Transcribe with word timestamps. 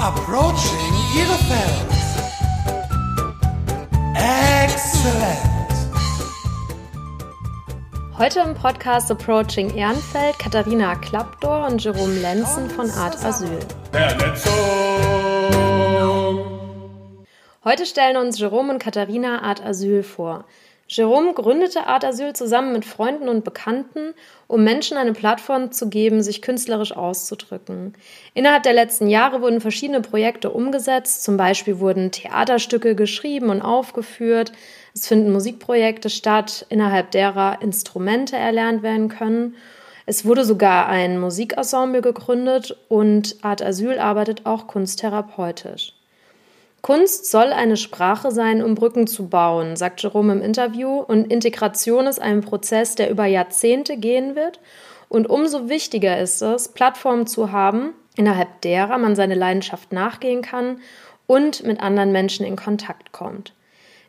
Approaching 0.00 0.78
Bielefeld. 1.12 1.90
Excellent. 4.14 5.38
Heute 8.16 8.40
im 8.40 8.54
Podcast 8.54 9.10
Approaching 9.10 9.74
Ehrenfeld 9.74 10.38
Katharina 10.38 10.94
Klappdor 10.94 11.66
und 11.66 11.82
Jerome 11.82 12.14
Lenzen 12.14 12.70
von 12.70 12.88
Art 12.92 13.16
Asyl. 13.24 13.58
Heute 17.64 17.84
stellen 17.84 18.18
uns 18.18 18.38
Jerome 18.38 18.74
und 18.74 18.78
Katharina 18.78 19.42
Art 19.42 19.66
Asyl 19.66 20.04
vor. 20.04 20.44
Jerome 20.90 21.34
gründete 21.34 21.86
Art 21.86 22.02
Asyl 22.02 22.32
zusammen 22.32 22.72
mit 22.72 22.86
Freunden 22.86 23.28
und 23.28 23.44
Bekannten, 23.44 24.14
um 24.46 24.64
Menschen 24.64 24.96
eine 24.96 25.12
Plattform 25.12 25.70
zu 25.70 25.90
geben, 25.90 26.22
sich 26.22 26.40
künstlerisch 26.40 26.96
auszudrücken. 26.96 27.92
Innerhalb 28.32 28.62
der 28.62 28.72
letzten 28.72 29.06
Jahre 29.06 29.42
wurden 29.42 29.60
verschiedene 29.60 30.00
Projekte 30.00 30.50
umgesetzt, 30.50 31.24
zum 31.24 31.36
Beispiel 31.36 31.78
wurden 31.78 32.10
Theaterstücke 32.10 32.94
geschrieben 32.94 33.50
und 33.50 33.60
aufgeführt, 33.60 34.52
es 34.94 35.06
finden 35.06 35.30
Musikprojekte 35.30 36.08
statt, 36.08 36.64
innerhalb 36.70 37.10
derer 37.10 37.60
Instrumente 37.60 38.36
erlernt 38.36 38.82
werden 38.82 39.10
können. 39.10 39.56
Es 40.06 40.24
wurde 40.24 40.46
sogar 40.46 40.88
ein 40.88 41.20
Musikensemble 41.20 42.00
gegründet 42.00 42.74
und 42.88 43.36
Art 43.42 43.60
Asyl 43.60 43.98
arbeitet 43.98 44.46
auch 44.46 44.66
kunsttherapeutisch. 44.66 45.97
Kunst 46.88 47.30
soll 47.30 47.52
eine 47.52 47.76
Sprache 47.76 48.30
sein, 48.30 48.62
um 48.62 48.74
Brücken 48.74 49.06
zu 49.06 49.28
bauen, 49.28 49.76
sagt 49.76 50.02
Jerome 50.02 50.32
im 50.32 50.40
Interview, 50.40 51.00
und 51.00 51.30
Integration 51.30 52.06
ist 52.06 52.18
ein 52.18 52.40
Prozess, 52.40 52.94
der 52.94 53.10
über 53.10 53.26
Jahrzehnte 53.26 53.98
gehen 53.98 54.36
wird. 54.36 54.58
Und 55.10 55.28
umso 55.28 55.68
wichtiger 55.68 56.18
ist 56.18 56.40
es, 56.40 56.68
Plattformen 56.68 57.26
zu 57.26 57.52
haben, 57.52 57.90
innerhalb 58.16 58.62
derer 58.62 58.96
man 58.96 59.16
seine 59.16 59.34
Leidenschaft 59.34 59.92
nachgehen 59.92 60.40
kann 60.40 60.80
und 61.26 61.62
mit 61.62 61.78
anderen 61.82 62.10
Menschen 62.10 62.46
in 62.46 62.56
Kontakt 62.56 63.12
kommt. 63.12 63.52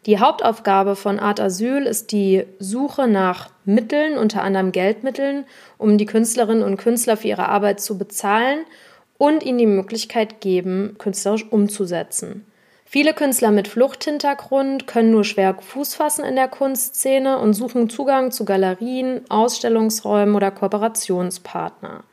Die 0.05 0.19
Hauptaufgabe 0.19 0.95
von 0.95 1.19
Art 1.19 1.41
Asyl 1.41 1.85
ist 1.85 2.13
die 2.13 2.45
Suche 2.59 3.09
nach 3.09 3.49
Mitteln, 3.65 4.17
unter 4.17 4.41
anderem 4.41 4.71
Geldmitteln, 4.71 5.43
um 5.77 5.97
die 5.97 6.05
Künstlerinnen 6.05 6.63
und 6.63 6.77
Künstler 6.77 7.17
für 7.17 7.27
ihre 7.27 7.49
Arbeit 7.49 7.81
zu 7.81 7.97
bezahlen 7.97 8.59
und 9.17 9.43
ihnen 9.43 9.57
die 9.57 9.65
Möglichkeit 9.65 10.39
geben, 10.39 10.95
künstlerisch 10.97 11.45
umzusetzen. 11.51 12.45
Viele 12.91 13.13
Künstler 13.13 13.51
mit 13.51 13.67
Fluchthintergrund 13.67 14.87
können 14.87 15.11
nur 15.11 15.23
schwer 15.23 15.53
Fuß 15.53 15.93
fassen 15.93 16.25
in 16.25 16.35
der 16.35 16.47
Kunstszene 16.47 17.37
und 17.37 17.53
suchen 17.53 17.87
Zugang 17.87 18.31
zu 18.31 18.45
Galerien, 18.45 19.21
Ausstellungsräumen 19.29 20.33
oder 20.33 20.49
Kooperationspartner. 20.49 22.03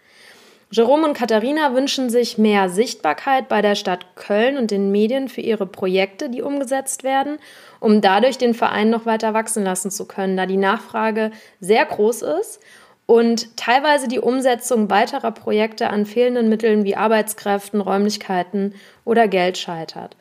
Jerome 0.71 1.07
und 1.07 1.15
Katharina 1.15 1.73
wünschen 1.73 2.11
sich 2.11 2.37
mehr 2.37 2.69
Sichtbarkeit 2.69 3.49
bei 3.49 3.63
der 3.63 3.75
Stadt 3.75 4.17
Köln 4.17 4.59
und 4.59 4.71
den 4.71 4.93
Medien 4.93 5.31
für 5.31 5.41
ihre 5.41 5.65
Projekte, 5.65 6.29
die 6.29 6.43
umgesetzt 6.43 7.05
werden, 7.05 7.39
um 7.81 8.03
dadurch 8.03 8.37
den 8.37 8.53
Verein 8.53 8.91
noch 8.91 9.07
weiter 9.07 9.33
wachsen 9.33 9.65
lassen 9.65 9.91
zu 9.91 10.05
können, 10.05 10.37
da 10.37 10.45
die 10.45 10.59
Nachfrage 10.59 11.31
sehr 11.59 11.87
groß 11.87 12.21
ist 12.21 12.61
und 13.07 13.57
teilweise 13.57 14.09
die 14.09 14.21
Umsetzung 14.21 14.91
weiterer 14.91 15.33
Projekte 15.33 15.89
an 15.89 16.05
fehlenden 16.05 16.51
Mitteln 16.51 16.85
wie 16.85 16.97
Arbeitskräften, 16.97 17.81
Räumlichkeiten 17.81 18.75
oder 19.07 19.27
Geld 19.27 19.57
scheitert. 19.57 20.17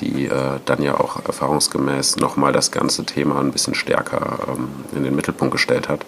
die 0.00 0.26
äh, 0.26 0.60
dann 0.64 0.82
ja 0.82 0.98
auch 0.98 1.24
erfahrungsgemäß 1.24 2.16
nochmal 2.16 2.52
das 2.52 2.70
ganze 2.70 3.04
Thema 3.04 3.40
ein 3.40 3.52
bisschen 3.52 3.74
stärker 3.74 4.38
ähm, 4.48 4.68
in 4.94 5.04
den 5.04 5.14
Mittelpunkt 5.14 5.52
gestellt 5.52 5.88
hat. 5.88 6.04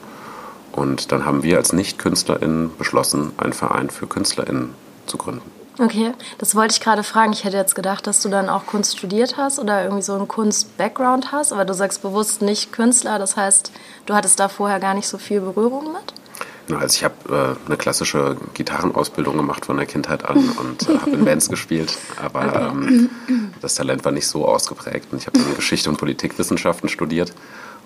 Und 0.73 1.13
dann 1.13 1.25
haben 1.25 1.43
wir 1.43 1.57
als 1.57 1.73
Nicht-KünstlerInnen 1.73 2.77
beschlossen, 2.77 3.33
einen 3.37 3.53
Verein 3.53 3.91
für 3.91 4.07
KünstlerInnen 4.07 4.75
zu 5.07 5.17
gründen. 5.17 5.51
Okay, 5.81 6.13
das 6.39 6.57
wollte 6.57 6.73
ich 6.73 6.81
gerade 6.81 7.05
fragen. 7.05 7.33
Ich 7.33 7.45
hätte 7.45 7.57
jetzt 7.57 7.77
gedacht, 7.77 8.07
dass 8.09 8.21
du 8.21 8.29
dann 8.29 8.49
auch 8.49 8.67
Kunst 8.67 8.99
studiert 8.99 9.37
hast 9.37 9.61
oder 9.61 9.85
irgendwie 9.85 10.03
so 10.03 10.15
einen 10.15 10.27
Kunst-Background 10.27 11.31
hast, 11.31 11.53
aber 11.53 11.65
du 11.65 11.73
sagst 11.73 12.03
bewusst 12.03 12.43
nicht 12.43 12.73
Künstler. 12.73 13.21
Das 13.21 13.37
heißt, 13.37 13.71
du 14.07 14.15
hattest 14.15 14.41
da 14.41 14.49
vorher 14.49 14.81
gar 14.81 14.95
nicht 14.95 15.07
so 15.07 15.19
viel 15.19 15.41
Berührung 15.41 15.93
mit? 15.93 16.15
Also 16.77 16.97
ich 16.97 17.05
habe 17.05 17.57
äh, 17.65 17.67
eine 17.67 17.77
klassische 17.77 18.37
Gitarrenausbildung 18.55 19.37
gemacht 19.37 19.67
von 19.67 19.77
der 19.77 19.87
Kindheit 19.87 20.25
an 20.25 20.37
und 20.61 20.89
äh, 20.89 20.99
habe 20.99 21.11
in 21.13 21.25
Bands 21.25 21.49
gespielt, 21.49 21.97
aber 22.17 22.73
ähm, 22.73 23.11
das 23.61 23.75
Talent 23.75 24.05
war 24.05 24.13
nicht 24.13 24.27
so 24.27 24.47
ausgeprägt. 24.47 25.09
Und 25.13 25.19
ich 25.19 25.27
habe 25.27 25.39
dann 25.39 25.55
Geschichte 25.57 25.89
und 25.89 25.97
Politikwissenschaften 25.97 26.89
studiert 26.89 27.33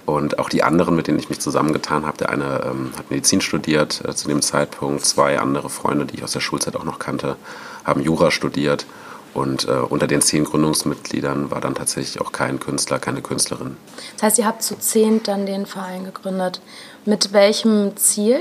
und 0.05 0.39
auch 0.39 0.49
die 0.49 0.63
anderen, 0.63 0.97
mit 0.97 1.07
denen 1.07 1.19
ich 1.19 1.29
mich 1.29 1.41
zusammengetan 1.41 2.07
habe, 2.07 2.19
der 2.19 2.31
eine 2.31 2.65
ähm, 2.65 2.91
hat 2.97 3.11
Medizin 3.11 3.41
studiert 3.41 4.03
äh, 4.07 4.15
zu 4.15 4.29
dem 4.29 4.43
Zeitpunkt, 4.43 5.05
zwei 5.05 5.39
andere 5.39 5.71
Freunde, 5.71 6.07
die 6.07 6.17
ich 6.17 6.25
aus 6.25 6.33
der 6.33 6.41
Schulzeit 6.41 6.77
auch 6.77 6.85
noch 6.85 6.99
kannte, 6.99 7.37
haben 7.85 8.03
Jura 8.03 8.31
studiert 8.31 8.87
und 9.35 9.67
äh, 9.67 9.73
unter 9.73 10.07
den 10.07 10.21
zehn 10.21 10.45
Gründungsmitgliedern 10.45 11.51
war 11.51 11.61
dann 11.61 11.75
tatsächlich 11.75 12.21
auch 12.21 12.33
kein 12.33 12.61
Künstler, 12.61 12.99
keine 12.99 13.23
Künstlerin. 13.23 13.77
Das 14.17 14.25
heißt, 14.25 14.39
ihr 14.39 14.47
habt 14.47 14.63
zu 14.63 14.79
zehn 14.79 15.23
dann 15.23 15.47
den 15.47 15.67
Verein 15.67 16.05
gegründet. 16.05 16.61
Mit 17.05 17.33
welchem 17.33 17.97
Ziel? 17.97 18.41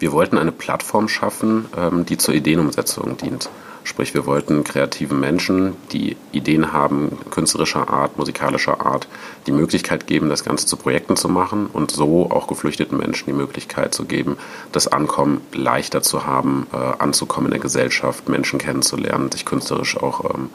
Wir 0.00 0.12
wollten 0.12 0.38
eine 0.38 0.50
Plattform 0.50 1.08
schaffen, 1.08 1.66
ähm, 1.76 2.06
die 2.06 2.16
zur 2.16 2.34
Ideenumsetzung 2.34 3.18
dient. 3.18 3.50
Sprich, 3.84 4.14
wir 4.14 4.24
wollten 4.24 4.64
kreativen 4.64 5.20
Menschen, 5.20 5.76
die 5.92 6.16
Ideen 6.32 6.72
haben, 6.72 7.18
künstlerischer 7.30 7.88
Art, 7.90 8.16
musikalischer 8.16 8.84
Art, 8.84 9.08
die 9.46 9.52
Möglichkeit 9.52 10.06
geben, 10.06 10.30
das 10.30 10.42
Ganze 10.42 10.66
zu 10.66 10.78
Projekten 10.78 11.16
zu 11.16 11.28
machen 11.28 11.66
und 11.70 11.90
so 11.90 12.30
auch 12.30 12.46
geflüchteten 12.46 12.96
Menschen 12.96 13.26
die 13.26 13.32
Möglichkeit 13.34 13.94
zu 13.94 14.06
geben, 14.06 14.38
das 14.72 14.88
Ankommen 14.88 15.42
leichter 15.52 16.02
zu 16.02 16.24
haben, 16.24 16.66
äh, 16.72 16.76
anzukommen 16.76 17.48
in 17.48 17.52
der 17.52 17.60
Gesellschaft, 17.60 18.28
Menschen 18.28 18.58
kennenzulernen, 18.58 19.30
sich 19.30 19.44
künstlerisch 19.44 19.98
auch 19.98 20.34
ähm, 20.34 20.48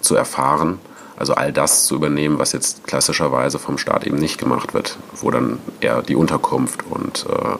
zu 0.00 0.16
erfahren 0.16 0.80
Also 1.16 1.34
all 1.34 1.52
das 1.52 1.86
zu 1.86 1.94
übernehmen, 1.94 2.38
was 2.38 2.52
jetzt 2.52 2.84
klassischerweise 2.84 3.58
vom 3.58 3.78
Staat 3.78 4.06
eben 4.06 4.18
nicht 4.18 4.38
gemacht 4.38 4.74
wird, 4.74 4.98
wo 5.14 5.30
dann 5.30 5.60
eher 5.80 6.02
die 6.02 6.16
Unterkunft 6.16 6.84
und 6.90 7.26
äh, 7.28 7.56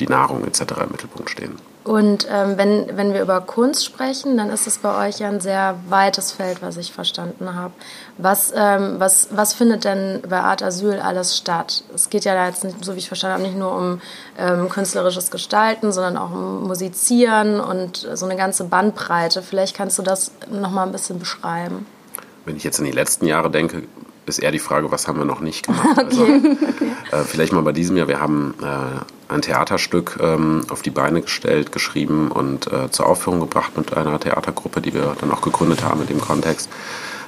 die 0.00 0.06
Nahrung 0.06 0.44
etc. 0.44 0.60
im 0.82 0.90
Mittelpunkt 0.92 1.30
stehen. 1.30 1.56
Und 1.86 2.26
ähm, 2.28 2.58
wenn, 2.58 2.96
wenn 2.96 3.14
wir 3.14 3.22
über 3.22 3.40
Kunst 3.40 3.84
sprechen, 3.84 4.36
dann 4.36 4.50
ist 4.50 4.66
es 4.66 4.78
bei 4.78 5.06
euch 5.06 5.20
ja 5.20 5.28
ein 5.28 5.40
sehr 5.40 5.76
weites 5.88 6.32
Feld, 6.32 6.60
was 6.60 6.76
ich 6.78 6.92
verstanden 6.92 7.54
habe. 7.54 7.72
Was, 8.18 8.52
ähm, 8.56 8.96
was, 8.98 9.28
was 9.30 9.54
findet 9.54 9.84
denn 9.84 10.20
bei 10.28 10.40
Art 10.40 10.64
Asyl 10.64 10.98
alles 10.98 11.36
statt? 11.36 11.84
Es 11.94 12.10
geht 12.10 12.24
ja 12.24 12.34
da 12.34 12.48
jetzt, 12.48 12.64
nicht, 12.64 12.84
so 12.84 12.94
wie 12.94 12.98
ich 12.98 13.06
verstanden 13.06 13.34
habe, 13.34 13.44
nicht 13.44 13.56
nur 13.56 13.72
um 13.72 14.00
ähm, 14.36 14.68
künstlerisches 14.68 15.30
Gestalten, 15.30 15.92
sondern 15.92 16.16
auch 16.16 16.32
um 16.32 16.66
Musizieren 16.66 17.60
und 17.60 18.08
so 18.14 18.26
eine 18.26 18.34
ganze 18.34 18.64
Bandbreite. 18.64 19.40
Vielleicht 19.42 19.76
kannst 19.76 19.96
du 19.96 20.02
das 20.02 20.32
nochmal 20.50 20.86
ein 20.86 20.92
bisschen 20.92 21.20
beschreiben. 21.20 21.86
Wenn 22.46 22.56
ich 22.56 22.64
jetzt 22.64 22.80
in 22.80 22.84
die 22.84 22.90
letzten 22.90 23.26
Jahre 23.26 23.48
denke, 23.48 23.84
ist 24.26 24.38
eher 24.38 24.50
die 24.50 24.58
Frage, 24.58 24.90
was 24.90 25.06
haben 25.06 25.18
wir 25.18 25.24
noch 25.24 25.40
nicht 25.40 25.66
gemacht. 25.66 25.86
okay. 25.98 26.04
Also, 26.04 26.22
okay. 26.24 26.92
Äh, 27.12 27.22
vielleicht 27.22 27.52
mal 27.52 27.62
bei 27.62 27.72
diesem 27.72 27.96
Jahr, 27.96 28.08
wir 28.08 28.20
haben 28.20 28.54
äh, 28.60 29.15
ein 29.28 29.42
Theaterstück 29.42 30.18
ähm, 30.20 30.64
auf 30.70 30.82
die 30.82 30.90
Beine 30.90 31.22
gestellt, 31.22 31.72
geschrieben 31.72 32.30
und 32.30 32.72
äh, 32.72 32.90
zur 32.90 33.06
Aufführung 33.06 33.40
gebracht 33.40 33.76
mit 33.76 33.96
einer 33.96 34.18
Theatergruppe, 34.20 34.80
die 34.80 34.94
wir 34.94 35.16
dann 35.20 35.32
auch 35.32 35.42
gegründet 35.42 35.82
haben 35.82 36.02
in 36.02 36.06
dem 36.06 36.20
Kontext. 36.20 36.68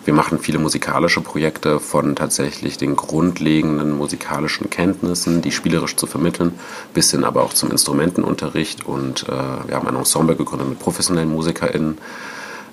Wir 0.05 0.15
machen 0.15 0.39
viele 0.39 0.59
musikalische 0.59 1.21
Projekte 1.21 1.81
von 1.81 2.17
tatsächlich 2.17 2.79
den 2.79 2.97
grundlegenden 2.97 3.95
musikalischen 3.95 4.71
Kenntnissen, 4.71 5.43
die 5.43 5.53
spielerisch 5.53 5.97
zu 5.97 6.07
vermitteln, 6.07 6.59
bis 6.95 7.11
hin 7.11 7.25
aber 7.25 7.43
auch 7.43 7.53
zum 7.53 7.71
Instrumentenunterricht. 7.71 8.87
Und 8.87 9.25
äh, 9.29 9.33
wir 9.67 9.77
haben 9.77 9.87
ein 9.87 9.97
Ensemble 9.97 10.35
gegründet 10.35 10.69
mit 10.69 10.79
professionellen 10.79 11.31
MusikerInnen 11.31 11.99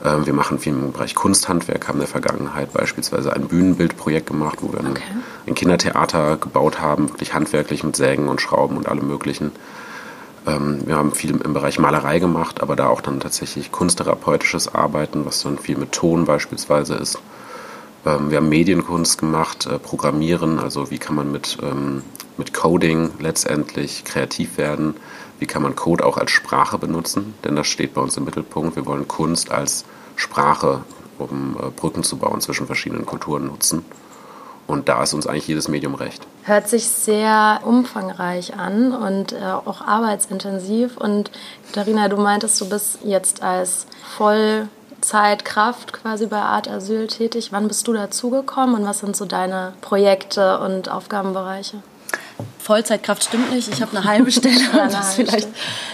wir 0.01 0.33
machen 0.33 0.59
viel 0.59 0.73
im 0.73 0.91
Bereich 0.91 1.15
Kunsthandwerk, 1.15 1.87
haben 1.87 1.95
in 1.95 2.01
der 2.01 2.07
Vergangenheit 2.07 2.73
beispielsweise 2.73 3.33
ein 3.33 3.47
Bühnenbildprojekt 3.47 4.27
gemacht, 4.27 4.59
wo 4.61 4.71
wir 4.71 4.79
okay. 4.79 5.01
ein, 5.09 5.23
ein, 5.47 5.55
Kindertheater 5.55 6.37
gebaut 6.37 6.79
haben, 6.79 7.09
wirklich 7.09 7.33
handwerklich 7.33 7.83
mit 7.83 7.95
Sägen 7.95 8.27
und 8.27 8.41
Schrauben 8.41 8.77
und 8.77 8.87
allem 8.87 9.07
Möglichen. 9.07 9.51
Ähm, 10.45 10.81
wir 10.85 10.95
haben 10.95 11.11
viel 11.11 11.31
im 11.31 11.53
Bereich 11.53 11.79
Malerei 11.79 12.19
gemacht, 12.19 12.61
aber 12.61 12.75
da 12.75 12.87
auch 12.87 13.01
dann 13.01 13.19
tatsächlich 13.19 13.71
kunsttherapeutisches 13.71 14.73
Arbeiten, 14.73 15.25
was 15.25 15.41
dann 15.41 15.57
viel 15.57 15.77
mit 15.77 15.91
Ton 15.91 16.25
beispielsweise 16.25 16.95
ist. 16.95 17.19
Ähm, 18.05 18.29
wir 18.29 18.37
haben 18.37 18.49
Medienkunst 18.49 19.17
gemacht, 19.17 19.65
äh, 19.65 19.79
Programmieren, 19.79 20.59
also 20.59 20.91
wie 20.91 20.97
kann 20.97 21.15
man 21.15 21.31
mit, 21.31 21.57
mit 22.37 22.53
Coding 22.53 23.11
letztendlich 23.19 24.03
kreativ 24.03 24.57
werden 24.57 24.95
wie 25.39 25.45
kann 25.45 25.61
man 25.61 25.75
Code 25.75 26.05
auch 26.05 26.17
als 26.17 26.31
Sprache 26.31 26.77
benutzen, 26.77 27.33
denn 27.43 27.55
das 27.55 27.67
steht 27.67 27.93
bei 27.93 28.01
uns 28.01 28.17
im 28.17 28.25
Mittelpunkt. 28.25 28.75
Wir 28.75 28.85
wollen 28.85 29.07
Kunst 29.07 29.51
als 29.51 29.85
Sprache, 30.15 30.81
um 31.17 31.57
äh, 31.59 31.69
Brücken 31.69 32.03
zu 32.03 32.17
bauen 32.17 32.41
zwischen 32.41 32.67
verschiedenen 32.67 33.05
Kulturen 33.05 33.47
nutzen. 33.47 33.83
Und 34.67 34.89
da 34.89 35.03
ist 35.03 35.13
uns 35.13 35.27
eigentlich 35.27 35.47
jedes 35.47 35.67
Medium 35.67 35.93
recht. 35.93 36.25
Hört 36.43 36.67
sich 36.67 36.87
sehr 36.87 37.59
umfangreich 37.65 38.55
an 38.57 38.93
und 38.93 39.33
äh, 39.33 39.37
auch 39.43 39.81
arbeitsintensiv. 39.81 40.97
Und 40.97 41.29
Katharina, 41.67 42.07
du 42.07 42.17
meintest, 42.17 42.59
du 42.61 42.69
bist 42.69 42.99
jetzt 43.03 43.43
als 43.43 43.85
Vollzeitkraft 45.05 45.93
quasi 45.93 46.25
bei 46.25 46.41
Art 46.41 46.67
Asyl 46.67 47.05
tätig. 47.05 47.51
Wann 47.51 47.67
bist 47.67 47.87
du 47.87 47.93
dazugekommen 47.93 48.75
und 48.75 48.87
was 48.87 48.99
sind 48.99 49.15
so 49.15 49.25
deine 49.25 49.73
Projekte 49.81 50.59
und 50.59 50.89
Aufgabenbereiche? 50.89 51.77
Vollzeitkraft 52.57 53.23
stimmt 53.23 53.53
nicht. 53.53 53.71
Ich 53.71 53.83
habe 53.83 53.95
eine 53.95 54.03
halbe 54.03 54.31
Stelle. 54.31 54.73
halbe 54.73 54.97
vielleicht 55.15 55.47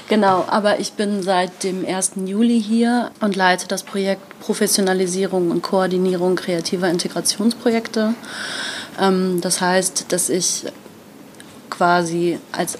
genau. 0.07 0.45
Aber 0.47 0.79
ich 0.79 0.93
bin 0.93 1.23
seit 1.23 1.63
dem 1.63 1.85
1. 1.85 2.13
Juli 2.25 2.61
hier 2.61 3.11
und 3.19 3.35
leite 3.35 3.67
das 3.67 3.83
Projekt 3.83 4.39
Professionalisierung 4.39 5.51
und 5.51 5.61
Koordinierung 5.61 6.37
kreativer 6.37 6.87
Integrationsprojekte. 6.89 8.13
Ähm, 8.97 9.41
das 9.41 9.59
heißt, 9.59 10.05
dass 10.13 10.29
ich 10.29 10.63
quasi 11.69 12.39
als 12.53 12.77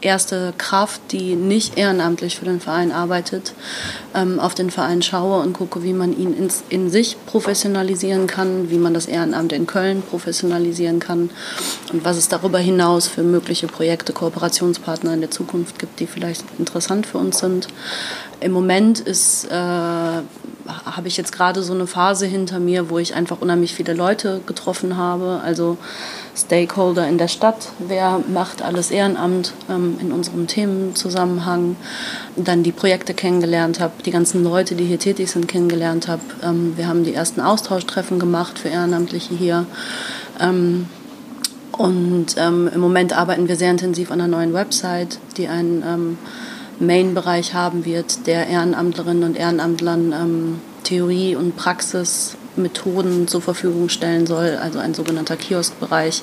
erste 0.00 0.54
Kraft, 0.58 1.00
die 1.12 1.34
nicht 1.34 1.76
ehrenamtlich 1.76 2.38
für 2.38 2.44
den 2.44 2.60
Verein 2.60 2.92
arbeitet, 2.92 3.52
ähm, 4.14 4.38
auf 4.38 4.54
den 4.54 4.70
Verein 4.70 5.02
schaue 5.02 5.42
und 5.42 5.52
gucke, 5.52 5.82
wie 5.82 5.92
man 5.92 6.16
ihn 6.16 6.50
in 6.68 6.90
sich 6.90 7.16
professionalisieren 7.26 8.26
kann, 8.26 8.70
wie 8.70 8.78
man 8.78 8.94
das 8.94 9.06
Ehrenamt 9.06 9.52
in 9.52 9.66
Köln 9.66 10.02
professionalisieren 10.02 11.00
kann 11.00 11.30
und 11.92 12.04
was 12.04 12.16
es 12.16 12.28
darüber 12.28 12.58
hinaus 12.58 13.08
für 13.08 13.22
mögliche 13.22 13.66
Projekte, 13.66 14.12
Kooperationspartner 14.12 15.14
in 15.14 15.20
der 15.20 15.30
Zukunft 15.30 15.78
gibt, 15.78 16.00
die 16.00 16.06
vielleicht 16.06 16.44
interessant 16.58 17.06
für 17.06 17.18
uns 17.18 17.38
sind. 17.38 17.68
Im 18.40 18.52
Moment 18.52 19.00
ist, 19.00 19.46
äh, 19.46 19.54
habe 19.54 21.06
ich 21.06 21.16
jetzt 21.16 21.32
gerade 21.32 21.62
so 21.62 21.72
eine 21.72 21.86
Phase 21.86 22.26
hinter 22.26 22.60
mir, 22.60 22.90
wo 22.90 22.98
ich 22.98 23.14
einfach 23.14 23.40
unheimlich 23.40 23.74
viele 23.74 23.94
Leute 23.94 24.40
getroffen 24.46 24.96
habe. 24.96 25.40
Also 25.42 25.76
Stakeholder 26.36 27.08
in 27.08 27.18
der 27.18 27.28
Stadt, 27.28 27.70
wer 27.78 28.20
macht 28.32 28.62
alles 28.62 28.90
Ehrenamt 28.90 29.54
ähm, 29.68 29.98
in 30.00 30.12
unserem 30.12 30.46
Themenzusammenhang, 30.46 31.76
dann 32.36 32.62
die 32.62 32.72
Projekte 32.72 33.14
kennengelernt 33.14 33.80
habe, 33.80 33.94
die 34.04 34.10
ganzen 34.10 34.44
Leute, 34.44 34.74
die 34.74 34.84
hier 34.84 34.98
tätig 34.98 35.30
sind, 35.30 35.48
kennengelernt 35.48 36.06
habe. 36.06 36.22
Ähm, 36.42 36.74
wir 36.76 36.86
haben 36.86 37.04
die 37.04 37.14
ersten 37.14 37.40
Austauschtreffen 37.40 38.18
gemacht 38.18 38.58
für 38.58 38.68
Ehrenamtliche 38.68 39.34
hier. 39.34 39.66
Ähm, 40.38 40.86
und 41.72 42.36
ähm, 42.36 42.68
im 42.72 42.80
Moment 42.80 43.16
arbeiten 43.16 43.48
wir 43.48 43.56
sehr 43.56 43.70
intensiv 43.70 44.10
an 44.10 44.20
einer 44.20 44.36
neuen 44.36 44.52
Website, 44.52 45.18
die 45.36 45.48
einen 45.48 45.82
ähm, 45.86 46.18
Main-Bereich 46.80 47.54
haben 47.54 47.84
wird, 47.84 48.26
der 48.26 48.46
Ehrenamtlerinnen 48.46 49.24
und 49.24 49.36
Ehrenamtlern 49.36 50.12
ähm, 50.12 50.60
Theorie 50.84 51.36
und 51.36 51.56
Praxis 51.56 52.36
Methoden 52.56 53.28
zur 53.28 53.40
Verfügung 53.40 53.88
stellen 53.88 54.26
soll, 54.26 54.58
also 54.60 54.78
ein 54.78 54.94
sogenannter 54.94 55.36
Kioskbereich. 55.36 56.22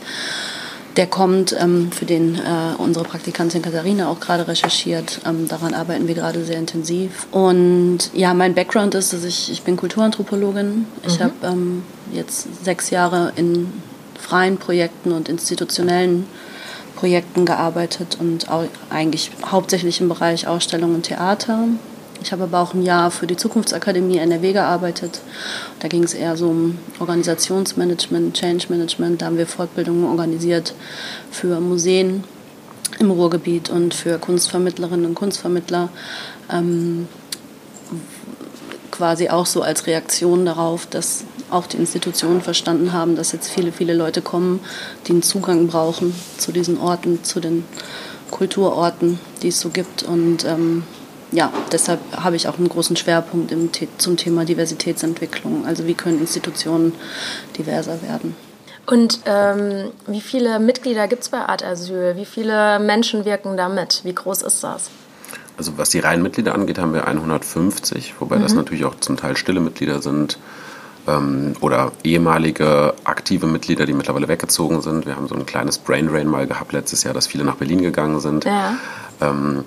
Der 0.98 1.08
kommt, 1.08 1.54
ähm, 1.60 1.92
für 1.92 2.06
den 2.06 2.36
äh, 2.36 2.76
unsere 2.78 3.04
Praktikantin 3.04 3.62
Katharina 3.62 4.08
auch 4.08 4.22
gerade 4.22 4.48
recherchiert. 4.48 5.20
Ähm, 5.26 5.48
daran 5.48 5.74
arbeiten 5.74 6.08
wir 6.08 6.16
gerade 6.16 6.46
sehr 6.46 6.58
intensiv. 6.58 7.28
Und 7.32 8.12
ja, 8.14 8.34
mein 8.34 8.56
Background 8.56 8.96
ist, 8.96 9.12
dass 9.12 9.26
ich, 9.26 9.52
ich 9.52 9.64
bin 9.64 9.76
Kulturanthropologin. 9.76 10.86
Ich 11.06 11.20
mhm. 11.20 11.24
habe 11.24 11.34
ähm, 11.44 11.84
jetzt 12.14 12.64
sechs 12.64 12.92
Jahre 12.92 13.34
in 13.36 13.74
freien 14.18 14.58
Projekten 14.58 15.12
und 15.12 15.28
institutionellen 15.28 16.28
Projekten 16.96 17.46
gearbeitet 17.46 18.18
und 18.20 18.48
eigentlich 18.90 19.32
hauptsächlich 19.46 20.02
im 20.02 20.10
Bereich 20.10 20.48
Ausstellung 20.48 20.96
und 20.96 21.04
Theater. 21.04 21.68
Ich 22.22 22.32
habe 22.32 22.44
aber 22.44 22.62
auch 22.62 22.74
ein 22.74 22.84
Jahr 22.84 23.12
für 23.12 23.28
die 23.28 23.36
Zukunftsakademie 23.36 24.18
NRW 24.18 24.54
gearbeitet. 24.54 25.22
Da 25.80 25.88
ging 25.88 26.04
es 26.04 26.14
eher 26.14 26.38
so 26.38 26.48
um 26.48 26.80
Organisationsmanagement, 27.00 28.36
Change 28.36 28.68
Management. 28.70 29.22
Da 29.22 29.28
haben 29.28 29.38
wir 29.38 29.48
Fortbildungen 29.48 30.06
organisiert 30.06 30.74
für 31.32 31.60
Museen 31.60 32.24
im 33.00 33.12
Ruhrgebiet 33.12 33.70
und 33.70 33.94
für 33.94 34.18
Kunstvermittlerinnen 34.18 35.06
und 35.06 35.16
Kunstvermittler. 35.16 35.90
Ähm, 36.52 37.08
quasi 38.92 39.30
auch 39.30 39.46
so 39.46 39.62
als 39.62 39.88
Reaktion 39.88 40.46
darauf, 40.46 40.86
dass 40.86 41.26
auch 41.50 41.68
die 41.68 41.78
Institutionen 41.78 42.42
verstanden 42.42 42.94
haben, 42.94 43.16
dass 43.16 43.32
jetzt 43.32 43.50
viele, 43.50 43.72
viele 43.72 43.94
Leute 43.94 44.22
kommen, 44.22 44.60
die 45.08 45.12
einen 45.12 45.22
Zugang 45.22 45.68
brauchen 45.68 46.16
zu 46.38 46.52
diesen 46.52 46.80
Orten, 46.80 47.24
zu 47.24 47.40
den 47.40 47.66
Kulturorten, 48.32 49.20
die 49.42 49.50
es 49.50 49.60
so 49.60 49.70
gibt. 49.70 50.04
Und 50.04 50.46
ähm, 50.46 50.84
ja, 51.32 51.52
deshalb 51.72 52.00
habe 52.16 52.36
ich 52.36 52.48
auch 52.48 52.58
einen 52.58 52.70
großen 52.70 52.96
Schwerpunkt 52.96 53.52
im, 53.52 53.70
zum 53.98 54.18
Thema 54.18 54.46
Diversitätsentwicklung. 54.46 55.66
Also 55.66 55.86
wie 55.86 55.94
können 55.94 56.20
Institutionen 56.20 56.94
diverser 57.58 58.02
werden. 58.02 58.36
Und 58.86 59.22
ähm, 59.26 59.92
wie 60.08 60.22
viele 60.22 60.60
Mitglieder 60.60 61.08
gibt 61.08 61.24
es 61.24 61.30
bei 61.30 61.40
Art 61.40 61.64
Asyl? 61.64 62.16
Wie 62.16 62.26
viele 62.26 62.80
Menschen 62.80 63.26
wirken 63.26 63.58
da 63.58 63.68
mit? 63.68 64.02
Wie 64.04 64.14
groß 64.14 64.44
ist 64.44 64.64
das? 64.64 64.92
Also 65.58 65.78
was 65.78 65.90
die 65.90 66.00
reinen 66.00 66.22
Mitglieder 66.22 66.54
angeht, 66.54 66.78
haben 66.78 66.94
wir 66.94 67.08
150, 67.08 68.16
wobei 68.20 68.38
mhm. 68.38 68.44
das 68.44 68.54
natürlich 68.54 68.86
auch 68.86 68.96
zum 68.96 69.18
Teil 69.18 69.38
stille 69.38 69.60
Mitglieder 69.60 70.02
sind 70.02 70.38
ähm, 71.08 71.54
oder 71.62 71.92
ehemalige 72.04 72.94
aktive 73.04 73.48
Mitglieder, 73.48 73.86
die 73.86 73.94
mittlerweile 73.94 74.28
weggezogen 74.28 74.82
sind. 74.82 75.06
Wir 75.06 75.16
haben 75.16 75.28
so 75.28 75.36
ein 75.36 75.46
kleines 75.46 75.78
Brain 75.78 76.08
Drain 76.08 76.28
mal 76.28 76.48
gehabt 76.48 76.72
letztes 76.72 77.04
Jahr, 77.04 77.14
dass 77.14 77.28
viele 77.28 77.44
nach 77.44 77.56
Berlin 77.56 77.82
gegangen 77.82 78.20
sind. 78.20 78.46
Ja. 78.46 78.76
Ähm, 79.22 79.64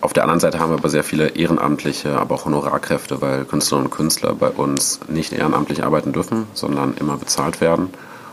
auf 0.00 0.12
der 0.12 0.22
anderen 0.22 0.38
Seite 0.38 0.60
haben 0.60 0.70
wir 0.70 0.78
aber 0.78 0.90
sehr 0.90 1.02
viele 1.02 1.28
ehrenamtliche, 1.30 2.18
aber 2.18 2.36
auch 2.36 2.44
Honorarkräfte, 2.44 3.20
weil 3.20 3.44
Künstlerinnen 3.44 3.90
und 3.90 3.96
Künstler 3.96 4.32
bei 4.34 4.48
uns 4.48 5.00
nicht 5.08 5.32
ehrenamtlich 5.32 5.82
arbeiten 5.82 6.12
dürfen, 6.12 6.46
sondern 6.54 6.94
immer 6.94 7.16
bezahlt 7.16 7.60
werden. 7.60 7.90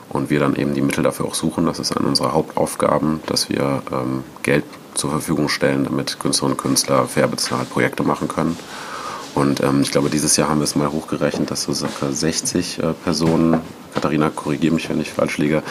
Und 0.10 0.30
wir 0.30 0.40
dann 0.40 0.56
eben 0.56 0.76
die 0.76 0.82
Mittel 0.82 1.04
dafür 1.04 1.26
auch 1.26 1.34
suchen. 1.34 1.66
Das 1.66 1.80
ist 1.80 1.98
eine 1.98 2.08
unserer 2.08 2.34
Hauptaufgaben, 2.34 3.22
dass 3.26 3.50
wir 3.50 3.82
ähm, 3.92 4.24
Geld 4.44 4.64
zur 4.94 5.10
Verfügung 5.10 5.50
stellen, 5.50 5.84
damit 5.84 6.20
Künstlerinnen 6.20 6.56
und 6.56 6.62
Künstler 6.62 7.06
fair 7.06 7.28
bezahlt 7.28 7.70
Projekte 7.72 8.04
machen 8.04 8.28
können. 8.28 8.58
Und 9.36 9.62
ähm, 9.62 9.82
ich 9.82 9.92
glaube, 9.92 10.10
dieses 10.10 10.38
Jahr 10.38 10.50
haben 10.50 10.60
wir 10.60 10.64
es 10.64 10.76
mal 10.76 10.92
hochgerechnet, 10.92 11.52
dass 11.52 11.64
so 11.64 11.74
circa 11.74 12.12
60 12.12 12.80
äh, 12.80 12.94
Personen, 12.94 13.60
Katharina, 13.94 14.30
korrigiere 14.30 14.74
mich, 14.74 14.90
wenn 14.90 15.02
ich 15.02 15.12
falsch 15.12 15.38
liege, 15.38 15.62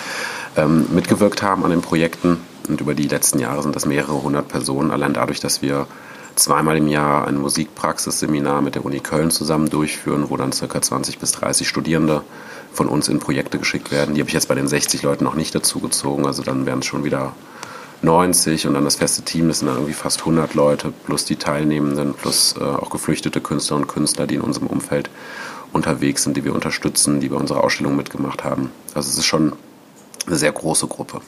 ähm, 0.56 0.87
mitgewirkt 0.92 1.42
haben 1.42 1.64
an 1.64 1.71
den 1.71 1.80
Projekten. 1.80 2.38
Und 2.68 2.80
über 2.80 2.94
die 2.94 3.09
letzten 3.09 3.38
Jahre 3.38 3.62
sind 3.62 3.75
das 3.75 3.87
mehrere 3.87 4.23
hundert 4.23 4.49
Personen, 4.49 4.90
allein 4.90 5.14
dadurch, 5.14 5.40
dass 5.40 5.62
wir 5.62 5.87
zweimal 6.37 6.76
im 6.76 6.88
Jahr 6.88 7.26
ein 7.26 7.37
Musikpraxisseminar 7.37 8.61
mit 8.61 8.75
der 8.75 8.85
Uni 8.85 9.00
Köln 9.00 9.30
zusammen 9.30 9.71
durchführen, 9.71 10.26
wo 10.28 10.37
dann 10.37 10.52
circa 10.52 10.83
20 10.83 11.18
bis 11.18 11.33
30 11.33 11.66
Studierende 11.66 12.23
von 12.73 12.88
uns 12.88 13.09
in 13.09 13.18
Projekte 13.18 13.59
geschickt 13.59 13.90
werden. 13.90 14.14
Die 14.14 14.21
habe 14.21 14.28
ich 14.28 14.35
jetzt 14.35 14.49
bei 14.49 14.54
den 14.54 14.68
60 14.68 15.02
Leuten 15.02 15.25
noch 15.25 15.37
nicht 15.37 15.54
dazu 15.54 15.78
gezogen. 15.80 16.26
Also 16.26 16.42
dann 16.42 16.66
wären 16.66 16.80
es 16.80 16.87
schon 16.87 17.04
wieder 17.04 17.33
90 18.04 18.66
und 18.66 18.75
dann 18.75 18.84
das 18.84 18.96
feste 18.96 19.23
Team, 19.23 19.49
das 19.49 19.58
sind 19.61 19.68
dann 19.68 19.76
irgendwie 19.76 19.94
fast 19.94 20.20
100 20.20 20.54
Leute, 20.54 20.92
plus 21.06 21.25
die 21.25 21.37
Teilnehmenden, 21.37 22.14
plus 22.14 22.54
äh, 22.58 22.62
auch 22.62 22.90
geflüchtete 22.90 23.40
Künstler 23.40 23.76
und 23.76 23.88
Künstler, 23.88 24.26
die 24.26 24.37
in 24.37 24.40
unserem 24.40 24.68
Umfeld 24.68 25.11
unterwegs 25.73 26.23
sind, 26.23 26.37
die 26.37 26.44
wir 26.44 26.54
unterstützen, 26.54 27.20
die 27.20 27.28
bei 27.28 27.37
unserer 27.37 27.64
Ausstellung 27.64 27.96
mitgemacht 27.96 28.44
haben. 28.44 28.70
Also 28.94 29.11
es 29.11 29.18
ist 29.18 29.26
schon 29.26 29.54
eine 30.26 30.37
sehr 30.37 30.52
große 30.52 30.87
Gruppe. 30.87 31.20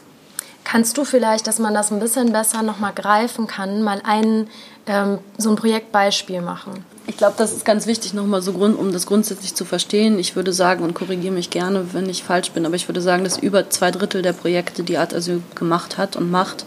Kannst 0.65 0.99
du 0.99 1.05
vielleicht, 1.05 1.47
dass 1.47 1.59
man 1.59 1.75
das 1.75 1.93
ein 1.93 2.01
bisschen 2.01 2.33
besser 2.33 2.63
nochmal 2.63 2.93
greifen 2.93 3.47
kann, 3.47 3.83
mal 3.83 4.01
ein, 4.05 4.49
ähm, 4.87 5.19
so 5.39 5.51
ein 5.51 5.57
Projektbeispiel 5.57 6.43
machen? 6.43 6.85
Ich 7.09 7.17
glaube, 7.17 7.35
das 7.39 7.53
ist 7.53 7.65
ganz 7.65 7.87
wichtig, 7.87 8.15
nochmal 8.15 8.43
so 8.43 8.53
Grund, 8.53 8.77
um 8.77 8.93
das 8.93 9.07
grundsätzlich 9.07 9.55
zu 9.55 9.65
verstehen. 9.65 10.19
Ich 10.19 10.35
würde 10.35 10.53
sagen, 10.53 10.83
und 10.83 10.95
korrigiere 10.95 11.33
mich 11.33 11.51
gerne, 11.51 11.93
wenn 11.93 12.09
ich 12.09 12.25
falsch 12.25 12.51
bin, 12.51 12.67
aber 12.67 12.75
ich 12.75 12.89
würde 12.89 13.01
sagen, 13.01 13.23
dass 13.23 13.39
über 13.39 13.71
zwei 13.71 13.93
Drittel 13.93 14.23
der 14.23 14.33
Projekte, 14.33 14.83
die 14.83 14.99
Art 14.99 15.15
Asyl 15.15 15.41
gemacht 15.55 15.99
hat 15.99 16.17
und 16.17 16.31
macht, 16.31 16.65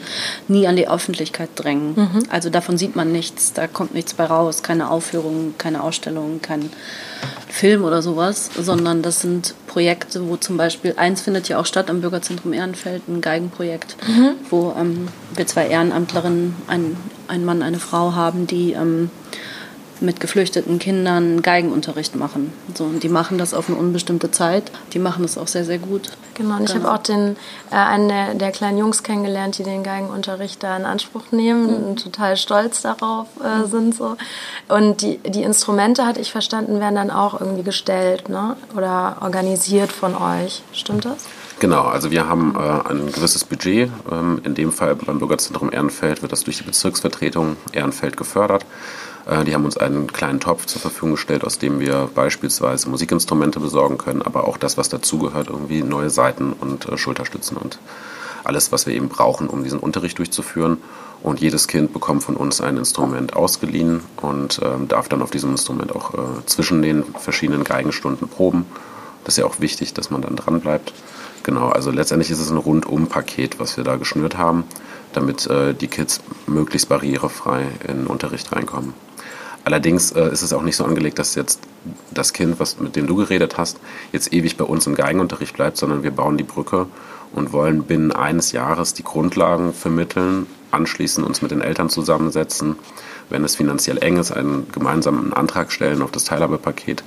nie 0.48 0.66
an 0.66 0.78
die 0.78 0.88
Öffentlichkeit 0.88 1.50
drängen. 1.56 1.94
Mhm. 1.96 2.24
Also 2.30 2.50
davon 2.50 2.78
sieht 2.78 2.96
man 2.96 3.12
nichts, 3.12 3.52
da 3.52 3.68
kommt 3.68 3.94
nichts 3.94 4.14
bei 4.14 4.26
raus, 4.26 4.64
keine 4.64 4.90
Aufführung, 4.90 5.56
keine 5.58 5.84
Ausstellung, 5.84 6.42
kein 6.42 6.70
Film 7.50 7.84
oder 7.84 8.02
sowas, 8.02 8.50
sondern 8.58 9.02
das 9.02 9.20
sind 9.20 9.56
Projekte, 9.68 10.28
wo 10.30 10.38
zum 10.38 10.56
Beispiel, 10.56 10.94
eins 10.96 11.22
findet 11.22 11.50
ja 11.50 11.60
auch 11.60 11.66
statt 11.66 11.90
am 11.90 12.00
Bürgerzentrum 12.00 12.54
Ehrenfeld, 12.54 13.08
ein 13.10 13.20
Geigenprojekt, 13.20 13.98
mhm. 14.08 14.32
wo 14.50 14.74
ähm, 14.80 15.10
wir 15.36 15.46
zwei 15.48 15.68
Ehrenamtlerinnen, 15.68 16.56
ein, 16.68 16.96
ein 17.28 17.44
Mann, 17.44 17.62
eine 17.62 17.80
Frau 17.80 18.14
haben, 18.14 18.48
die 18.48 18.72
ähm, 18.72 19.12
mit 20.02 20.20
geflüchteten 20.20 20.80
Kindern 20.80 21.42
Geigenunterricht 21.42 22.16
machen. 22.16 22.54
So, 22.74 22.86
und 22.86 23.04
die 23.04 23.10
machen 23.10 23.38
das 23.38 23.54
auf 23.54 23.70
eine 23.70 23.78
unbestimmte 23.78 24.32
Zeit. 24.32 24.72
Die 24.94 25.00
machen 25.00 25.24
das 25.24 25.38
auch 25.38 25.48
sehr, 25.48 25.66
sehr 25.66 25.78
gut. 25.80 26.12
Genau, 26.36 26.56
und 26.56 26.64
ich 26.64 26.74
genau. 26.74 26.86
habe 26.86 26.96
auch 26.96 27.04
den, 27.04 27.36
äh, 27.72 27.76
einen 27.76 28.08
der, 28.08 28.34
der, 28.34 28.52
kleinen 28.52 28.78
Jungs 28.78 29.04
kennengelernt, 29.04 29.58
die 29.58 29.64
den 29.64 29.84
Geigenunterricht 29.84 30.64
da 30.64 30.78
in 30.78 30.86
Anspruch 30.86 31.32
nehmen 31.32 31.64
mhm. 31.64 31.88
und 31.88 32.04
total 32.04 32.38
stolz 32.38 32.82
darauf 32.82 33.28
äh, 33.44 33.68
sind. 33.68 33.94
So. 33.94 34.16
Und 34.70 35.02
die, 35.02 35.18
die 35.18 35.44
Instrumente, 35.44 36.06
hatte 36.06 36.22
ich 36.22 36.32
verstanden, 36.32 36.80
werden 36.80 36.96
dann 36.96 37.12
auch 37.12 37.40
irgendwie 37.40 37.64
gestellt 37.64 38.30
ne? 38.30 38.56
oder 38.76 39.18
organisiert 39.22 39.92
von 39.92 40.16
euch. 40.16 40.62
Stimmt 40.72 41.06
das? 41.06 41.26
Genau, 41.60 41.84
also 41.84 42.10
wir 42.10 42.30
haben 42.30 42.56
äh, 42.56 42.90
ein 42.90 43.12
gewisses 43.12 43.44
Budget. 43.44 43.92
Ähm, 44.10 44.40
in 44.46 44.56
dem 44.56 44.72
Fall 44.72 44.96
beim 44.96 45.20
Bürgerzentrum 45.20 45.72
Ehrenfeld 45.74 46.22
wird 46.22 46.32
das 46.32 46.46
durch 46.46 46.58
die 46.58 46.64
Bezirksvertretung 46.64 47.58
Ehrenfeld 47.74 48.16
gefördert. 48.16 48.66
Äh, 49.30 49.44
die 49.44 49.54
haben 49.54 49.66
uns 49.66 49.78
einen 49.78 50.08
kleinen 50.12 50.40
Topf 50.40 50.66
zur 50.66 50.82
Verfügung 50.82 51.12
gestellt, 51.12 51.44
aus 51.44 51.60
dem 51.60 51.80
wir 51.80 52.10
beispielsweise 52.14 52.90
Musikinstrumente 52.90 53.60
besorgen 53.60 53.98
können, 53.98 54.22
aber 54.22 54.48
auch 54.48 54.58
das, 54.58 54.78
was 54.78 54.90
dazugehört, 54.90 55.48
irgendwie 55.48 55.84
neue 55.84 56.10
Seiten 56.10 56.54
und 56.54 56.88
äh, 56.88 56.98
Schulterstützen 56.98 57.58
und 57.58 57.80
alles, 58.44 58.72
was 58.72 58.88
wir 58.88 58.94
eben 58.96 59.10
brauchen, 59.10 59.48
um 59.48 59.64
diesen 59.64 59.80
Unterricht 59.80 60.18
durchzuführen. 60.18 60.78
Und 61.22 61.42
jedes 61.42 61.68
Kind 61.68 61.92
bekommt 61.92 62.24
von 62.24 62.38
uns 62.38 62.62
ein 62.62 62.78
Instrument 62.78 63.36
ausgeliehen 63.36 64.00
und 64.22 64.62
ähm, 64.64 64.88
darf 64.88 65.10
dann 65.10 65.22
auf 65.22 65.32
diesem 65.32 65.52
Instrument 65.52 65.94
auch 65.94 66.14
äh, 66.14 66.46
zwischen 66.46 66.82
den 66.82 67.04
verschiedenen 67.04 67.66
Geigenstunden 67.66 68.30
proben. 68.30 68.66
Das 69.26 69.34
ist 69.34 69.40
ja 69.40 69.46
auch 69.46 69.60
wichtig, 69.60 69.94
dass 69.94 70.10
man 70.10 70.22
dann 70.22 70.38
dran 70.38 70.62
bleibt. 70.62 70.94
Genau, 71.44 71.68
also 71.68 71.92
letztendlich 71.92 72.32
ist 72.32 72.40
es 72.40 72.50
ein 72.50 72.58
Rundum-Paket, 72.58 73.60
was 73.60 73.76
wir 73.76 73.84
da 73.84 73.98
geschnürt 73.98 74.38
haben, 74.38 74.64
damit 75.12 75.46
äh, 75.48 75.74
die 75.74 75.88
Kids 75.88 76.22
möglichst 76.48 76.88
barrierefrei 76.88 77.68
in 77.86 77.98
den 77.98 78.08
Unterricht 78.08 78.54
reinkommen. 78.54 78.94
Allerdings 79.64 80.12
äh, 80.12 80.32
ist 80.32 80.42
es 80.42 80.54
auch 80.54 80.62
nicht 80.62 80.76
so 80.76 80.86
angelegt, 80.86 81.20
dass 81.20 81.36
jetzt 81.36 81.60
das 82.12 82.34
Kind, 82.34 82.60
was, 82.60 82.80
mit 82.80 82.96
dem 82.96 83.08
du 83.08 83.16
geredet 83.16 83.58
hast, 83.58 83.80
jetzt 84.12 84.34
ewig 84.34 84.58
bei 84.58 84.66
uns 84.66 84.88
im 84.88 84.96
Geigenunterricht 84.96 85.56
bleibt, 85.56 85.78
sondern 85.78 86.04
wir 86.04 86.12
bauen 86.12 86.38
die 86.38 86.44
Brücke 86.44 86.88
und 87.34 87.54
wollen 87.54 87.84
binnen 87.84 88.12
eines 88.12 88.52
Jahres 88.52 88.94
die 88.94 89.04
Grundlagen 89.04 89.74
vermitteln, 89.74 90.48
anschließend 90.72 91.26
uns 91.26 91.42
mit 91.42 91.52
den 91.52 91.62
Eltern 91.62 91.90
zusammensetzen, 91.90 92.76
wenn 93.30 93.44
es 93.44 93.56
finanziell 93.56 93.98
eng 94.00 94.18
ist, 94.18 94.32
einen 94.32 94.68
gemeinsamen 94.72 95.34
Antrag 95.34 95.72
stellen 95.72 96.02
auf 96.02 96.12
das 96.12 96.26
Teilhabepaket, 96.26 97.04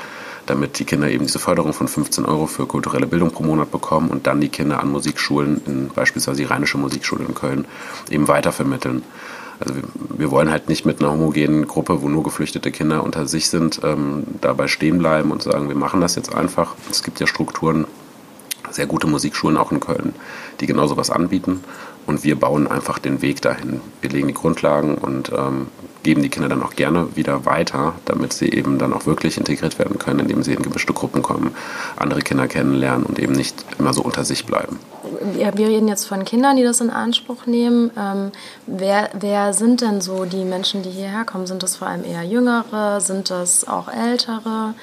damit 0.47 0.79
die 0.79 0.85
Kinder 0.85 1.09
eben 1.09 1.27
diese 1.27 1.39
Förderung 1.39 1.73
von 1.73 1.89
15 1.89 2.25
Euro 2.25 2.47
für 2.47 2.67
kulturelle 2.67 3.07
Bildung 3.07 3.31
pro 3.31 3.43
Monat 3.43 3.71
bekommen 3.71 4.11
und 4.11 4.27
dann 4.27 4.41
die 4.41 4.49
Kinder 4.49 4.81
an 4.81 4.91
Musikschulen, 4.91 5.61
in 5.67 5.89
beispielsweise 5.89 6.39
die 6.39 6.45
Rheinische 6.45 6.79
Musikschule 6.79 7.25
in 7.25 7.35
Köln, 7.35 7.65
eben 8.11 8.29
weitervermitteln. 8.29 9.03
Also 9.61 9.75
wir, 10.17 10.31
wollen 10.31 10.51
halt 10.51 10.69
nicht 10.69 10.85
mit 10.85 11.01
einer 11.01 11.13
homogenen 11.13 11.67
Gruppe, 11.69 12.03
wo 12.03 12.09
nur 12.09 12.23
geflüchtete 12.23 12.71
Kinder 12.71 13.05
unter 13.05 13.27
sich 13.27 13.49
sind, 13.49 13.81
ähm, 13.85 14.25
dabei 14.41 14.69
stehen 14.69 14.99
bleiben 14.99 15.31
und 15.31 15.43
sagen, 15.43 15.69
wir 15.69 15.77
machen 15.77 16.01
das 16.01 16.17
jetzt 16.17 16.35
einfach. 16.35 16.75
Es 16.91 17.03
gibt 17.03 17.21
ja 17.21 17.27
Strukturen, 17.27 17.87
sehr 18.71 18.87
gute 18.87 19.07
Musikschulen 19.07 19.57
auch 19.57 19.71
in 19.71 19.81
Köln, 19.81 20.15
die 20.61 20.67
genau 20.67 20.87
sowas 20.87 21.11
anbieten. 21.11 21.63
Und 22.07 22.25
wir 22.25 22.39
bauen 22.39 22.67
einfach 22.67 22.99
den 22.99 23.23
Weg 23.23 23.43
dahin. 23.43 23.81
Wir 24.01 24.11
legen 24.11 24.27
die 24.27 24.35
Grundlagen 24.35 24.97
und 24.97 25.31
ähm, 25.31 25.69
geben 26.03 26.23
die 26.23 26.31
Kinder 26.31 26.49
dann 26.49 26.63
auch 26.63 26.75
gerne 26.75 27.09
wieder 27.15 27.45
weiter, 27.45 27.95
damit 28.07 28.33
sie 28.33 28.51
eben 28.51 28.79
dann 28.79 28.93
auch 28.93 29.07
wirklich 29.07 29.39
integriert 29.39 29.79
werden 29.79 29.99
können, 29.99 30.21
indem 30.21 30.43
sie 30.43 30.55
in 30.55 30.63
gemischte 30.63 30.93
Gruppen 30.93 31.23
kommen, 31.23 31.55
andere 31.97 32.23
Kinder 32.23 32.49
kennenlernen 32.49 33.05
und 33.05 33.19
eben 33.19 33.33
nicht 33.35 33.65
immer 33.79 33.95
so 33.95 34.03
unter 34.03 34.25
sich 34.25 34.47
bleiben. 34.47 34.79
Wir 35.35 35.69
reden 35.69 35.89
jetzt 35.89 36.07
von 36.07 36.25
Kindern, 36.25 36.57
die 36.57 36.63
das 36.63 36.81
in 36.81 36.91
Anspruch 36.91 37.47
nehmen. 37.47 37.91
Ähm, 37.99 38.33
wer, 38.67 39.11
wer 39.19 39.53
sind 39.53 39.81
denn 39.81 40.01
so 40.01 40.25
die 40.25 40.45
Menschen, 40.45 40.83
die 40.83 40.91
hierher 40.91 41.25
kommen? 41.25 41.47
Sind 41.47 41.63
das 41.63 41.77
vor 41.77 41.89
allem 41.89 42.05
eher 42.05 42.23
Jüngere? 42.23 43.01
Sind 43.01 43.31
das 43.31 43.67
auch 43.67 43.89
Ältere? 43.89 44.75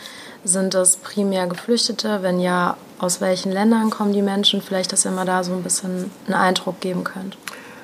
Sind 0.43 0.73
das 0.73 0.97
primär 0.97 1.47
Geflüchtete? 1.47 2.19
Wenn 2.21 2.39
ja, 2.39 2.77
aus 2.99 3.21
welchen 3.21 3.51
Ländern 3.51 3.89
kommen 3.89 4.13
die 4.13 4.21
Menschen? 4.21 4.61
Vielleicht, 4.61 4.93
dass 4.93 5.05
ihr 5.05 5.11
mal 5.11 5.25
da 5.25 5.43
so 5.43 5.53
ein 5.53 5.63
bisschen 5.63 6.11
einen 6.25 6.35
Eindruck 6.35 6.79
geben 6.79 7.03
könnt. 7.03 7.37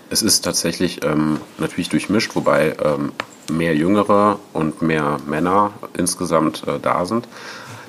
Es 0.10 0.22
ist 0.22 0.42
tatsächlich 0.42 1.04
ähm, 1.04 1.40
natürlich 1.58 1.90
durchmischt, 1.90 2.36
wobei 2.36 2.76
ähm, 2.84 3.12
mehr 3.50 3.76
Jüngere 3.76 4.40
und 4.54 4.82
mehr 4.82 5.18
Männer 5.26 5.72
insgesamt 5.98 6.68
äh, 6.68 6.80
da 6.80 7.06
sind. 7.06 7.28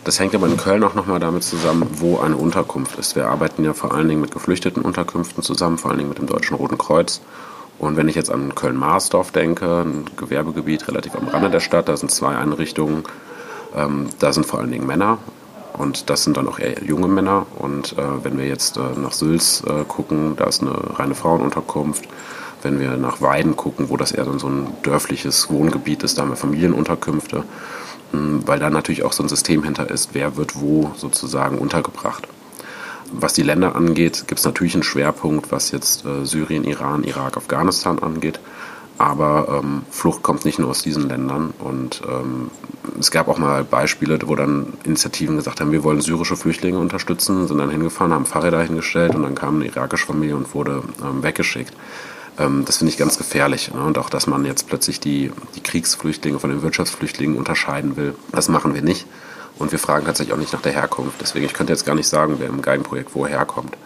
Das 0.06 0.20
hängt 0.20 0.36
aber 0.36 0.46
in 0.46 0.56
Köln 0.56 0.84
auch 0.84 0.94
nochmal 0.94 1.18
damit 1.18 1.42
zusammen, 1.42 1.84
wo 1.94 2.20
eine 2.20 2.36
Unterkunft 2.36 2.96
ist. 2.96 3.16
Wir 3.16 3.26
arbeiten 3.26 3.64
ja 3.64 3.72
vor 3.72 3.92
allen 3.92 4.06
Dingen 4.06 4.20
mit 4.20 4.30
geflüchteten 4.30 4.80
Unterkünften 4.80 5.42
zusammen, 5.42 5.78
vor 5.78 5.90
allen 5.90 5.98
Dingen 5.98 6.10
mit 6.10 6.18
dem 6.18 6.28
Deutschen 6.28 6.56
Roten 6.56 6.78
Kreuz. 6.78 7.20
Und 7.80 7.96
wenn 7.96 8.08
ich 8.08 8.14
jetzt 8.14 8.30
an 8.30 8.54
Köln-Marsdorf 8.54 9.32
denke, 9.32 9.82
ein 9.84 10.04
Gewerbegebiet 10.16 10.86
relativ 10.86 11.16
am 11.16 11.26
Rande 11.26 11.50
der 11.50 11.58
Stadt, 11.58 11.88
da 11.88 11.96
sind 11.96 12.12
zwei 12.12 12.36
Einrichtungen, 12.36 13.02
ähm, 13.74 14.06
da 14.20 14.32
sind 14.32 14.46
vor 14.46 14.60
allen 14.60 14.70
Dingen 14.70 14.86
Männer 14.86 15.18
und 15.72 16.08
das 16.08 16.22
sind 16.22 16.36
dann 16.36 16.46
auch 16.46 16.60
eher 16.60 16.84
junge 16.84 17.08
Männer. 17.08 17.44
Und 17.58 17.98
äh, 17.98 18.24
wenn 18.24 18.38
wir 18.38 18.46
jetzt 18.46 18.76
äh, 18.76 18.80
nach 18.96 19.12
Sülz 19.12 19.64
äh, 19.66 19.82
gucken, 19.88 20.36
da 20.36 20.44
ist 20.44 20.62
eine 20.62 21.00
reine 21.00 21.16
Frauenunterkunft. 21.16 22.04
Wenn 22.62 22.78
wir 22.78 22.96
nach 22.96 23.20
Weiden 23.22 23.56
gucken, 23.56 23.88
wo 23.88 23.96
das 23.96 24.12
eher 24.12 24.24
so 24.38 24.46
ein 24.46 24.68
dörfliches 24.84 25.50
Wohngebiet 25.50 26.04
ist, 26.04 26.16
da 26.16 26.22
haben 26.22 26.30
wir 26.30 26.36
Familienunterkünfte, 26.36 27.42
weil 28.46 28.58
da 28.58 28.70
natürlich 28.70 29.02
auch 29.02 29.12
so 29.12 29.22
ein 29.22 29.28
System 29.28 29.62
hinter 29.62 29.90
ist, 29.90 30.10
wer 30.12 30.36
wird 30.36 30.60
wo 30.60 30.92
sozusagen 30.96 31.58
untergebracht. 31.58 32.26
Was 33.12 33.34
die 33.34 33.42
Länder 33.42 33.76
angeht, 33.76 34.24
gibt 34.26 34.40
es 34.40 34.44
natürlich 34.44 34.74
einen 34.74 34.82
Schwerpunkt, 34.82 35.52
was 35.52 35.70
jetzt 35.70 36.04
äh, 36.04 36.24
Syrien, 36.24 36.64
Iran, 36.64 37.04
Irak, 37.04 37.36
Afghanistan 37.36 37.98
angeht. 38.00 38.40
Aber 38.98 39.60
ähm, 39.62 39.82
Flucht 39.90 40.22
kommt 40.22 40.44
nicht 40.44 40.58
nur 40.58 40.70
aus 40.70 40.82
diesen 40.82 41.08
Ländern. 41.08 41.52
Und 41.58 42.02
ähm, 42.08 42.50
es 42.98 43.10
gab 43.10 43.28
auch 43.28 43.38
mal 43.38 43.62
Beispiele, 43.62 44.18
wo 44.24 44.34
dann 44.34 44.72
Initiativen 44.84 45.36
gesagt 45.36 45.60
haben, 45.60 45.70
wir 45.70 45.84
wollen 45.84 46.00
syrische 46.00 46.36
Flüchtlinge 46.36 46.78
unterstützen, 46.78 47.46
sind 47.46 47.58
dann 47.58 47.70
hingefahren, 47.70 48.12
haben 48.12 48.26
Fahrräder 48.26 48.62
hingestellt 48.62 49.14
und 49.14 49.22
dann 49.22 49.34
kam 49.34 49.56
eine 49.56 49.66
irakische 49.66 50.06
Familie 50.06 50.36
und 50.36 50.54
wurde 50.54 50.82
ähm, 51.02 51.22
weggeschickt. 51.22 51.74
Ähm, 52.38 52.64
das 52.64 52.78
finde 52.78 52.92
ich 52.92 52.98
ganz 52.98 53.18
gefährlich. 53.18 53.72
Ne? 53.72 53.82
Und 53.82 53.98
auch, 53.98 54.10
dass 54.10 54.26
man 54.26 54.44
jetzt 54.44 54.66
plötzlich 54.66 55.00
die, 55.00 55.32
die 55.54 55.62
Kriegsflüchtlinge 55.62 56.38
von 56.38 56.50
den 56.50 56.62
Wirtschaftsflüchtlingen 56.62 57.36
unterscheiden 57.36 57.96
will, 57.96 58.14
das 58.32 58.48
machen 58.48 58.74
wir 58.74 58.82
nicht. 58.82 59.06
Und 59.58 59.72
wir 59.72 59.78
fragen 59.78 60.04
tatsächlich 60.04 60.34
auch 60.34 60.38
nicht 60.38 60.52
nach 60.52 60.62
der 60.62 60.72
Herkunft. 60.72 61.20
Deswegen, 61.20 61.46
ich 61.46 61.54
könnte 61.54 61.72
jetzt 61.72 61.86
gar 61.86 61.94
nicht 61.94 62.08
sagen, 62.08 62.36
wer 62.38 62.48
im 62.48 62.60
Geigenprojekt 62.60 63.14
woher 63.14 63.44
kommt. 63.46 63.76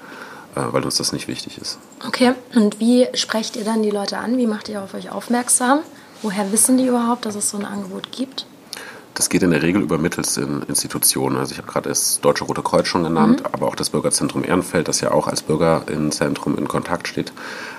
Äh, 0.57 0.63
weil 0.73 0.85
uns 0.85 0.97
das 0.97 1.13
nicht 1.13 1.29
wichtig 1.29 1.59
ist. 1.59 1.79
Okay, 2.07 2.33
und 2.55 2.81
wie 2.81 3.07
sprecht 3.15 3.55
ihr 3.57 3.65
dann 3.65 3.83
die 3.83 3.91
Leute 3.91 4.19
an? 4.19 4.37
Wie 4.37 4.49
macht 4.49 4.69
ihr 4.69 4.83
auf 4.83 4.95
euch 4.95 5.11
aufmerksam? 5.11 5.81
Woher 6.23 6.51
wissen 6.53 6.77
die 6.77 6.87
überhaupt, 6.87 7.25
dass 7.25 7.37
es 7.37 7.51
so 7.51 7.57
ein 7.57 7.65
Angebot 7.65 8.11
gibt? 8.11 8.47
Das 9.15 9.29
geht 9.29 9.43
in 9.43 9.51
der 9.51 9.63
Regel 9.63 9.83
über 9.83 9.99
mittels 9.99 10.37
in 10.37 10.63
Institutionen. 10.63 11.37
Also 11.37 11.53
ich 11.53 11.59
habe 11.59 11.71
gerade 11.71 11.89
das 11.89 12.21
Deutsche 12.21 12.45
Rote 12.45 12.63
Kreuz 12.63 12.89
schon 12.89 13.05
genannt, 13.05 13.41
mhm. 13.41 13.47
aber 13.53 13.69
auch 13.69 13.75
das 13.75 13.91
Bürgerzentrum 13.91 14.45
Ehrenfeld, 14.45 14.89
das 14.89 15.01
ja 15.01 15.13
auch 15.13 15.29
als 15.29 15.43
Bürgerinnenzentrum 15.43 16.59
in 16.59 16.67
Kontakt 16.67 17.07
steht 17.07 17.33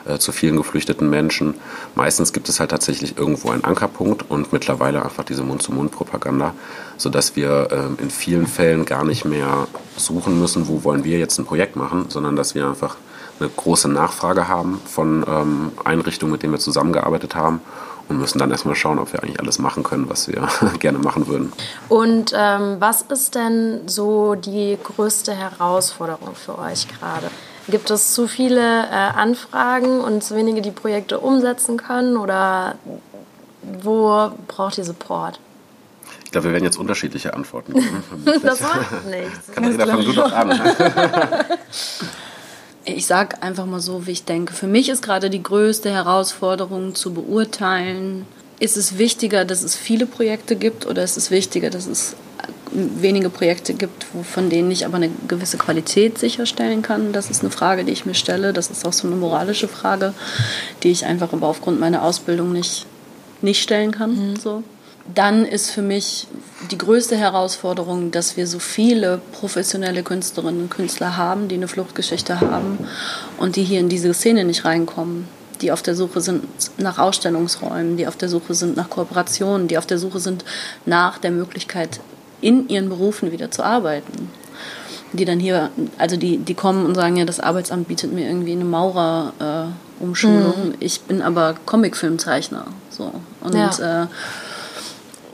äh, 0.05 0.17
zu 0.17 0.31
vielen 0.31 0.57
geflüchteten 0.57 1.09
Menschen. 1.09 1.55
Meistens 1.95 2.33
gibt 2.33 2.49
es 2.49 2.59
halt 2.59 2.71
tatsächlich 2.71 3.17
irgendwo 3.17 3.49
einen 3.49 3.63
Ankerpunkt 3.63 4.29
und 4.29 4.53
mittlerweile 4.53 5.03
einfach 5.03 5.23
diese 5.23 5.43
Mund-zu-Mund-Propaganda, 5.43 6.53
sodass 6.97 7.35
wir 7.35 7.67
äh, 7.71 8.01
in 8.01 8.09
vielen 8.09 8.47
Fällen 8.47 8.85
gar 8.85 9.03
nicht 9.03 9.25
mehr 9.25 9.67
suchen 9.97 10.39
müssen, 10.39 10.67
wo 10.67 10.83
wollen 10.83 11.03
wir 11.03 11.19
jetzt 11.19 11.37
ein 11.39 11.45
Projekt 11.45 11.75
machen, 11.75 12.05
sondern 12.09 12.35
dass 12.35 12.55
wir 12.55 12.67
einfach 12.67 12.95
eine 13.39 13.49
große 13.49 13.89
Nachfrage 13.89 14.47
haben 14.47 14.79
von 14.85 15.25
ähm, 15.27 15.71
Einrichtungen, 15.83 16.31
mit 16.31 16.43
denen 16.43 16.53
wir 16.53 16.59
zusammengearbeitet 16.59 17.35
haben 17.35 17.61
und 18.07 18.19
müssen 18.19 18.39
dann 18.39 18.51
erstmal 18.51 18.75
schauen, 18.75 18.99
ob 18.99 19.13
wir 19.13 19.23
eigentlich 19.23 19.39
alles 19.39 19.57
machen 19.57 19.83
können, 19.83 20.09
was 20.09 20.27
wir 20.27 20.47
gerne 20.79 20.99
machen 20.99 21.27
würden. 21.27 21.51
Und 21.89 22.33
ähm, 22.35 22.77
was 22.79 23.03
ist 23.03 23.35
denn 23.35 23.87
so 23.87 24.35
die 24.35 24.77
größte 24.81 25.33
Herausforderung 25.33 26.35
für 26.35 26.59
euch 26.59 26.87
gerade? 26.87 27.29
Gibt 27.67 27.89
es 27.91 28.13
zu 28.13 28.27
viele 28.27 28.61
äh, 28.61 28.89
Anfragen 28.89 30.01
und 30.01 30.23
zu 30.23 30.35
wenige, 30.35 30.61
die 30.61 30.71
Projekte 30.71 31.19
umsetzen 31.19 31.77
können 31.77 32.17
oder 32.17 32.75
wo 33.81 34.31
braucht 34.47 34.77
ihr 34.77 34.83
Support? 34.83 35.39
Ich 36.25 36.31
glaube, 36.31 36.47
wir 36.47 36.53
werden 36.53 36.63
jetzt 36.63 36.77
unterschiedliche 36.77 37.33
Antworten 37.33 37.73
geben. 37.73 38.03
das 38.43 38.61
macht 38.61 39.05
nichts. 39.05 39.51
Katharina, 39.53 39.85
fang 39.85 40.05
du 40.05 40.13
doch 40.13 40.31
an. 40.31 40.61
ich 42.85 43.05
sage 43.05 43.41
einfach 43.41 43.65
mal 43.65 43.81
so, 43.81 44.07
wie 44.07 44.11
ich 44.11 44.23
denke. 44.23 44.53
Für 44.53 44.67
mich 44.67 44.89
ist 44.89 45.03
gerade 45.03 45.29
die 45.29 45.43
größte 45.43 45.91
Herausforderung 45.91 46.95
zu 46.95 47.13
beurteilen, 47.13 48.25
ist 48.59 48.77
es 48.77 48.97
wichtiger, 48.97 49.43
dass 49.43 49.61
es 49.63 49.75
viele 49.75 50.05
Projekte 50.05 50.55
gibt 50.55 50.85
oder 50.85 51.03
ist 51.03 51.17
es 51.17 51.31
wichtiger, 51.31 51.69
dass 51.69 51.87
es 51.87 52.15
wenige 52.71 53.29
Projekte 53.29 53.73
gibt, 53.73 54.05
von 54.23 54.49
denen 54.49 54.71
ich 54.71 54.85
aber 54.85 54.97
eine 54.97 55.09
gewisse 55.27 55.57
Qualität 55.57 56.17
sicherstellen 56.17 56.81
kann? 56.81 57.13
Das 57.13 57.29
ist 57.29 57.41
eine 57.41 57.51
Frage, 57.51 57.83
die 57.83 57.91
ich 57.91 58.05
mir 58.05 58.13
stelle. 58.13 58.53
Das 58.53 58.69
ist 58.69 58.85
auch 58.85 58.93
so 58.93 59.07
eine 59.07 59.15
moralische 59.15 59.67
Frage, 59.67 60.13
die 60.83 60.91
ich 60.91 61.05
einfach 61.05 61.33
aber 61.33 61.47
aufgrund 61.47 61.79
meiner 61.79 62.03
Ausbildung 62.03 62.51
nicht, 62.51 62.85
nicht 63.41 63.61
stellen 63.61 63.91
kann. 63.91 64.31
Mhm. 64.31 64.35
So 64.37 64.63
dann 65.13 65.45
ist 65.45 65.71
für 65.71 65.81
mich 65.81 66.27
die 66.69 66.77
größte 66.77 67.17
Herausforderung, 67.17 68.11
dass 68.11 68.37
wir 68.37 68.47
so 68.47 68.59
viele 68.59 69.19
professionelle 69.31 70.03
Künstlerinnen 70.03 70.63
und 70.63 70.69
Künstler 70.69 71.17
haben, 71.17 71.47
die 71.47 71.55
eine 71.55 71.67
Fluchtgeschichte 71.67 72.39
haben 72.39 72.77
und 73.37 73.55
die 73.55 73.63
hier 73.63 73.79
in 73.79 73.89
diese 73.89 74.13
Szene 74.13 74.43
nicht 74.45 74.65
reinkommen, 74.65 75.27
die 75.61 75.71
auf 75.71 75.81
der 75.81 75.95
Suche 75.95 76.21
sind 76.21 76.43
nach 76.77 76.97
Ausstellungsräumen, 76.97 77.97
die 77.97 78.07
auf 78.07 78.15
der 78.15 78.29
Suche 78.29 78.53
sind 78.53 78.77
nach 78.77 78.89
Kooperationen, 78.89 79.67
die 79.67 79.77
auf 79.77 79.85
der 79.85 79.97
Suche 79.97 80.19
sind 80.19 80.45
nach 80.85 81.17
der 81.17 81.31
Möglichkeit, 81.31 81.99
in 82.41 82.67
ihren 82.69 82.89
Berufen 82.89 83.31
wieder 83.31 83.51
zu 83.51 83.63
arbeiten. 83.63 84.29
Die 85.13 85.25
dann 85.25 85.39
hier, 85.39 85.69
also 85.97 86.15
die, 86.15 86.37
die 86.37 86.53
kommen 86.53 86.85
und 86.85 86.95
sagen, 86.95 87.17
ja, 87.17 87.25
das 87.25 87.39
Arbeitsamt 87.39 87.87
bietet 87.87 88.13
mir 88.13 88.27
irgendwie 88.27 88.53
eine 88.53 88.63
Maurer-Umschulung. 88.63 90.53
Äh, 90.53 90.65
mhm. 90.67 90.75
Ich 90.79 91.01
bin 91.01 91.21
aber 91.21 91.55
Comicfilmzeichner. 91.65 92.65
So. 92.89 93.11
Und 93.41 93.55
ja. 93.55 94.03
äh, 94.03 94.07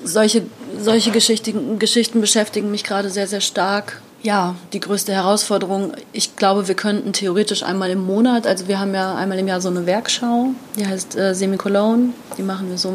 solche, 0.04 0.44
solche 0.80 1.12
Geschichten, 1.12 1.78
Geschichten 1.80 2.22
beschäftigen 2.22 2.72
mich 2.72 2.84
gerade 2.84 3.10
sehr, 3.10 3.28
sehr 3.28 3.42
stark. 3.42 4.02
Ja, 4.24 4.56
die 4.74 4.80
größte 4.80 5.14
Herausforderung, 5.14 5.94
ich 6.12 6.36
glaube, 6.36 6.68
wir 6.68 6.76
könnten 6.76 7.14
theoretisch 7.14 7.62
einmal 7.62 7.92
im 7.92 8.04
Monat, 8.06 8.48
also 8.48 8.68
wir 8.68 8.80
haben 8.80 8.94
ja 8.96 9.16
einmal 9.16 9.38
im 9.38 9.48
Jahr 9.48 9.62
so 9.62 9.70
eine 9.70 9.86
Werkschau, 9.86 10.50
die 10.76 10.88
heißt 10.88 11.16
äh, 11.16 11.36
Semicolone, 11.36 12.10
die 12.38 12.42
machen 12.42 12.70
wir 12.70 12.80
so 12.80 12.92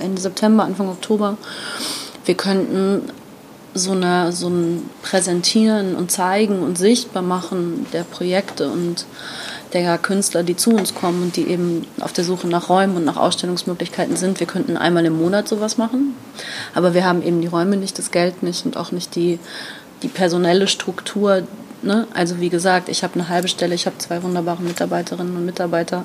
Ende 0.00 0.20
September, 0.20 0.64
Anfang 0.64 0.88
Oktober. 0.88 1.38
Wir 2.24 2.34
könnten 2.34 3.02
so, 3.74 3.92
eine, 3.92 4.32
so 4.32 4.48
ein 4.48 4.90
Präsentieren 5.02 5.94
und 5.94 6.10
Zeigen 6.10 6.62
und 6.62 6.76
Sichtbar 6.76 7.22
machen 7.22 7.86
der 7.92 8.04
Projekte 8.04 8.70
und 8.70 9.06
der 9.72 9.96
Künstler, 9.98 10.42
die 10.42 10.56
zu 10.56 10.70
uns 10.70 10.94
kommen 10.94 11.22
und 11.22 11.36
die 11.36 11.48
eben 11.48 11.86
auf 12.00 12.12
der 12.12 12.24
Suche 12.24 12.46
nach 12.46 12.68
Räumen 12.68 12.96
und 12.96 13.04
nach 13.04 13.16
Ausstellungsmöglichkeiten 13.16 14.16
sind. 14.16 14.40
Wir 14.40 14.46
könnten 14.46 14.76
einmal 14.76 15.06
im 15.06 15.18
Monat 15.18 15.48
sowas 15.48 15.78
machen, 15.78 16.14
aber 16.74 16.92
wir 16.94 17.04
haben 17.04 17.22
eben 17.22 17.40
die 17.40 17.46
Räume 17.46 17.76
nicht, 17.76 17.98
das 17.98 18.10
Geld 18.10 18.42
nicht 18.42 18.66
und 18.66 18.76
auch 18.76 18.92
nicht 18.92 19.14
die, 19.14 19.38
die 20.02 20.08
personelle 20.08 20.68
Struktur. 20.68 21.44
Ne? 21.82 22.06
Also 22.12 22.38
wie 22.40 22.50
gesagt, 22.50 22.90
ich 22.90 23.02
habe 23.02 23.14
eine 23.14 23.28
halbe 23.28 23.48
Stelle, 23.48 23.74
ich 23.74 23.86
habe 23.86 23.96
zwei 23.98 24.22
wunderbare 24.22 24.62
Mitarbeiterinnen 24.62 25.36
und 25.36 25.46
Mitarbeiter, 25.46 26.04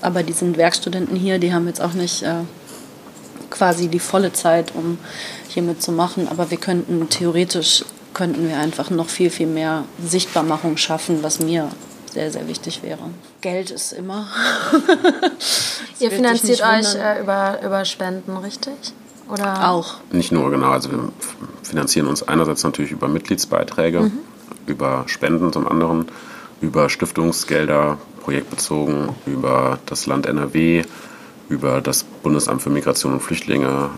aber 0.00 0.22
die 0.22 0.32
sind 0.32 0.56
Werkstudenten 0.56 1.16
hier, 1.16 1.38
die 1.38 1.52
haben 1.52 1.66
jetzt 1.66 1.80
auch 1.80 1.94
nicht 1.94 2.22
äh, 2.22 2.44
quasi 3.50 3.88
die 3.88 3.98
volle 3.98 4.32
Zeit, 4.32 4.74
um 4.74 4.98
hier 5.48 5.62
mitzumachen, 5.62 6.28
aber 6.28 6.50
wir 6.50 6.58
könnten 6.58 7.08
theoretisch 7.08 7.84
könnten 8.14 8.48
wir 8.48 8.58
einfach 8.58 8.90
noch 8.90 9.08
viel, 9.08 9.30
viel 9.30 9.46
mehr 9.46 9.84
Sichtbarmachung 10.04 10.76
schaffen, 10.76 11.22
was 11.22 11.38
mir 11.38 11.70
sehr, 12.12 12.32
sehr 12.32 12.48
wichtig 12.48 12.82
wäre. 12.82 12.98
Geld 13.40 13.70
ist 13.70 13.92
immer. 13.92 14.26
Ihr 16.00 16.10
finanziert 16.10 16.60
euch 16.62 16.94
äh, 16.96 17.20
über, 17.20 17.60
über 17.62 17.84
Spenden, 17.84 18.36
richtig? 18.38 18.74
Oder? 19.30 19.70
Auch. 19.70 19.98
Nicht 20.10 20.32
nur, 20.32 20.50
genau. 20.50 20.70
Also 20.70 20.90
wir 20.90 21.12
finanzieren 21.62 22.08
uns 22.08 22.26
einerseits 22.26 22.64
natürlich 22.64 22.90
über 22.90 23.06
Mitgliedsbeiträge, 23.06 24.00
mhm. 24.00 24.18
über 24.66 25.04
Spenden 25.06 25.52
zum 25.52 25.68
anderen, 25.68 26.06
über 26.60 26.88
Stiftungsgelder, 26.88 27.98
projektbezogen, 28.22 29.10
über 29.26 29.78
das 29.86 30.06
Land 30.06 30.26
NRW, 30.26 30.82
über 31.48 31.80
das 31.80 32.04
Bundesamt 32.04 32.62
für 32.62 32.70
Migration 32.70 33.14
und 33.14 33.20
Flüchtlinge. 33.20 33.90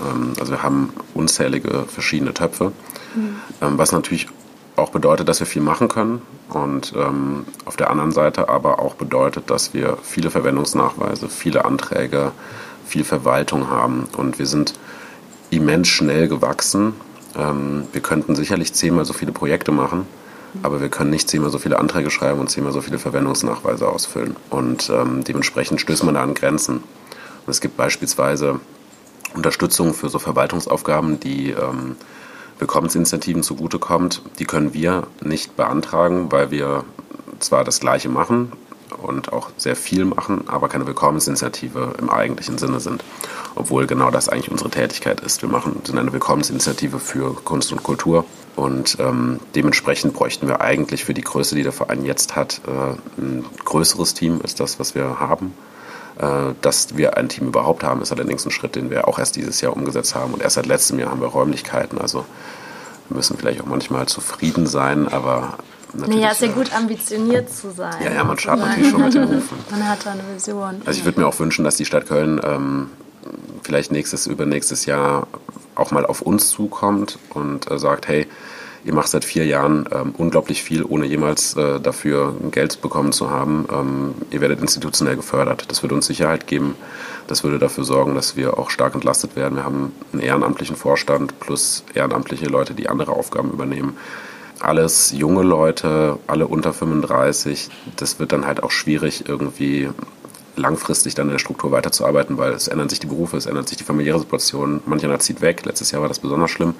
Ähm, 0.00 0.32
also 0.38 0.52
wir 0.52 0.62
haben 0.62 0.92
unzählige 1.14 1.84
verschiedene 1.88 2.34
Töpfe, 2.34 2.72
mhm. 3.14 3.36
Ähm, 3.60 3.78
was 3.78 3.92
natürlich 3.92 4.28
auch 4.76 4.90
bedeutet, 4.90 5.28
dass 5.28 5.40
wir 5.40 5.46
viel 5.46 5.62
machen 5.62 5.88
können 5.88 6.22
und 6.48 6.94
ähm, 6.96 7.44
auf 7.66 7.76
der 7.76 7.90
anderen 7.90 8.10
Seite 8.10 8.48
aber 8.48 8.78
auch 8.78 8.94
bedeutet, 8.94 9.50
dass 9.50 9.74
wir 9.74 9.98
viele 10.02 10.30
Verwendungsnachweise, 10.30 11.28
viele 11.28 11.64
Anträge, 11.64 12.32
viel 12.86 13.04
Verwaltung 13.04 13.68
haben 13.68 14.08
und 14.16 14.38
wir 14.38 14.46
sind 14.46 14.74
immens 15.50 15.88
schnell 15.88 16.28
gewachsen. 16.28 16.94
Ähm, 17.36 17.84
wir 17.92 18.00
könnten 18.00 18.34
sicherlich 18.34 18.72
zehnmal 18.72 19.04
so 19.04 19.12
viele 19.12 19.32
Projekte 19.32 19.72
machen, 19.72 20.06
aber 20.62 20.80
wir 20.80 20.88
können 20.88 21.10
nicht 21.10 21.28
zehnmal 21.28 21.50
so 21.50 21.58
viele 21.58 21.78
Anträge 21.78 22.10
schreiben 22.10 22.40
und 22.40 22.48
zehnmal 22.48 22.72
so 22.72 22.80
viele 22.80 22.98
Verwendungsnachweise 22.98 23.88
ausfüllen 23.88 24.36
und 24.50 24.90
ähm, 24.90 25.24
dementsprechend 25.24 25.80
stößt 25.80 26.04
man 26.04 26.14
da 26.14 26.22
an 26.22 26.34
Grenzen. 26.34 26.76
Und 26.76 27.50
es 27.50 27.60
gibt 27.60 27.76
beispielsweise 27.76 28.60
Unterstützung 29.34 29.94
für 29.94 30.08
so 30.08 30.18
Verwaltungsaufgaben, 30.18 31.20
die 31.20 31.50
ähm, 31.50 31.96
Willkommensinitiativen 32.58 33.42
zugutekommt, 33.42 34.22
die 34.38 34.44
können 34.44 34.74
wir 34.74 35.06
nicht 35.22 35.56
beantragen, 35.56 36.30
weil 36.30 36.50
wir 36.50 36.84
zwar 37.40 37.64
das 37.64 37.80
Gleiche 37.80 38.08
machen 38.08 38.52
und 39.02 39.32
auch 39.32 39.50
sehr 39.56 39.74
viel 39.74 40.04
machen, 40.04 40.44
aber 40.46 40.68
keine 40.68 40.86
Willkommensinitiative 40.86 41.94
im 41.98 42.10
eigentlichen 42.10 42.58
Sinne 42.58 42.78
sind. 42.78 43.02
Obwohl 43.54 43.86
genau 43.86 44.10
das 44.10 44.28
eigentlich 44.28 44.50
unsere 44.50 44.70
Tätigkeit 44.70 45.20
ist. 45.20 45.42
Wir 45.42 45.48
machen, 45.48 45.80
sind 45.84 45.98
eine 45.98 46.12
Willkommensinitiative 46.12 46.98
für 46.98 47.34
Kunst 47.34 47.72
und 47.72 47.82
Kultur 47.82 48.24
und 48.56 48.98
ähm, 49.00 49.40
dementsprechend 49.54 50.14
bräuchten 50.14 50.48
wir 50.48 50.60
eigentlich 50.60 51.04
für 51.04 51.14
die 51.14 51.22
Größe, 51.22 51.54
die 51.54 51.62
der 51.62 51.72
Verein 51.72 52.04
jetzt 52.04 52.36
hat, 52.36 52.60
äh, 52.66 53.20
ein 53.20 53.44
größeres 53.64 54.14
Team 54.14 54.40
als 54.42 54.54
das, 54.54 54.78
was 54.78 54.94
wir 54.94 55.20
haben. 55.20 55.54
Äh, 56.18 56.54
dass 56.60 56.96
wir 56.96 57.16
ein 57.16 57.28
Team 57.28 57.48
überhaupt 57.48 57.82
haben, 57.82 58.02
ist 58.02 58.12
allerdings 58.12 58.44
ein 58.44 58.50
Schritt, 58.50 58.76
den 58.76 58.90
wir 58.90 59.08
auch 59.08 59.18
erst 59.18 59.36
dieses 59.36 59.60
Jahr 59.62 59.74
umgesetzt 59.74 60.14
haben. 60.14 60.34
Und 60.34 60.42
erst 60.42 60.56
seit 60.56 60.66
letztem 60.66 60.98
Jahr 60.98 61.10
haben 61.10 61.20
wir 61.20 61.28
Räumlichkeiten. 61.28 61.98
Also 61.98 62.26
wir 63.08 63.16
müssen 63.16 63.38
vielleicht 63.38 63.62
auch 63.62 63.66
manchmal 63.66 64.06
zufrieden 64.06 64.66
sein, 64.66 65.08
aber 65.08 65.56
Natürlich, 65.94 66.20
naja, 66.20 66.32
ist 66.32 66.40
ja 66.40 66.48
gut 66.48 66.74
ambitioniert 66.74 67.50
zu 67.50 67.70
sein. 67.70 67.94
Ja, 68.02 68.12
ja, 68.12 68.24
man 68.24 68.38
startet 68.38 68.64
natürlich 68.64 68.90
schon 68.90 69.02
mit 69.02 69.14
den 69.14 69.24
Rufen. 69.24 69.58
Man 69.70 69.86
hat 69.86 70.06
da 70.06 70.12
eine 70.12 70.22
Vision. 70.34 70.80
Also 70.86 70.98
ich 70.98 71.04
würde 71.04 71.20
mir 71.20 71.26
auch 71.26 71.38
wünschen, 71.38 71.64
dass 71.64 71.76
die 71.76 71.84
Stadt 71.84 72.06
Köln 72.06 72.40
ähm, 72.42 72.88
vielleicht 73.62 73.92
nächstes, 73.92 74.26
übernächstes 74.26 74.86
Jahr 74.86 75.26
auch 75.74 75.90
mal 75.90 76.06
auf 76.06 76.22
uns 76.22 76.50
zukommt 76.50 77.18
und 77.30 77.70
äh, 77.70 77.78
sagt, 77.78 78.08
hey, 78.08 78.26
ihr 78.84 78.94
macht 78.94 79.08
seit 79.08 79.24
vier 79.24 79.46
Jahren 79.46 79.88
ähm, 79.92 80.14
unglaublich 80.16 80.62
viel, 80.62 80.84
ohne 80.84 81.06
jemals 81.06 81.56
äh, 81.56 81.80
dafür 81.80 82.34
Geld 82.50 82.80
bekommen 82.82 83.12
zu 83.12 83.30
haben. 83.30 83.66
Ähm, 83.72 84.14
ihr 84.30 84.40
werdet 84.40 84.60
institutionell 84.60 85.16
gefördert. 85.16 85.66
Das 85.70 85.82
würde 85.82 85.94
uns 85.94 86.06
Sicherheit 86.06 86.46
geben. 86.46 86.74
Das 87.26 87.44
würde 87.44 87.58
dafür 87.58 87.84
sorgen, 87.84 88.14
dass 88.14 88.36
wir 88.36 88.58
auch 88.58 88.70
stark 88.70 88.94
entlastet 88.94 89.36
werden. 89.36 89.56
Wir 89.56 89.64
haben 89.64 89.92
einen 90.12 90.22
ehrenamtlichen 90.22 90.76
Vorstand 90.76 91.38
plus 91.40 91.84
ehrenamtliche 91.94 92.46
Leute, 92.46 92.74
die 92.74 92.88
andere 92.88 93.12
Aufgaben 93.12 93.50
übernehmen. 93.50 93.96
Alles 94.60 95.12
junge 95.12 95.42
Leute, 95.42 96.18
alle 96.26 96.46
unter 96.46 96.72
35. 96.72 97.68
Das 97.96 98.18
wird 98.18 98.32
dann 98.32 98.46
halt 98.46 98.62
auch 98.62 98.70
schwierig, 98.70 99.24
irgendwie 99.28 99.88
langfristig 100.56 101.14
dann 101.14 101.26
in 101.26 101.32
der 101.32 101.38
Struktur 101.38 101.70
weiterzuarbeiten, 101.72 102.38
weil 102.38 102.52
es 102.52 102.68
ändern 102.68 102.88
sich 102.88 103.00
die 103.00 103.06
Berufe, 103.06 103.36
es 103.36 103.46
ändert 103.46 103.68
sich 103.68 103.78
die 103.78 103.84
familiäre 103.84 104.18
Situation. 104.18 104.82
Manch 104.86 105.04
einer 105.04 105.18
zieht 105.18 105.40
weg. 105.40 105.64
Letztes 105.64 105.90
Jahr 105.90 106.02
war 106.02 106.08
das 106.08 106.18
besonders 106.18 106.50
schlimm, 106.50 106.74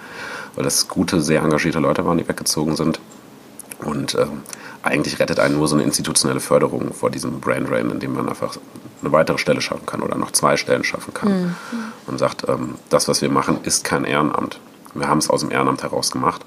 weil 0.54 0.64
das 0.64 0.88
gute, 0.88 1.20
sehr 1.20 1.42
engagierte 1.42 1.78
Leute 1.78 2.04
waren, 2.04 2.18
die 2.18 2.28
weggezogen 2.28 2.76
sind. 2.76 3.00
Und 3.84 4.14
ähm, 4.14 4.42
eigentlich 4.82 5.18
rettet 5.18 5.40
einen 5.40 5.56
nur 5.56 5.68
so 5.68 5.76
eine 5.76 5.84
institutionelle 5.84 6.40
Förderung 6.40 6.92
vor 6.92 7.10
diesem 7.10 7.40
Brain 7.40 7.66
Drain, 7.66 7.90
indem 7.90 8.14
man 8.14 8.28
einfach 8.28 8.56
eine 9.00 9.12
weitere 9.12 9.38
Stelle 9.38 9.60
schaffen 9.60 9.86
kann 9.86 10.02
oder 10.02 10.16
noch 10.16 10.32
zwei 10.32 10.56
Stellen 10.56 10.84
schaffen 10.84 11.14
kann. 11.14 11.28
Mhm. 11.42 11.54
Und 12.06 12.18
sagt, 12.18 12.48
ähm, 12.48 12.76
das, 12.90 13.08
was 13.08 13.22
wir 13.22 13.30
machen, 13.30 13.58
ist 13.62 13.84
kein 13.84 14.04
Ehrenamt. 14.04 14.60
Wir 14.94 15.08
haben 15.08 15.18
es 15.18 15.30
aus 15.30 15.40
dem 15.40 15.50
Ehrenamt 15.50 15.82
heraus 15.82 16.10
gemacht, 16.10 16.42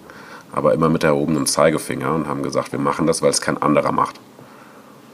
aber 0.51 0.73
immer 0.73 0.89
mit 0.89 1.03
erhobenem 1.03 1.45
Zeigefinger 1.45 2.13
und 2.13 2.27
haben 2.27 2.43
gesagt, 2.43 2.71
wir 2.71 2.79
machen 2.79 3.07
das, 3.07 3.21
weil 3.21 3.31
es 3.31 3.41
kein 3.41 3.61
anderer 3.61 3.91
macht. 3.91 4.19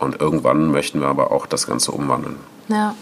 Und 0.02 0.20
irgendwann 0.20 0.72
möchten 0.72 1.00
wir 1.00 1.08
aber 1.08 1.32
auch 1.32 1.46
das 1.46 1.68
Ganze 1.68 1.92
umwandeln. 1.92 2.38
Ja. 2.70 2.96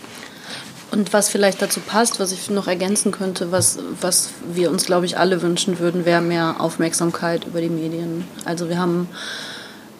Und 0.91 1.13
was 1.13 1.29
vielleicht 1.29 1.61
dazu 1.61 1.79
passt, 1.79 2.19
was 2.19 2.33
ich 2.33 2.49
noch 2.49 2.67
ergänzen 2.67 3.11
könnte, 3.11 3.53
was, 3.53 3.79
was 4.01 4.31
wir 4.51 4.69
uns, 4.69 4.85
glaube 4.85 5.05
ich, 5.05 5.17
alle 5.17 5.41
wünschen 5.41 5.79
würden, 5.79 6.03
wäre 6.03 6.21
mehr 6.21 6.57
Aufmerksamkeit 6.59 7.45
über 7.45 7.61
die 7.61 7.69
Medien. 7.69 8.25
Also 8.43 8.67
wir 8.67 8.79
haben, 8.79 9.07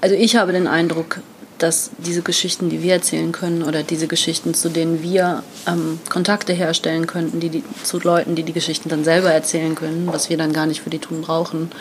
also 0.02 0.14
ich 0.16 0.36
habe 0.36 0.52
den 0.52 0.68
Eindruck, 0.68 1.22
dass 1.58 1.92
diese 2.00 2.22
Geschichten, 2.22 2.70
die 2.70 2.84
wir 2.84 2.94
erzählen 2.94 3.32
können 3.32 3.64
oder 3.64 3.84
diese 3.84 4.08
Geschichten, 4.08 4.54
zu 4.54 4.68
denen 4.68 5.02
wir 5.02 5.44
ähm, 5.68 6.00
Kontakte 6.10 6.52
herstellen 6.52 7.08
könnten, 7.08 7.40
die, 7.40 7.50
die, 7.50 7.64
zu 7.84 8.00
Leuten, 8.00 8.36
die 8.36 8.44
die 8.44 8.54
Geschichten 8.54 8.90
dann 8.90 9.06
selber 9.06 9.32
erzählen 9.32 9.76
können, 9.76 10.10
was 10.12 10.30
wir 10.30 10.38
dann 10.38 10.52
gar 10.52 10.66
nicht 10.66 10.82
für 10.82 10.90
die 10.90 11.00
tun 11.00 11.22
brauchen, 11.22 11.72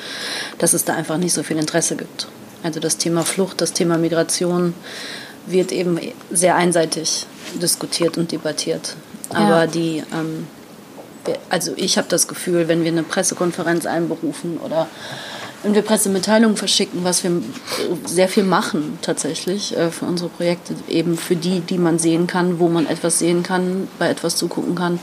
dass 0.59 0.75
es 0.75 0.85
da 0.85 0.95
einfach 0.95 1.17
nicht 1.17 1.33
so 1.33 1.43
viel 1.43 1.57
Interesse 1.57 1.97
gibt. 1.97 2.29
Also 2.63 2.81
das 2.81 2.97
Thema 2.97 3.25
Flucht, 3.25 3.61
das 3.61 3.73
Thema 3.73 3.99
Migration 3.99 4.75
wird 5.47 5.73
eben 5.73 5.99
sehr 6.31 6.57
einseitig 6.57 7.27
diskutiert 7.61 8.19
und 8.19 8.33
debattiert. 8.33 8.97
Aber 9.31 9.61
ja. 9.61 9.67
die, 9.67 10.03
ähm, 10.13 10.47
also 11.49 11.73
ich 11.77 11.99
habe 11.99 12.09
das 12.09 12.29
Gefühl, 12.29 12.69
wenn 12.69 12.85
wir 12.85 12.93
eine 12.93 13.03
Pressekonferenz 13.03 13.87
einberufen 13.87 14.59
oder 14.59 14.89
wenn 15.63 15.75
wir 15.75 15.83
Pressemitteilungen 15.83 16.57
verschicken, 16.57 17.03
was 17.03 17.25
wir 17.25 17.43
sehr 18.05 18.29
viel 18.29 18.45
machen 18.45 18.99
tatsächlich 19.03 19.77
äh, 19.77 19.91
für 19.91 20.05
unsere 20.05 20.31
Projekte, 20.31 20.75
eben 20.89 21.17
für 21.17 21.37
die, 21.37 21.61
die 21.61 21.79
man 21.79 21.99
sehen 21.99 22.27
kann, 22.27 22.61
wo 22.61 22.69
man 22.69 22.87
etwas 22.87 23.19
sehen 23.19 23.43
kann, 23.43 23.89
bei 23.99 24.09
etwas 24.09 24.37
zugucken 24.37 24.75
kann. 24.75 25.01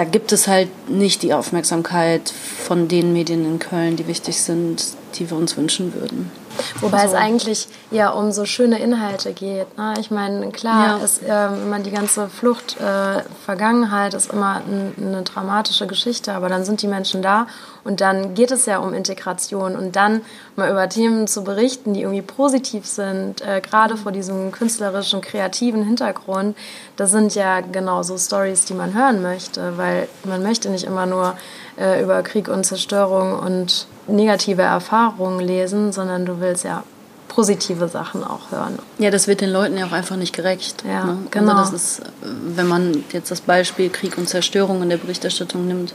Da 0.00 0.04
gibt 0.04 0.32
es 0.32 0.48
halt 0.48 0.88
nicht 0.88 1.22
die 1.22 1.34
Aufmerksamkeit 1.34 2.30
von 2.30 2.88
den 2.88 3.12
Medien 3.12 3.44
in 3.44 3.58
Köln, 3.58 3.96
die 3.96 4.06
wichtig 4.06 4.40
sind, 4.40 4.82
die 5.16 5.30
wir 5.30 5.36
uns 5.36 5.58
wünschen 5.58 5.92
würden. 5.92 6.32
Wobei 6.80 7.02
also. 7.02 7.16
es 7.16 7.20
eigentlich 7.20 7.68
ja 7.90 8.08
um 8.08 8.32
so 8.32 8.46
schöne 8.46 8.78
Inhalte 8.78 9.34
geht. 9.34 9.76
Ne? 9.76 9.92
Ich 10.00 10.10
meine, 10.10 10.52
klar, 10.52 10.96
ja. 10.98 11.04
ist 11.04 11.22
äh, 11.22 11.48
immer 11.48 11.80
die 11.80 11.90
ganze 11.90 12.30
Flucht-Vergangenheit 12.30 14.14
äh, 14.14 14.16
ist 14.16 14.32
immer 14.32 14.62
ein, 14.66 14.94
eine 14.98 15.22
dramatische 15.22 15.86
Geschichte, 15.86 16.32
aber 16.32 16.48
dann 16.48 16.64
sind 16.64 16.80
die 16.80 16.88
Menschen 16.88 17.20
da 17.20 17.46
und 17.84 18.00
dann 18.00 18.34
geht 18.34 18.50
es 18.50 18.66
ja 18.66 18.78
um 18.78 18.94
Integration 18.94 19.76
und 19.76 19.96
dann 19.96 20.22
mal 20.56 20.70
über 20.70 20.88
Themen 20.88 21.26
zu 21.26 21.44
berichten, 21.44 21.94
die 21.94 22.02
irgendwie 22.02 22.22
positiv 22.22 22.86
sind, 22.86 23.40
äh, 23.40 23.60
gerade 23.60 23.96
vor 23.96 24.12
diesem 24.12 24.52
künstlerischen, 24.52 25.20
kreativen 25.20 25.82
Hintergrund, 25.84 26.56
das 26.96 27.10
sind 27.10 27.34
ja 27.34 27.60
genau 27.60 28.02
so 28.02 28.18
Stories, 28.18 28.64
die 28.64 28.74
man 28.74 28.94
hören 28.94 29.22
möchte, 29.22 29.76
weil 29.76 30.08
man 30.24 30.42
möchte 30.42 30.70
nicht 30.70 30.84
immer 30.84 31.06
nur 31.06 31.36
äh, 31.78 32.02
über 32.02 32.22
Krieg 32.22 32.48
und 32.48 32.64
Zerstörung 32.64 33.38
und 33.38 33.86
negative 34.06 34.62
Erfahrungen 34.62 35.40
lesen, 35.40 35.92
sondern 35.92 36.26
du 36.26 36.40
willst 36.40 36.64
ja 36.64 36.82
positive 37.30 37.88
Sachen 37.88 38.24
auch 38.24 38.50
hören. 38.50 38.78
Ja, 38.98 39.10
das 39.10 39.28
wird 39.28 39.40
den 39.40 39.50
Leuten 39.50 39.78
ja 39.78 39.86
auch 39.86 39.92
einfach 39.92 40.16
nicht 40.16 40.34
gerecht. 40.34 40.84
Ja, 40.86 41.04
ne? 41.04 41.18
genau. 41.30 41.52
Also 41.54 41.72
das 41.72 42.00
ist, 42.00 42.02
wenn 42.22 42.66
man 42.66 43.04
jetzt 43.12 43.30
das 43.30 43.40
Beispiel 43.40 43.88
Krieg 43.88 44.18
und 44.18 44.28
Zerstörung 44.28 44.82
in 44.82 44.90
der 44.90 44.96
Berichterstattung 44.98 45.66
nimmt, 45.66 45.94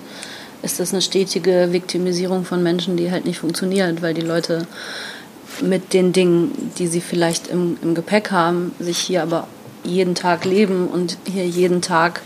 ist 0.62 0.80
das 0.80 0.94
eine 0.94 1.02
stetige 1.02 1.70
Viktimisierung 1.72 2.46
von 2.46 2.64
Menschen, 2.64 2.98
die 2.98 3.12
halt 3.12 3.26
nicht 3.26 3.40
funktioniert, 3.40 4.02
weil 4.02 4.14
die 4.14 4.22
Leute 4.22 4.68
mit 5.62 5.94
den 5.94 6.14
Dingen, 6.14 6.72
die 6.78 6.88
sie 6.88 7.02
vielleicht 7.02 7.48
im, 7.48 7.78
im 7.82 7.96
Gepäck 7.96 8.32
haben, 8.32 8.74
sich 8.80 8.98
hier 8.98 9.24
aber 9.24 9.48
jeden 9.84 10.16
Tag 10.16 10.46
leben 10.46 10.88
und 10.88 11.18
hier 11.26 11.46
jeden 11.46 11.82
Tag 11.82 12.22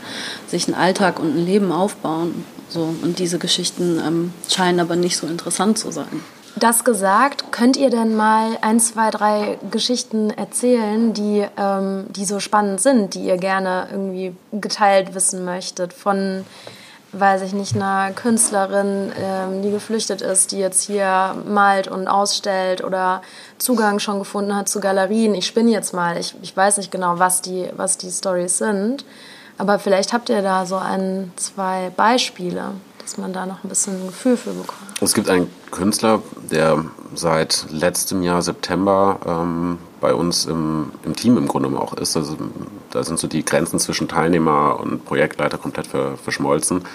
sich 0.48 0.68
einen 0.68 0.76
Alltag 0.76 1.20
und 1.20 1.36
ein 1.36 1.46
Leben 1.46 1.72
aufbauen. 1.72 2.46
So, 2.70 2.94
und 3.02 3.20
diese 3.20 3.40
Geschichten 3.40 4.00
ähm, 4.06 4.34
scheinen 4.48 4.80
aber 4.80 4.96
nicht 4.96 5.18
so 5.18 5.28
interessant 5.28 5.78
zu 5.78 5.92
sein. 5.92 6.24
Das 6.56 6.84
gesagt, 6.84 7.52
könnt 7.52 7.78
ihr 7.78 7.90
denn 7.90 8.16
mal 8.16 8.58
ein, 8.62 8.80
zwei, 8.80 9.12
drei 9.12 9.58
Geschichten 9.72 10.30
erzählen, 10.30 11.14
die, 11.14 11.46
ähm, 11.58 12.06
die 12.10 12.26
so 12.26 12.40
spannend 12.40 12.82
sind, 12.82 13.14
die 13.14 13.22
ihr 13.22 13.38
gerne 13.38 13.88
irgendwie 13.92 14.36
geteilt 14.52 15.14
wissen 15.14 15.46
möchtet 15.46 15.94
von, 15.94 16.44
weiß 17.12 17.42
ich 17.42 17.54
nicht, 17.54 17.76
einer 17.76 18.12
Künstlerin, 18.12 19.12
ähm, 19.20 19.62
die 19.62 19.72
geflüchtet 19.72 20.22
ist, 20.22 20.52
die 20.52 20.60
jetzt 20.60 20.84
hier 20.84 21.36
malt 21.48 21.88
und 21.88 22.08
ausstellt 22.08 22.84
oder 22.84 23.22
Zugang 23.58 24.00
schon 24.00 24.20
gefunden 24.20 24.56
hat 24.56 24.70
zu 24.70 24.80
Galerien. 24.80 25.34
Ich 25.34 25.48
spinne 25.48 25.72
jetzt 25.72 25.94
mal, 25.94 26.18
ich, 26.18 26.36
ich 26.42 26.56
weiß 26.56 26.78
nicht 26.78 26.92
genau, 26.92 27.20
was 27.20 27.42
die, 27.42 27.70
was 27.76 27.98
die 27.98 28.12
Stories 28.12 28.58
sind. 28.58 29.06
Aber 29.58 29.78
vielleicht 29.78 30.14
habt 30.14 30.30
ihr 30.30 30.42
da 30.42 30.66
so 30.66 30.78
ein, 30.78 31.34
zwei 31.36 31.92
Beispiele, 31.96 32.72
dass 33.00 33.18
man 33.18 33.34
da 33.34 33.46
noch 33.46 33.64
ein 33.64 33.70
bisschen 33.70 34.02
ein 34.02 34.08
Gefühl 34.08 34.38
für 34.38 34.52
bekommt. 34.52 35.02
Es 35.02 35.14
gibt 35.14 35.30
einen 35.30 35.52
Künstler, 35.72 36.22
der 36.50 36.86
seit 37.16 37.66
letztem 37.70 38.22
Jahr 38.24 38.42
September 38.42 39.20
ähm, 39.26 39.80
bei 40.00 40.14
uns 40.14 40.46
im, 40.46 40.92
im 41.04 41.16
Team 41.16 41.38
im 41.38 41.48
Grunde 41.48 41.78
auch 41.78 41.94
ist. 41.94 42.16
Also, 42.16 42.38
da 42.92 43.04
sind 43.04 43.20
so 43.20 43.28
die 43.28 43.46
Grenzen 43.46 43.80
zwischen 43.80 44.08
Teilnehmer 44.08 44.80
und 44.80 45.06
Projektleiter 45.06 45.58
komplett 45.58 45.88
ver, 45.88 46.18
verschmolzen. 46.18 46.86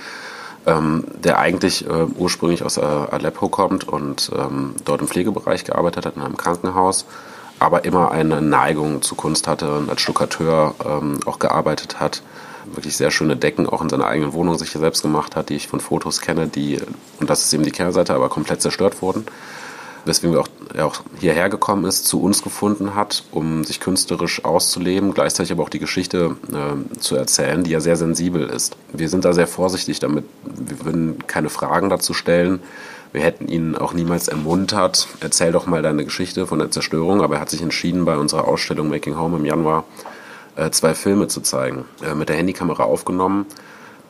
Ähm, 0.67 1.05
der 1.23 1.39
eigentlich 1.39 1.87
äh, 1.87 2.07
ursprünglich 2.17 2.63
aus 2.63 2.79
äh, 2.79 2.81
Aleppo 2.81 3.51
kommt 3.51 3.87
und 3.87 4.31
ähm, 4.35 4.75
dort 4.87 5.03
im 5.03 5.09
Pflegebereich 5.09 5.65
gearbeitet 5.65 6.07
hat, 6.07 6.17
in 6.17 6.23
einem 6.23 6.39
Krankenhaus, 6.39 7.05
aber 7.59 7.85
immer 7.85 8.13
eine 8.13 8.41
Neigung 8.41 9.03
zu 9.03 9.15
Kunst 9.15 9.47
hatte 9.47 9.77
und 9.77 9.91
als 9.91 10.01
Stuckateur 10.01 10.75
ähm, 10.83 11.21
auch 11.27 11.39
gearbeitet 11.39 12.01
hat 12.01 12.23
wirklich 12.73 12.97
sehr 12.97 13.11
schöne 13.11 13.37
Decken 13.37 13.69
auch 13.69 13.83
in 13.83 13.89
seiner 13.89 14.07
eigenen 14.07 14.33
Wohnung 14.33 14.57
sich 14.59 14.71
selbst 14.71 15.03
gemacht 15.03 15.37
hat, 15.37 15.49
die 15.49 15.57
ich 15.57 15.69
von 15.69 15.81
Fotos 15.81 16.21
kenne, 16.21 16.49
die, 16.49 16.81
und 17.21 17.31
das 17.31 17.45
ist 17.45 17.53
eben 17.53 17.65
die 17.65 17.71
Kehrseite, 17.71 18.15
aber 18.15 18.29
komplett 18.29 18.63
zerstört 18.63 19.03
wurden. 19.03 19.27
Weswegen 20.05 20.37
auch, 20.37 20.49
er 20.75 20.87
auch 20.87 21.01
hierher 21.19 21.49
gekommen 21.49 21.85
ist, 21.87 22.07
zu 22.07 22.23
uns 22.23 22.43
gefunden 22.43 22.95
hat, 22.95 23.25
um 23.31 23.65
sich 23.65 23.81
künstlerisch 23.81 24.45
auszuleben, 24.45 25.15
gleichzeitig 25.15 25.53
aber 25.53 25.63
auch 25.63 25.71
die 25.71 25.79
Geschichte 25.79 26.37
äh, 26.53 26.99
zu 26.99 27.17
erzählen, 27.17 27.65
die 27.65 27.71
ja 27.71 27.81
sehr 27.81 27.97
sensibel 27.97 28.49
ist. 28.49 28.77
Wir 28.93 29.09
sind 29.09 29.25
da 29.25 29.33
sehr 29.33 29.47
vorsichtig 29.47 30.01
damit. 30.01 30.25
Wir 30.45 30.85
würden 30.85 31.27
keine 31.27 31.49
Fragen 31.49 31.89
dazu 31.89 32.13
stellen. 32.13 32.61
Wir 33.13 33.23
hätten 33.23 33.47
ihn 33.47 33.77
auch 33.77 33.93
niemals 33.95 34.27
ermuntert, 34.27 35.07
erzähl 35.21 35.53
doch 35.53 35.67
mal 35.67 35.83
deine 35.83 36.05
Geschichte 36.05 36.49
von 36.49 36.59
der 36.59 36.73
Zerstörung, 36.73 37.23
aber 37.23 37.37
er 37.37 37.41
hat 37.41 37.51
sich 37.51 37.63
entschieden, 37.63 38.05
bei 38.05 38.17
unserer 38.17 38.49
Ausstellung 38.49 38.89
Making 38.89 39.17
Home 39.17 39.37
im 39.37 39.45
Januar 39.45 39.85
äh, 40.57 40.71
zwei 40.71 40.95
Filme 40.95 41.29
zu 41.29 41.41
zeigen, 41.41 41.85
äh, 42.03 42.15
mit 42.15 42.29
der 42.29 42.37
Handykamera 42.37 42.83
aufgenommen. 42.83 43.47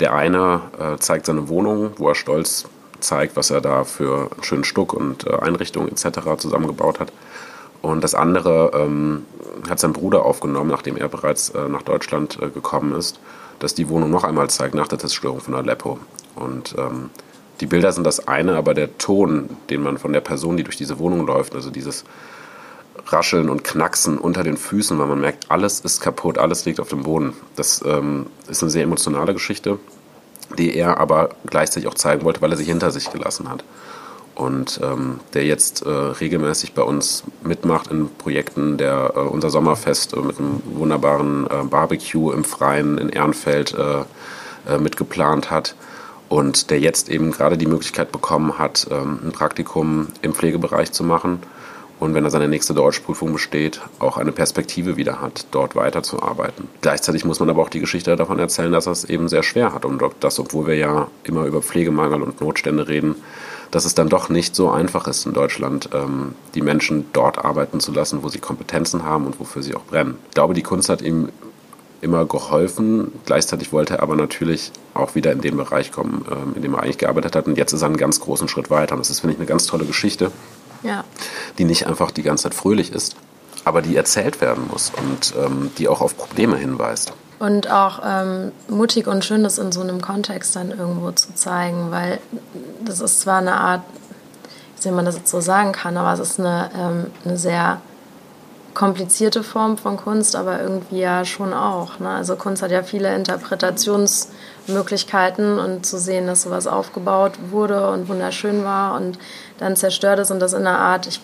Der 0.00 0.14
eine 0.14 0.62
äh, 0.78 0.96
zeigt 0.98 1.26
seine 1.26 1.48
Wohnung, 1.48 1.92
wo 1.98 2.08
er 2.08 2.14
stolz 2.14 2.64
zeigt, 3.04 3.36
was 3.36 3.50
er 3.50 3.60
da 3.60 3.84
für 3.84 4.30
einen 4.32 4.42
schönen 4.42 4.64
Stuck 4.64 4.92
und 4.92 5.26
äh, 5.26 5.36
Einrichtungen 5.36 5.88
etc. 5.88 6.20
zusammengebaut 6.38 7.00
hat. 7.00 7.12
Und 7.82 8.02
das 8.02 8.14
andere 8.14 8.70
ähm, 8.74 9.26
hat 9.68 9.78
sein 9.78 9.92
Bruder 9.92 10.24
aufgenommen, 10.24 10.70
nachdem 10.70 10.96
er 10.96 11.08
bereits 11.08 11.50
äh, 11.50 11.68
nach 11.68 11.82
Deutschland 11.82 12.38
äh, 12.40 12.48
gekommen 12.48 12.94
ist, 12.94 13.20
dass 13.58 13.74
die 13.74 13.88
Wohnung 13.88 14.10
noch 14.10 14.24
einmal 14.24 14.48
zeigt 14.48 14.74
nach 14.74 14.88
der 14.88 14.98
Zerstörung 14.98 15.40
von 15.40 15.54
Aleppo. 15.54 15.98
Und 16.34 16.74
ähm, 16.78 17.10
die 17.60 17.66
Bilder 17.66 17.92
sind 17.92 18.04
das 18.04 18.26
eine, 18.26 18.56
aber 18.56 18.74
der 18.74 18.96
Ton, 18.98 19.50
den 19.70 19.82
man 19.82 19.98
von 19.98 20.12
der 20.12 20.20
Person, 20.20 20.56
die 20.56 20.64
durch 20.64 20.76
diese 20.76 20.98
Wohnung 20.98 21.26
läuft, 21.26 21.54
also 21.54 21.70
dieses 21.70 22.04
Rascheln 23.06 23.48
und 23.48 23.64
Knacksen 23.64 24.18
unter 24.18 24.42
den 24.42 24.56
Füßen, 24.56 24.98
weil 24.98 25.06
man 25.06 25.20
merkt, 25.20 25.50
alles 25.50 25.80
ist 25.80 26.00
kaputt, 26.00 26.38
alles 26.38 26.64
liegt 26.64 26.80
auf 26.80 26.88
dem 26.88 27.02
Boden. 27.02 27.34
Das 27.54 27.82
ähm, 27.84 28.26
ist 28.48 28.62
eine 28.62 28.70
sehr 28.70 28.82
emotionale 28.82 29.34
Geschichte, 29.34 29.78
die 30.58 30.74
er 30.76 30.98
aber 30.98 31.30
gleichzeitig 31.46 31.88
auch 31.88 31.94
zeigen 31.94 32.24
wollte, 32.24 32.40
weil 32.40 32.50
er 32.50 32.56
sich 32.56 32.68
hinter 32.68 32.90
sich 32.90 33.10
gelassen 33.10 33.48
hat. 33.48 33.64
Und 34.34 34.80
ähm, 34.82 35.20
der 35.32 35.44
jetzt 35.44 35.86
äh, 35.86 35.88
regelmäßig 35.88 36.74
bei 36.74 36.82
uns 36.82 37.22
mitmacht 37.44 37.90
in 37.92 38.08
Projekten, 38.16 38.76
der 38.78 39.12
äh, 39.14 39.20
unser 39.20 39.50
Sommerfest 39.50 40.12
äh, 40.12 40.20
mit 40.20 40.38
einem 40.38 40.60
wunderbaren 40.64 41.46
äh, 41.46 41.64
Barbecue 41.64 42.32
im 42.32 42.42
Freien 42.42 42.98
in 42.98 43.10
Ehrenfeld 43.10 43.74
äh, 43.74 44.00
äh, 44.68 44.78
mitgeplant 44.78 45.50
hat 45.52 45.76
und 46.28 46.70
der 46.70 46.80
jetzt 46.80 47.10
eben 47.10 47.30
gerade 47.30 47.56
die 47.56 47.66
Möglichkeit 47.66 48.10
bekommen 48.10 48.58
hat, 48.58 48.88
ähm, 48.90 49.20
ein 49.24 49.30
Praktikum 49.30 50.08
im 50.22 50.34
Pflegebereich 50.34 50.90
zu 50.90 51.04
machen 51.04 51.40
und 52.00 52.14
wenn 52.14 52.24
er 52.24 52.30
seine 52.30 52.48
nächste 52.48 52.74
Deutschprüfung 52.74 53.32
besteht, 53.32 53.80
auch 53.98 54.16
eine 54.16 54.32
Perspektive 54.32 54.96
wieder 54.96 55.20
hat, 55.20 55.46
dort 55.52 55.76
weiterzuarbeiten. 55.76 56.68
Gleichzeitig 56.80 57.24
muss 57.24 57.40
man 57.40 57.50
aber 57.50 57.62
auch 57.62 57.68
die 57.68 57.80
Geschichte 57.80 58.14
davon 58.16 58.38
erzählen, 58.38 58.72
dass 58.72 58.86
er 58.86 58.92
es 58.92 59.04
eben 59.04 59.28
sehr 59.28 59.42
schwer 59.42 59.72
hat 59.72 59.84
und 59.84 60.02
dass, 60.20 60.38
obwohl 60.38 60.66
wir 60.66 60.76
ja 60.76 61.08
immer 61.22 61.44
über 61.44 61.62
Pflegemangel 61.62 62.22
und 62.22 62.40
Notstände 62.40 62.88
reden, 62.88 63.16
dass 63.70 63.84
es 63.84 63.94
dann 63.94 64.08
doch 64.08 64.28
nicht 64.28 64.54
so 64.54 64.70
einfach 64.70 65.08
ist 65.08 65.26
in 65.26 65.32
Deutschland, 65.32 65.88
ähm, 65.92 66.34
die 66.54 66.62
Menschen 66.62 67.06
dort 67.12 67.44
arbeiten 67.44 67.80
zu 67.80 67.92
lassen, 67.92 68.22
wo 68.22 68.28
sie 68.28 68.38
Kompetenzen 68.38 69.04
haben 69.04 69.26
und 69.26 69.40
wofür 69.40 69.62
sie 69.62 69.74
auch 69.74 69.84
brennen. 69.84 70.16
Ich 70.28 70.34
glaube, 70.34 70.54
die 70.54 70.62
Kunst 70.62 70.88
hat 70.88 71.02
ihm 71.02 71.28
immer 72.00 72.26
geholfen. 72.26 73.12
Gleichzeitig 73.24 73.72
wollte 73.72 73.94
er 73.94 74.02
aber 74.02 74.14
natürlich 74.14 74.70
auch 74.92 75.14
wieder 75.14 75.32
in 75.32 75.40
den 75.40 75.56
Bereich 75.56 75.90
kommen, 75.90 76.24
ähm, 76.30 76.52
in 76.54 76.62
dem 76.62 76.74
er 76.74 76.82
eigentlich 76.82 76.98
gearbeitet 76.98 77.34
hat. 77.34 77.46
Und 77.46 77.56
jetzt 77.56 77.72
ist 77.72 77.82
er 77.82 77.86
einen 77.86 77.96
ganz 77.96 78.20
großen 78.20 78.46
Schritt 78.46 78.70
weiter. 78.70 78.94
Und 78.94 79.00
das 79.00 79.10
ist, 79.10 79.20
finde 79.20 79.34
ich, 79.34 79.40
eine 79.40 79.46
ganz 79.46 79.66
tolle 79.66 79.86
Geschichte 79.86 80.30
ja. 80.84 81.04
die 81.58 81.64
nicht 81.64 81.86
einfach 81.86 82.10
die 82.10 82.22
ganze 82.22 82.44
Zeit 82.44 82.54
fröhlich 82.54 82.92
ist, 82.92 83.16
aber 83.64 83.82
die 83.82 83.96
erzählt 83.96 84.40
werden 84.40 84.68
muss 84.70 84.92
und 84.96 85.34
ähm, 85.36 85.70
die 85.78 85.88
auch 85.88 86.00
auf 86.00 86.16
Probleme 86.16 86.56
hinweist. 86.56 87.12
Und 87.40 87.70
auch 87.70 88.00
ähm, 88.04 88.52
mutig 88.68 89.06
und 89.06 89.24
schön, 89.24 89.42
das 89.42 89.58
in 89.58 89.72
so 89.72 89.80
einem 89.80 90.00
Kontext 90.00 90.54
dann 90.54 90.70
irgendwo 90.70 91.10
zu 91.10 91.34
zeigen, 91.34 91.90
weil 91.90 92.20
das 92.84 93.00
ist 93.00 93.20
zwar 93.20 93.38
eine 93.38 93.54
Art, 93.54 93.82
wie 94.82 94.90
man 94.90 95.04
das 95.04 95.16
jetzt 95.16 95.30
so 95.30 95.40
sagen 95.40 95.72
kann, 95.72 95.96
aber 95.96 96.12
es 96.12 96.20
ist 96.20 96.38
eine, 96.38 96.70
ähm, 96.78 97.06
eine 97.24 97.36
sehr 97.36 97.80
komplizierte 98.74 99.44
Form 99.44 99.78
von 99.78 99.96
Kunst, 99.96 100.36
aber 100.36 100.60
irgendwie 100.60 100.98
ja 100.98 101.24
schon 101.24 101.54
auch. 101.54 102.00
Ne? 102.00 102.08
Also 102.08 102.34
Kunst 102.36 102.62
hat 102.62 102.72
ja 102.72 102.82
viele 102.82 103.14
Interpretationsmöglichkeiten 103.14 105.58
und 105.58 105.86
zu 105.86 105.98
sehen, 105.98 106.26
dass 106.26 106.42
sowas 106.42 106.66
aufgebaut 106.66 107.32
wurde 107.50 107.88
und 107.90 108.08
wunderschön 108.08 108.64
war 108.64 108.96
und 108.96 109.18
dann 109.58 109.76
zerstört 109.76 110.18
ist 110.18 110.32
und 110.32 110.40
das 110.40 110.52
in 110.52 110.66
einer 110.66 110.78
Art, 110.78 111.06
ich, 111.06 111.20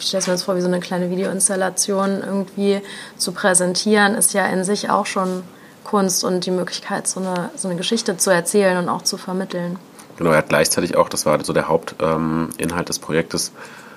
stelle 0.00 0.20
es 0.20 0.26
mir 0.26 0.32
jetzt 0.32 0.44
vor, 0.44 0.56
wie 0.56 0.62
so 0.62 0.66
eine 0.66 0.80
kleine 0.80 1.10
Videoinstallation 1.10 2.22
irgendwie 2.24 2.80
zu 3.18 3.32
präsentieren, 3.32 4.14
ist 4.14 4.32
ja 4.32 4.46
in 4.46 4.64
sich 4.64 4.88
auch 4.88 5.04
schon 5.06 5.42
Kunst 5.84 6.24
und 6.24 6.46
die 6.46 6.50
Möglichkeit, 6.50 7.06
so 7.06 7.20
eine, 7.20 7.50
so 7.54 7.68
eine 7.68 7.76
Geschichte 7.76 8.16
zu 8.16 8.30
erzählen 8.30 8.78
und 8.78 8.88
auch 8.88 9.02
zu 9.02 9.18
vermitteln. 9.18 9.78
Genau, 10.16 10.30
er 10.30 10.38
hat 10.38 10.48
gleichzeitig 10.48 10.96
auch, 10.96 11.08
das 11.08 11.26
war 11.26 11.44
so 11.44 11.52
der 11.52 11.68
Hauptinhalt 11.68 12.58
ähm, 12.58 12.84
des 12.86 12.98
Projektes, 12.98 13.52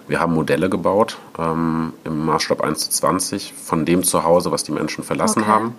wir 0.08 0.20
haben 0.20 0.34
Modelle 0.34 0.70
gebaut 0.70 1.18
ähm, 1.38 1.94
im 2.04 2.26
Maßstab 2.26 2.62
1 2.62 2.80
zu 2.80 2.90
20 2.90 3.54
von 3.54 3.86
dem 3.86 4.04
Zuhause, 4.04 4.52
was 4.52 4.64
die 4.64 4.72
Menschen 4.72 5.04
verlassen 5.04 5.44
okay. 5.44 5.52
haben 5.52 5.76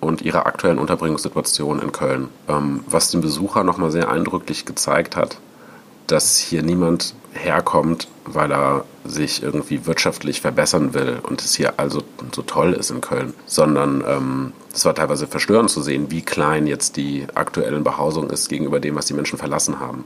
und 0.00 0.22
ihrer 0.22 0.46
aktuellen 0.46 0.78
Unterbringungssituation 0.78 1.80
in 1.80 1.92
Köln. 1.92 2.28
Ähm, 2.48 2.84
was 2.86 3.10
den 3.10 3.20
Besucher 3.20 3.64
nochmal 3.64 3.90
sehr 3.90 4.10
eindrücklich 4.10 4.64
gezeigt 4.64 5.16
hat, 5.16 5.38
dass 6.06 6.38
hier 6.38 6.62
niemand 6.62 7.14
herkommt, 7.32 8.08
weil 8.24 8.50
er 8.50 8.84
sich 9.04 9.42
irgendwie 9.42 9.86
wirtschaftlich 9.86 10.40
verbessern 10.40 10.94
will 10.94 11.18
und 11.22 11.42
es 11.42 11.54
hier 11.54 11.74
also 11.78 12.02
so 12.34 12.42
toll 12.42 12.72
ist 12.72 12.90
in 12.90 13.00
Köln, 13.00 13.34
sondern 13.46 14.02
ähm, 14.06 14.52
es 14.72 14.84
war 14.84 14.94
teilweise 14.94 15.26
verstörend 15.26 15.70
zu 15.70 15.82
sehen, 15.82 16.10
wie 16.10 16.22
klein 16.22 16.66
jetzt 16.66 16.96
die 16.96 17.26
aktuelle 17.34 17.78
Behausung 17.80 18.30
ist 18.30 18.48
gegenüber 18.48 18.80
dem, 18.80 18.96
was 18.96 19.06
die 19.06 19.14
Menschen 19.14 19.38
verlassen 19.38 19.80
haben. 19.80 20.04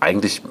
Eigentlich 0.00 0.42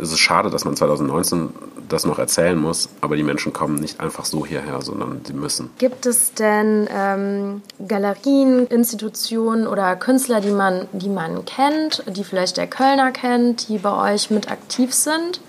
ist 0.00 0.12
es 0.12 0.18
schade, 0.18 0.50
dass 0.50 0.64
man 0.64 0.76
2019 0.76 1.50
das 1.88 2.04
noch 2.04 2.18
erzählen 2.18 2.58
muss, 2.58 2.88
aber 3.00 3.16
die 3.16 3.22
Menschen 3.22 3.52
kommen 3.52 3.76
nicht 3.76 4.00
einfach 4.00 4.24
so 4.24 4.46
hierher, 4.46 4.82
sondern 4.82 5.20
sie 5.24 5.32
müssen. 5.32 5.70
Gibt 5.78 6.06
es 6.06 6.34
denn 6.34 6.88
ähm, 6.90 7.62
Galerien, 7.86 8.66
Institutionen 8.66 9.66
oder 9.66 9.96
Künstler, 9.96 10.40
die 10.40 10.50
man, 10.50 10.88
die 10.92 11.08
man 11.08 11.44
kennt, 11.44 12.04
die 12.06 12.24
vielleicht 12.24 12.56
der 12.56 12.66
Kölner 12.66 13.12
kennt, 13.12 13.68
die 13.68 13.78
bei 13.78 14.14
euch 14.14 14.30
mit 14.30 14.50
aktiv 14.50 14.94
sind? 14.94 15.40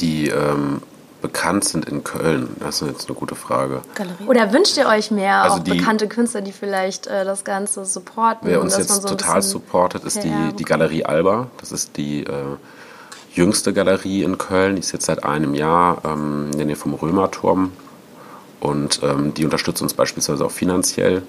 Die 0.00 0.28
ähm, 0.28 0.82
bekannt 1.20 1.64
sind 1.64 1.88
in 1.88 2.04
Köln? 2.04 2.56
Das 2.60 2.82
ist 2.82 2.88
jetzt 2.88 3.08
eine 3.08 3.18
gute 3.18 3.34
Frage. 3.34 3.82
Galerie. 3.94 4.26
Oder 4.26 4.52
wünscht 4.52 4.76
ihr 4.76 4.86
euch 4.86 5.10
mehr 5.10 5.42
also 5.42 5.56
auch 5.56 5.64
die, 5.64 5.72
bekannte 5.72 6.08
Künstler, 6.08 6.40
die 6.40 6.52
vielleicht 6.52 7.06
äh, 7.06 7.24
das 7.24 7.44
Ganze 7.44 7.84
supporten? 7.84 8.48
Wer 8.48 8.60
uns 8.60 8.76
jetzt 8.76 9.02
so 9.02 9.08
total 9.08 9.42
supportet, 9.42 10.04
ist 10.04 10.22
die, 10.22 10.52
die 10.56 10.64
Galerie 10.64 11.04
Alba. 11.04 11.48
Das 11.58 11.72
ist 11.72 11.96
die 11.96 12.24
äh, 12.24 12.32
jüngste 13.38 13.72
Galerie 13.72 14.24
in 14.24 14.36
Köln. 14.36 14.74
Die 14.74 14.80
ist 14.80 14.92
jetzt 14.92 15.06
seit 15.06 15.24
einem 15.24 15.54
Jahr 15.54 16.02
ähm, 16.04 16.48
in 16.50 16.58
der 16.58 16.66
Nähe 16.66 16.76
vom 16.76 16.94
Römerturm. 16.94 17.72
Und 18.60 19.00
ähm, 19.04 19.32
die 19.32 19.44
unterstützt 19.44 19.80
uns 19.80 19.94
beispielsweise 19.94 20.44
auch 20.44 20.50
finanziell 20.50 21.22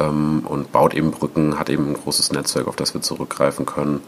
ähm, 0.00 0.42
und 0.44 0.72
baut 0.72 0.92
eben 0.94 1.12
Brücken, 1.12 1.58
hat 1.58 1.70
eben 1.70 1.90
ein 1.90 1.94
großes 1.94 2.32
Netzwerk, 2.32 2.66
auf 2.66 2.74
das 2.74 2.92
wir 2.92 3.00
zurückgreifen 3.00 3.64
können. 3.64 4.00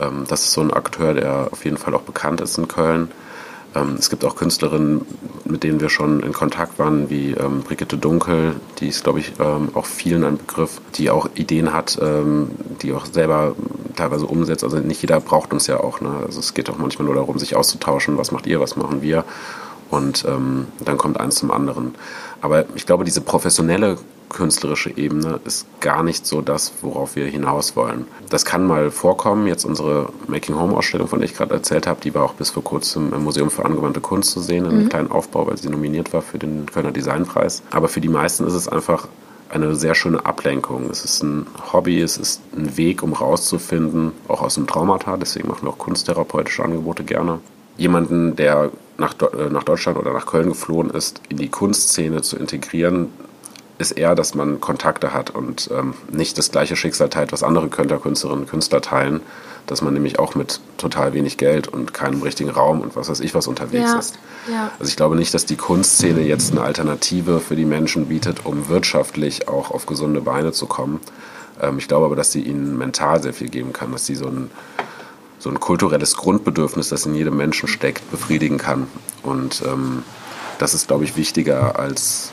Ähm, 0.00 0.24
das 0.26 0.42
ist 0.42 0.52
so 0.52 0.60
ein 0.60 0.72
Akteur, 0.72 1.14
der 1.14 1.48
auf 1.52 1.64
jeden 1.64 1.76
Fall 1.76 1.94
auch 1.94 2.02
bekannt 2.02 2.40
ist 2.40 2.58
in 2.58 2.66
Köln. 2.66 3.12
Ähm, 3.74 3.96
es 3.98 4.10
gibt 4.10 4.24
auch 4.24 4.36
Künstlerinnen, 4.36 5.06
mit 5.44 5.62
denen 5.62 5.80
wir 5.80 5.88
schon 5.88 6.20
in 6.20 6.32
Kontakt 6.32 6.78
waren, 6.78 7.10
wie 7.10 7.32
ähm, 7.32 7.62
Brigitte 7.62 7.96
Dunkel, 7.96 8.56
die 8.78 8.88
ist, 8.88 9.04
glaube 9.04 9.20
ich, 9.20 9.32
ähm, 9.38 9.70
auch 9.74 9.86
vielen 9.86 10.24
ein 10.24 10.38
Begriff, 10.38 10.80
die 10.94 11.10
auch 11.10 11.28
Ideen 11.34 11.72
hat, 11.72 11.98
ähm, 12.00 12.50
die 12.82 12.92
auch 12.92 13.06
selber 13.06 13.54
teilweise 13.96 14.26
umsetzt. 14.26 14.64
Also 14.64 14.78
nicht 14.78 15.02
jeder 15.02 15.20
braucht 15.20 15.52
uns 15.52 15.66
ja 15.66 15.80
auch. 15.80 16.00
Ne? 16.00 16.10
Also 16.24 16.40
es 16.40 16.54
geht 16.54 16.70
auch 16.70 16.78
manchmal 16.78 17.06
nur 17.06 17.14
darum, 17.14 17.38
sich 17.38 17.56
auszutauschen, 17.56 18.18
was 18.18 18.32
macht 18.32 18.46
ihr, 18.46 18.60
was 18.60 18.76
machen 18.76 19.02
wir. 19.02 19.24
Und 19.90 20.24
ähm, 20.26 20.68
dann 20.80 20.96
kommt 20.96 21.20
eins 21.20 21.36
zum 21.36 21.50
anderen. 21.50 21.94
Aber 22.40 22.64
ich 22.74 22.86
glaube, 22.86 23.04
diese 23.04 23.20
professionelle 23.20 23.98
künstlerische 24.32 24.96
Ebene 24.96 25.40
ist 25.44 25.66
gar 25.80 26.02
nicht 26.02 26.26
so 26.26 26.40
das, 26.40 26.72
worauf 26.80 27.16
wir 27.16 27.26
hinaus 27.26 27.76
wollen. 27.76 28.06
Das 28.30 28.44
kann 28.44 28.66
mal 28.66 28.90
vorkommen. 28.90 29.46
Jetzt 29.46 29.64
unsere 29.64 30.08
Making-Home-Ausstellung, 30.26 31.08
von 31.08 31.20
der 31.20 31.28
ich 31.28 31.36
gerade 31.36 31.54
erzählt 31.54 31.86
habe, 31.86 32.00
die 32.00 32.14
war 32.14 32.24
auch 32.24 32.34
bis 32.34 32.50
vor 32.50 32.64
kurzem 32.64 33.12
im 33.12 33.24
Museum 33.24 33.50
für 33.50 33.64
angewandte 33.64 34.00
Kunst 34.00 34.30
zu 34.30 34.40
sehen, 34.40 34.64
in 34.64 34.70
einem 34.70 34.84
mhm. 34.84 34.88
kleinen 34.88 35.10
Aufbau, 35.10 35.46
weil 35.46 35.58
sie 35.58 35.68
nominiert 35.68 36.12
war 36.12 36.22
für 36.22 36.38
den 36.38 36.66
Kölner 36.66 36.92
Designpreis. 36.92 37.62
Aber 37.70 37.88
für 37.88 38.00
die 38.00 38.08
meisten 38.08 38.46
ist 38.46 38.54
es 38.54 38.68
einfach 38.68 39.08
eine 39.50 39.74
sehr 39.74 39.94
schöne 39.94 40.24
Ablenkung. 40.24 40.88
Es 40.90 41.04
ist 41.04 41.22
ein 41.22 41.46
Hobby, 41.72 42.00
es 42.00 42.16
ist 42.16 42.40
ein 42.56 42.76
Weg, 42.76 43.02
um 43.02 43.12
rauszufinden, 43.12 44.12
auch 44.28 44.42
aus 44.42 44.54
dem 44.54 44.66
Traumata. 44.66 45.16
Deswegen 45.16 45.48
machen 45.48 45.66
wir 45.66 45.70
auch 45.70 45.78
kunsttherapeutische 45.78 46.64
Angebote 46.64 47.04
gerne. 47.04 47.40
Jemanden, 47.76 48.36
der 48.36 48.70
nach, 48.98 49.14
äh, 49.20 49.50
nach 49.50 49.62
Deutschland 49.62 49.98
oder 49.98 50.12
nach 50.12 50.26
Köln 50.26 50.48
geflohen 50.48 50.90
ist, 50.90 51.20
in 51.28 51.36
die 51.36 51.48
Kunstszene 51.48 52.22
zu 52.22 52.36
integrieren, 52.36 53.08
ist 53.82 53.92
eher, 53.92 54.14
dass 54.14 54.34
man 54.34 54.60
Kontakte 54.60 55.12
hat 55.12 55.30
und 55.30 55.70
ähm, 55.72 55.94
nicht 56.10 56.38
das 56.38 56.50
gleiche 56.50 56.76
Schicksal 56.76 57.10
teilt, 57.10 57.32
was 57.32 57.42
andere 57.42 57.68
Künstler, 57.68 57.98
Künstlerinnen 57.98 58.44
und 58.44 58.50
Künstler 58.50 58.80
teilen, 58.80 59.20
dass 59.66 59.82
man 59.82 59.92
nämlich 59.92 60.18
auch 60.18 60.34
mit 60.34 60.60
total 60.78 61.12
wenig 61.12 61.36
Geld 61.36 61.68
und 61.68 61.92
keinem 61.92 62.22
richtigen 62.22 62.50
Raum 62.50 62.80
und 62.80 62.96
was 62.96 63.08
weiß 63.08 63.20
ich 63.20 63.34
was 63.34 63.46
unterwegs 63.46 63.90
ja, 63.90 63.98
ist. 63.98 64.18
Ja. 64.50 64.70
Also 64.78 64.88
ich 64.88 64.96
glaube 64.96 65.16
nicht, 65.16 65.34
dass 65.34 65.46
die 65.46 65.56
Kunstszene 65.56 66.22
jetzt 66.22 66.52
eine 66.52 66.62
Alternative 66.62 67.40
für 67.40 67.56
die 67.56 67.64
Menschen 67.64 68.06
bietet, 68.06 68.46
um 68.46 68.68
wirtschaftlich 68.68 69.48
auch 69.48 69.70
auf 69.70 69.86
gesunde 69.86 70.20
Beine 70.20 70.52
zu 70.52 70.66
kommen. 70.66 71.00
Ähm, 71.60 71.78
ich 71.78 71.88
glaube 71.88 72.06
aber, 72.06 72.16
dass 72.16 72.32
sie 72.32 72.42
ihnen 72.42 72.78
mental 72.78 73.22
sehr 73.22 73.34
viel 73.34 73.48
geben 73.48 73.72
kann, 73.72 73.92
dass 73.92 74.06
sie 74.06 74.14
so 74.14 74.26
ein, 74.26 74.50
so 75.38 75.50
ein 75.50 75.60
kulturelles 75.60 76.16
Grundbedürfnis, 76.16 76.88
das 76.88 77.06
in 77.06 77.14
jedem 77.14 77.36
Menschen 77.36 77.68
steckt, 77.68 78.10
befriedigen 78.10 78.58
kann. 78.58 78.86
Und 79.22 79.62
ähm, 79.66 80.02
das 80.58 80.74
ist, 80.74 80.86
glaube 80.86 81.04
ich, 81.04 81.16
wichtiger 81.16 81.78
als 81.78 82.32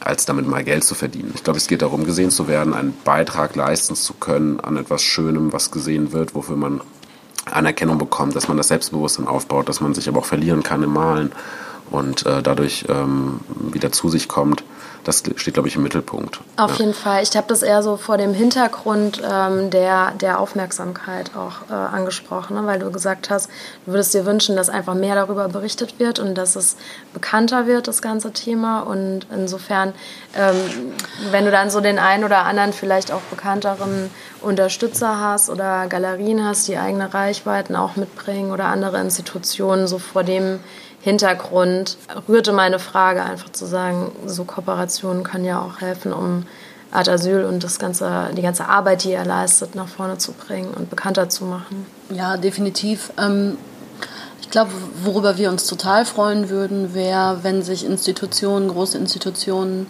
als 0.00 0.24
damit 0.24 0.46
mal 0.46 0.64
Geld 0.64 0.84
zu 0.84 0.94
verdienen. 0.94 1.32
Ich 1.34 1.44
glaube, 1.44 1.58
es 1.58 1.68
geht 1.68 1.82
darum, 1.82 2.04
gesehen 2.04 2.30
zu 2.30 2.48
werden, 2.48 2.74
einen 2.74 2.96
Beitrag 3.04 3.54
leisten 3.54 3.94
zu 3.94 4.14
können 4.14 4.60
an 4.60 4.76
etwas 4.76 5.02
Schönem, 5.02 5.52
was 5.52 5.70
gesehen 5.70 6.12
wird, 6.12 6.34
wofür 6.34 6.56
man 6.56 6.80
Anerkennung 7.44 7.98
bekommt, 7.98 8.36
dass 8.36 8.48
man 8.48 8.56
das 8.56 8.68
Selbstbewusstsein 8.68 9.26
aufbaut, 9.26 9.68
dass 9.68 9.80
man 9.80 9.94
sich 9.94 10.08
aber 10.08 10.20
auch 10.20 10.24
verlieren 10.24 10.62
kann 10.62 10.82
im 10.82 10.92
Malen 10.92 11.32
und 11.90 12.24
äh, 12.26 12.42
dadurch 12.42 12.86
ähm, 12.88 13.40
wieder 13.72 13.92
zu 13.92 14.08
sich 14.08 14.28
kommt 14.28 14.64
das 15.10 15.22
steht, 15.36 15.54
glaube 15.54 15.68
ich, 15.68 15.76
im 15.76 15.82
Mittelpunkt. 15.82 16.40
Auf 16.56 16.72
ja. 16.72 16.78
jeden 16.78 16.94
Fall. 16.94 17.22
Ich 17.22 17.36
habe 17.36 17.46
das 17.48 17.62
eher 17.62 17.82
so 17.82 17.96
vor 17.96 18.16
dem 18.16 18.32
Hintergrund 18.32 19.20
ähm, 19.28 19.70
der, 19.70 20.12
der 20.12 20.38
Aufmerksamkeit 20.38 21.32
auch 21.36 21.68
äh, 21.68 21.72
angesprochen, 21.72 22.56
ne? 22.56 22.66
weil 22.66 22.78
du 22.78 22.90
gesagt 22.90 23.28
hast, 23.30 23.50
du 23.84 23.92
würdest 23.92 24.14
dir 24.14 24.24
wünschen, 24.24 24.56
dass 24.56 24.68
einfach 24.68 24.94
mehr 24.94 25.14
darüber 25.14 25.48
berichtet 25.48 25.98
wird 25.98 26.18
und 26.18 26.36
dass 26.36 26.56
es 26.56 26.76
bekannter 27.12 27.66
wird, 27.66 27.88
das 27.88 28.02
ganze 28.02 28.32
Thema. 28.32 28.80
Und 28.80 29.26
insofern, 29.34 29.92
ähm, 30.36 30.56
wenn 31.30 31.44
du 31.44 31.50
dann 31.50 31.70
so 31.70 31.80
den 31.80 31.98
einen 31.98 32.24
oder 32.24 32.44
anderen 32.44 32.72
vielleicht 32.72 33.10
auch 33.10 33.22
bekannteren 33.22 34.10
Unterstützer 34.40 35.20
hast 35.20 35.50
oder 35.50 35.86
Galerien 35.88 36.44
hast, 36.44 36.68
die 36.68 36.78
eigene 36.78 37.12
Reichweiten 37.12 37.76
auch 37.76 37.96
mitbringen 37.96 38.52
oder 38.52 38.66
andere 38.66 39.00
Institutionen, 39.00 39.86
so 39.86 39.98
vor 39.98 40.24
dem 40.24 40.60
Hintergrund 41.00 41.96
rührte 42.28 42.52
meine 42.52 42.78
Frage 42.78 43.22
einfach 43.22 43.50
zu 43.50 43.66
sagen, 43.66 44.12
so 44.26 44.44
Kooperationen 44.44 45.22
können 45.22 45.44
ja 45.44 45.60
auch 45.60 45.80
helfen, 45.80 46.12
um 46.12 46.44
Art 46.90 47.08
Asyl 47.08 47.44
und 47.44 47.62
das 47.64 47.78
ganze, 47.78 48.30
die 48.36 48.42
ganze 48.42 48.68
Arbeit, 48.68 49.04
die 49.04 49.12
er 49.12 49.24
leistet, 49.24 49.74
nach 49.74 49.88
vorne 49.88 50.18
zu 50.18 50.32
bringen 50.32 50.72
und 50.74 50.90
bekannter 50.90 51.28
zu 51.28 51.44
machen. 51.44 51.86
Ja, 52.10 52.36
definitiv. 52.36 53.12
Ähm, 53.16 53.56
ich 54.40 54.50
glaube, 54.50 54.72
worüber 55.04 55.38
wir 55.38 55.48
uns 55.50 55.66
total 55.66 56.04
freuen 56.04 56.50
würden, 56.50 56.92
wäre, 56.92 57.38
wenn 57.42 57.62
sich 57.62 57.86
Institutionen, 57.86 58.68
große 58.68 58.98
Institutionen 58.98 59.86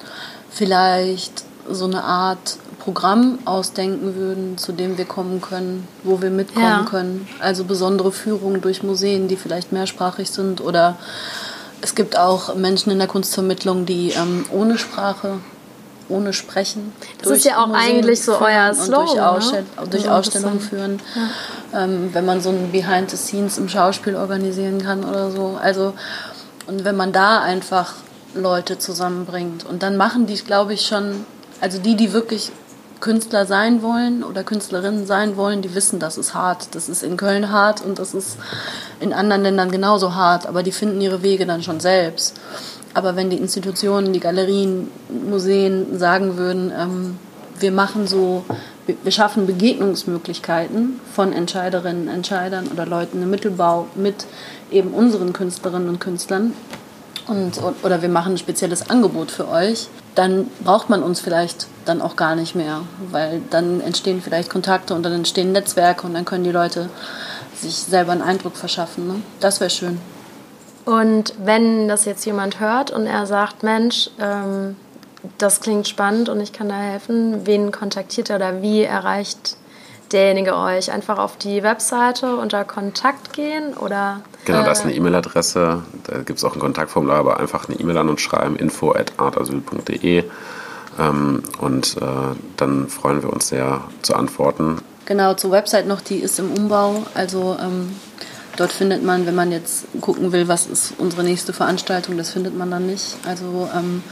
vielleicht 0.51 1.44
so 1.68 1.87
eine 1.87 2.05
Art 2.05 2.59
Programm 2.81 3.38
ausdenken 3.45 4.16
würden, 4.16 4.59
zu 4.59 4.73
dem 4.73 4.99
wir 4.99 5.05
kommen 5.05 5.40
können, 5.40 5.87
wo 6.03 6.21
wir 6.21 6.31
mitkommen 6.31 6.64
ja. 6.64 6.87
können. 6.88 7.29
Also 7.38 7.64
besondere 7.64 8.11
Führungen 8.11 8.61
durch 8.61 8.83
Museen, 8.83 9.29
die 9.29 9.37
vielleicht 9.37 9.71
mehrsprachig 9.71 10.31
sind. 10.31 10.61
Oder 10.61 10.97
es 11.81 11.95
gibt 11.95 12.19
auch 12.19 12.55
Menschen 12.57 12.90
in 12.90 12.99
der 12.99 13.09
Kunstvermittlung, 13.09 13.87
die 13.87 14.11
ähm, 14.11 14.45
ohne 14.51 14.79
Sprache, 14.79 15.38
ohne 16.09 16.33
Sprechen. 16.33 16.93
Das 17.23 17.31
ist 17.31 17.45
ja 17.45 17.62
auch 17.62 17.69
Museen 17.69 17.83
eigentlich 17.83 18.23
so 18.23 18.38
euer 18.40 18.75
Slogan. 18.75 19.07
durch, 19.07 19.21
Ausstell 19.21 19.62
ne? 19.62 19.88
durch 19.88 20.11
Ausstellungen 20.11 20.61
führen. 20.61 21.01
Ja. 21.73 21.85
Ähm, 21.85 22.11
wenn 22.12 22.25
man 22.25 22.40
so 22.40 22.49
ein 22.49 22.73
Behind 22.73 23.11
the 23.11 23.16
Scenes 23.16 23.59
im 23.59 23.69
Schauspiel 23.69 24.16
organisieren 24.16 24.83
kann 24.83 25.05
oder 25.05 25.31
so. 25.31 25.59
Also, 25.62 25.93
und 26.66 26.85
wenn 26.85 26.97
man 26.97 27.12
da 27.12 27.40
einfach 27.40 27.95
Leute 28.35 28.79
zusammenbringt. 28.79 29.64
Und 29.64 29.83
dann 29.83 29.97
machen 29.97 30.27
die, 30.27 30.35
glaube 30.35 30.75
ich, 30.75 30.87
schon, 30.87 31.25
also 31.61 31.79
die, 31.79 31.97
die 31.97 32.12
wirklich 32.12 32.53
Künstler 33.00 33.46
sein 33.46 33.82
wollen 33.82 34.22
oder 34.22 34.44
Künstlerinnen 34.44 35.06
sein 35.06 35.36
wollen, 35.36 35.62
die 35.62 35.74
wissen, 35.74 35.98
das 35.98 36.18
ist 36.18 36.34
hart. 36.34 36.74
Das 36.74 36.88
ist 36.88 37.02
in 37.02 37.16
Köln 37.16 37.50
hart 37.50 37.80
und 37.84 37.98
das 37.98 38.14
ist 38.14 38.38
in 39.00 39.12
anderen 39.12 39.42
Ländern 39.42 39.70
genauso 39.70 40.14
hart, 40.14 40.46
aber 40.46 40.62
die 40.62 40.72
finden 40.72 41.00
ihre 41.00 41.22
Wege 41.22 41.46
dann 41.46 41.62
schon 41.62 41.80
selbst. 41.80 42.38
Aber 42.92 43.16
wenn 43.16 43.30
die 43.30 43.36
Institutionen, 43.36 44.12
die 44.12 44.20
Galerien, 44.20 44.88
Museen 45.08 45.98
sagen 45.98 46.36
würden, 46.36 46.72
ähm, 46.76 47.18
wir 47.58 47.72
machen 47.72 48.06
so, 48.06 48.44
wir 48.86 49.12
schaffen 49.12 49.46
Begegnungsmöglichkeiten 49.46 50.98
von 51.14 51.32
Entscheiderinnen, 51.32 52.08
Entscheidern 52.08 52.68
oder 52.72 52.86
Leuten 52.86 53.22
im 53.22 53.30
Mittelbau 53.30 53.86
mit 53.94 54.26
eben 54.70 54.92
unseren 54.92 55.32
Künstlerinnen 55.32 55.88
und 55.88 56.00
Künstlern 56.00 56.54
und, 57.28 57.60
oder 57.82 58.02
wir 58.02 58.08
machen 58.08 58.34
ein 58.34 58.38
spezielles 58.38 58.90
Angebot 58.90 59.30
für 59.30 59.48
euch, 59.48 59.88
dann 60.14 60.48
braucht 60.64 60.90
man 60.90 61.02
uns 61.02 61.20
vielleicht 61.20 61.68
dann 61.85 62.03
auch 62.03 62.16
gar 62.16 62.35
nicht 62.35 62.55
mehr, 62.55 62.83
weil 63.11 63.40
dann 63.51 63.81
entstehen 63.81 64.21
vielleicht 64.23 64.51
Kontakte 64.51 64.95
und 64.95 65.03
dann 65.03 65.12
entstehen 65.12 65.53
Netzwerke 65.53 66.07
und 66.07 66.14
dann 66.14 66.25
können 66.25 66.45
die 66.45 66.53
Leute 66.53 66.88
sich 67.55 67.77
selber 67.77 68.12
einen 68.12 68.23
Eindruck 68.23 68.57
verschaffen. 68.57 69.07
Ne? 69.07 69.14
Das 69.40 69.61
wäre 69.61 69.71
schön. 69.71 70.01
Und 70.85 71.35
wenn 71.38 71.88
das 71.88 72.05
jetzt 72.05 72.25
jemand 72.25 72.61
hört 72.61 72.90
und 72.90 73.07
er 73.07 73.27
sagt, 73.27 73.62
Mensch, 73.62 74.11
ähm, 74.19 74.77
das 75.38 75.61
klingt 75.61 75.87
spannend 75.87 76.29
und 76.29 76.40
ich 76.40 76.53
kann 76.53 76.69
da 76.69 76.77
helfen, 76.77 77.47
wen 77.47 77.71
kontaktiert 77.73 78.31
er 78.31 78.37
oder 78.37 78.62
wie 78.62 78.83
erreicht 78.83 79.57
derjenige 80.12 80.57
euch? 80.57 80.90
Einfach 80.90 81.19
auf 81.19 81.37
die 81.37 81.62
Webseite 81.62 82.37
unter 82.37 82.64
Kontakt 82.64 83.33
gehen 83.33 83.75
oder? 83.75 84.23
Genau, 84.47 84.64
da 84.64 84.73
ist 84.73 84.83
eine 84.83 84.95
E-Mail-Adresse, 84.95 85.83
da 86.05 86.19
gibt 86.23 86.38
es 86.38 86.45
auch 86.45 86.55
ein 86.55 86.61
Kontaktformular, 86.61 87.19
aber 87.19 87.38
einfach 87.38 87.69
eine 87.69 87.79
E-Mail 87.79 87.99
an 87.99 88.09
uns 88.09 88.23
schreiben, 88.23 88.57
info 88.57 88.93
at 88.93 89.12
artasyl.de 89.19 90.25
ähm, 91.00 91.42
und 91.58 91.96
äh, 91.96 92.36
dann 92.56 92.88
freuen 92.88 93.22
wir 93.22 93.32
uns 93.32 93.48
sehr 93.48 93.82
zu 94.02 94.14
antworten. 94.14 94.78
Genau, 95.06 95.34
zur 95.34 95.50
Website 95.50 95.86
noch, 95.86 96.00
die 96.00 96.18
ist 96.18 96.38
im 96.38 96.52
Umbau, 96.52 97.04
also 97.14 97.56
ähm, 97.60 97.96
dort 98.56 98.70
findet 98.70 99.02
man, 99.02 99.26
wenn 99.26 99.34
man 99.34 99.50
jetzt 99.50 99.86
gucken 100.00 100.32
will, 100.32 100.46
was 100.46 100.66
ist 100.66 100.92
unsere 100.98 101.24
nächste 101.24 101.52
Veranstaltung, 101.52 102.16
das 102.16 102.30
findet 102.30 102.56
man 102.56 102.70
dann 102.70 102.86
nicht. 102.86 103.16
Also 103.26 103.68
ähm, 103.76 104.02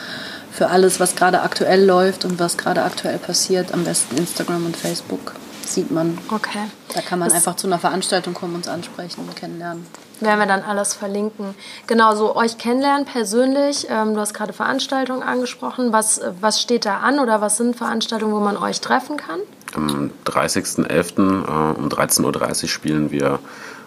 für 0.51 0.71
alles, 0.71 0.99
was 0.99 1.15
gerade 1.15 1.43
aktuell 1.43 1.85
läuft 1.85 2.25
und 2.25 2.41
was 2.41 2.57
gerade 2.57 2.83
aktuell 2.83 3.19
passiert, 3.19 3.73
am 3.73 3.85
besten 3.85 4.17
Instagram 4.17 4.67
und 4.67 4.77
Facebook 4.77 5.35
sieht 5.75 5.91
man. 5.91 6.19
Okay. 6.31 6.65
Da 6.95 7.01
kann 7.01 7.19
man 7.19 7.29
das 7.29 7.37
einfach 7.37 7.57
zu 7.57 7.67
einer 7.67 7.79
Veranstaltung 7.79 8.35
kommen, 8.35 8.55
uns 8.55 8.69
ansprechen 8.69 9.23
und 9.27 9.37
kennenlernen. 9.37 9.87
Werden 10.21 10.41
wir 10.41 10.47
dann 10.47 10.63
alles 10.63 10.95
verlinken. 10.95 11.55
Genau, 11.87 12.15
so 12.17 12.35
euch 12.35 12.59
kennenlernen 12.59 13.05
persönlich. 13.05 13.87
Ähm, 13.89 14.15
du 14.15 14.21
hast 14.21 14.35
gerade 14.35 14.53
Veranstaltungen 14.53 15.23
angesprochen. 15.23 15.93
Was, 15.93 16.21
was 16.41 16.61
steht 16.61 16.87
da 16.87 16.99
an 16.99 17.21
oder 17.21 17.41
was 17.41 17.57
sind 17.57 17.77
Veranstaltungen, 17.77 18.33
wo 18.33 18.41
man 18.41 18.57
euch 18.57 18.81
treffen 18.81 19.17
kann? 19.17 19.41
Am 19.75 20.11
30.11. 20.27 21.19
Äh, 21.19 21.79
um 21.79 21.89
13.30 21.89 22.63
Uhr 22.63 22.69
spielen 22.69 23.11
wir 23.11 23.39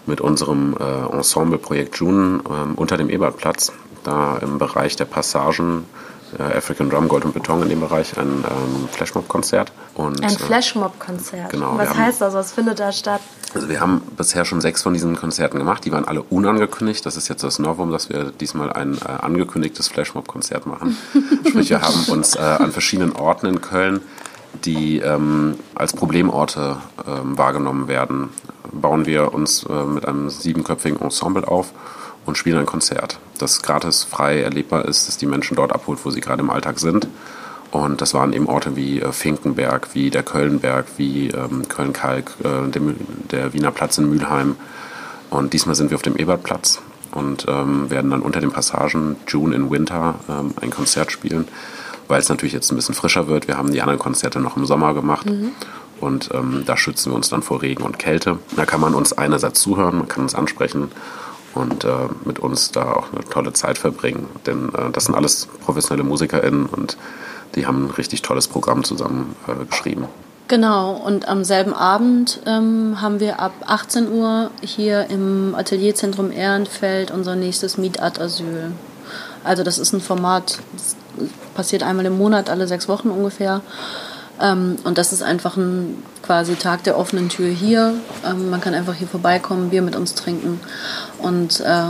mit 0.06 0.20
unserem 0.20 0.76
äh, 0.78 1.14
Ensemble-Projekt 1.14 1.96
June 1.96 2.40
äh, 2.44 2.74
unter 2.76 2.96
dem 2.96 3.10
Ebertplatz, 3.10 3.72
da 4.04 4.38
im 4.38 4.58
Bereich 4.58 4.96
der 4.96 5.04
Passagen 5.04 5.84
äh, 6.38 6.42
African 6.42 6.90
Drum, 6.90 7.08
Gold 7.08 7.24
und 7.24 7.34
Beton 7.34 7.62
in 7.62 7.68
dem 7.68 7.80
Bereich, 7.80 8.16
ein 8.18 8.44
ähm, 8.44 8.88
Flashmob-Konzert. 8.90 9.72
Ein 9.96 10.14
äh, 10.22 10.28
Flashmob-Konzert? 10.28 11.50
Genau. 11.50 11.76
Was 11.76 11.94
heißt 11.94 12.20
das? 12.20 12.34
Was 12.34 12.52
findet 12.52 12.80
da 12.80 12.92
statt? 12.92 13.20
Also 13.54 13.68
wir 13.68 13.80
haben 13.80 14.00
bisher 14.16 14.44
schon 14.44 14.60
sechs 14.60 14.82
von 14.82 14.94
diesen 14.94 15.16
Konzerten 15.16 15.58
gemacht. 15.58 15.84
Die 15.84 15.92
waren 15.92 16.06
alle 16.06 16.22
unangekündigt. 16.22 17.04
Das 17.04 17.16
ist 17.16 17.28
jetzt 17.28 17.44
das 17.44 17.58
Novum, 17.58 17.90
dass 17.90 18.08
wir 18.08 18.32
diesmal 18.32 18.72
ein 18.72 18.96
äh, 18.96 19.08
angekündigtes 19.08 19.88
Flashmob-Konzert 19.88 20.66
machen. 20.66 20.96
Sprich, 21.48 21.70
wir 21.70 21.82
haben 21.82 22.04
uns 22.08 22.34
äh, 22.34 22.40
an 22.40 22.72
verschiedenen 22.72 23.12
Orten 23.12 23.46
in 23.46 23.60
Köln, 23.60 24.00
die 24.64 24.98
ähm, 24.98 25.56
als 25.74 25.92
Problemorte 25.92 26.76
ähm, 27.06 27.36
wahrgenommen 27.36 27.88
werden, 27.88 28.30
bauen 28.72 29.06
wir 29.06 29.34
uns 29.34 29.64
äh, 29.64 29.84
mit 29.84 30.06
einem 30.06 30.30
siebenköpfigen 30.30 31.00
Ensemble 31.00 31.46
auf 31.46 31.72
und 32.24 32.38
spielen 32.38 32.58
ein 32.58 32.66
Konzert, 32.66 33.18
das 33.38 33.62
gratis 33.62 34.04
frei 34.04 34.40
erlebbar 34.40 34.84
ist, 34.84 35.08
dass 35.08 35.16
die 35.16 35.26
Menschen 35.26 35.56
dort 35.56 35.72
abholt, 35.72 35.98
wo 36.04 36.10
sie 36.10 36.20
gerade 36.20 36.42
im 36.42 36.50
Alltag 36.50 36.78
sind. 36.78 37.08
Und 37.72 38.02
das 38.02 38.12
waren 38.12 38.34
eben 38.34 38.46
Orte 38.46 38.76
wie 38.76 39.00
äh, 39.00 39.12
Finkenberg, 39.12 39.94
wie 39.94 40.10
der 40.10 40.22
Kölnberg, 40.22 40.86
wie 40.98 41.28
ähm, 41.28 41.66
Köln-Kalk, 41.68 42.34
äh, 42.40 42.70
der, 42.70 42.82
der, 43.30 43.52
Wiener 43.54 43.70
Platz 43.70 43.96
in 43.96 44.10
Mülheim. 44.10 44.56
Und 45.30 45.54
diesmal 45.54 45.74
sind 45.74 45.90
wir 45.90 45.94
auf 45.94 46.02
dem 46.02 46.16
Ebertplatz 46.16 46.82
und 47.12 47.46
ähm, 47.48 47.88
werden 47.88 48.10
dann 48.10 48.20
unter 48.20 48.40
den 48.40 48.52
Passagen 48.52 49.16
June 49.26 49.56
in 49.56 49.70
Winter 49.70 50.16
ähm, 50.28 50.52
ein 50.60 50.70
Konzert 50.70 51.10
spielen, 51.12 51.48
weil 52.08 52.20
es 52.20 52.28
natürlich 52.28 52.52
jetzt 52.52 52.70
ein 52.70 52.76
bisschen 52.76 52.94
frischer 52.94 53.26
wird. 53.26 53.48
Wir 53.48 53.56
haben 53.56 53.72
die 53.72 53.80
anderen 53.80 53.98
Konzerte 53.98 54.38
noch 54.38 54.58
im 54.58 54.66
Sommer 54.66 54.92
gemacht. 54.92 55.26
Mhm. 55.26 55.52
Und 55.98 56.30
da 56.66 56.76
schützen 56.76 57.12
wir 57.12 57.14
uns 57.14 57.28
dann 57.28 57.42
vor 57.42 57.62
Regen 57.62 57.84
und 57.84 57.96
Kälte. 57.96 58.40
Da 58.56 58.66
kann 58.66 58.80
man 58.80 58.92
uns 58.92 59.12
einerseits 59.12 59.60
zuhören, 59.60 59.98
man 59.98 60.08
kann 60.08 60.24
uns 60.24 60.34
ansprechen 60.34 60.90
und 61.54 61.84
äh, 61.84 61.88
mit 62.24 62.38
uns 62.38 62.70
da 62.70 62.92
auch 62.92 63.12
eine 63.12 63.24
tolle 63.24 63.52
Zeit 63.52 63.78
verbringen. 63.78 64.28
Denn 64.46 64.70
äh, 64.74 64.90
das 64.92 65.04
sind 65.06 65.14
alles 65.14 65.48
professionelle 65.64 66.08
MusikerInnen 66.08 66.66
und 66.66 66.96
die 67.54 67.66
haben 67.66 67.86
ein 67.86 67.90
richtig 67.90 68.22
tolles 68.22 68.48
Programm 68.48 68.84
zusammen 68.84 69.36
äh, 69.46 69.64
geschrieben. 69.64 70.06
Genau, 70.48 70.92
und 70.92 71.28
am 71.28 71.44
selben 71.44 71.72
Abend 71.72 72.40
ähm, 72.46 73.00
haben 73.00 73.20
wir 73.20 73.40
ab 73.40 73.52
18 73.66 74.12
Uhr 74.12 74.50
hier 74.60 75.06
im 75.08 75.54
Atelierzentrum 75.54 76.30
Ehrenfeld 76.30 77.10
unser 77.10 77.36
nächstes 77.36 77.78
Meet 77.78 78.02
Art 78.02 78.20
Asyl. 78.20 78.72
Also 79.44 79.62
das 79.62 79.78
ist 79.78 79.92
ein 79.92 80.00
Format, 80.00 80.58
das 80.72 80.96
passiert 81.54 81.82
einmal 81.82 82.06
im 82.06 82.18
Monat, 82.18 82.50
alle 82.50 82.66
sechs 82.66 82.88
Wochen 82.88 83.08
ungefähr. 83.08 83.62
Ähm, 84.40 84.76
und 84.84 84.98
das 84.98 85.12
ist 85.12 85.22
einfach 85.22 85.56
ein 85.56 86.02
quasi 86.22 86.54
Tag 86.54 86.84
der 86.84 86.98
offenen 86.98 87.28
Tür 87.28 87.48
hier. 87.48 87.94
Ähm, 88.24 88.50
man 88.50 88.60
kann 88.60 88.74
einfach 88.74 88.94
hier 88.94 89.08
vorbeikommen, 89.08 89.70
Bier 89.70 89.82
mit 89.82 89.96
uns 89.96 90.14
trinken 90.14 90.60
und 91.22 91.60
äh, 91.60 91.84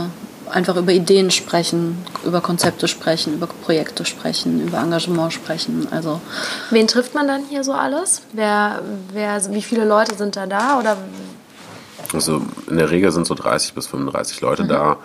einfach 0.49 0.75
über 0.75 0.91
Ideen 0.91 1.31
sprechen, 1.31 2.05
über 2.25 2.41
Konzepte 2.41 2.87
sprechen, 2.87 3.33
über 3.33 3.47
Projekte 3.47 4.05
sprechen, 4.05 4.67
über 4.67 4.79
Engagement 4.79 5.33
sprechen. 5.33 5.87
Also 5.91 6.21
Wen 6.69 6.87
trifft 6.87 7.13
man 7.15 7.27
dann 7.27 7.43
hier 7.49 7.63
so 7.63 7.73
alles? 7.73 8.21
Wer, 8.33 8.81
wer, 9.11 9.51
wie 9.51 9.61
viele 9.61 9.85
Leute 9.85 10.15
sind 10.15 10.35
da 10.35 10.45
da? 10.45 10.79
Oder 10.79 10.97
also 12.13 12.41
in 12.69 12.77
der 12.77 12.91
Regel 12.91 13.11
sind 13.11 13.25
so 13.25 13.33
30 13.33 13.73
bis 13.73 13.87
35 13.87 14.41
Leute 14.41 14.63
mhm. 14.63 14.67
da 14.67 14.97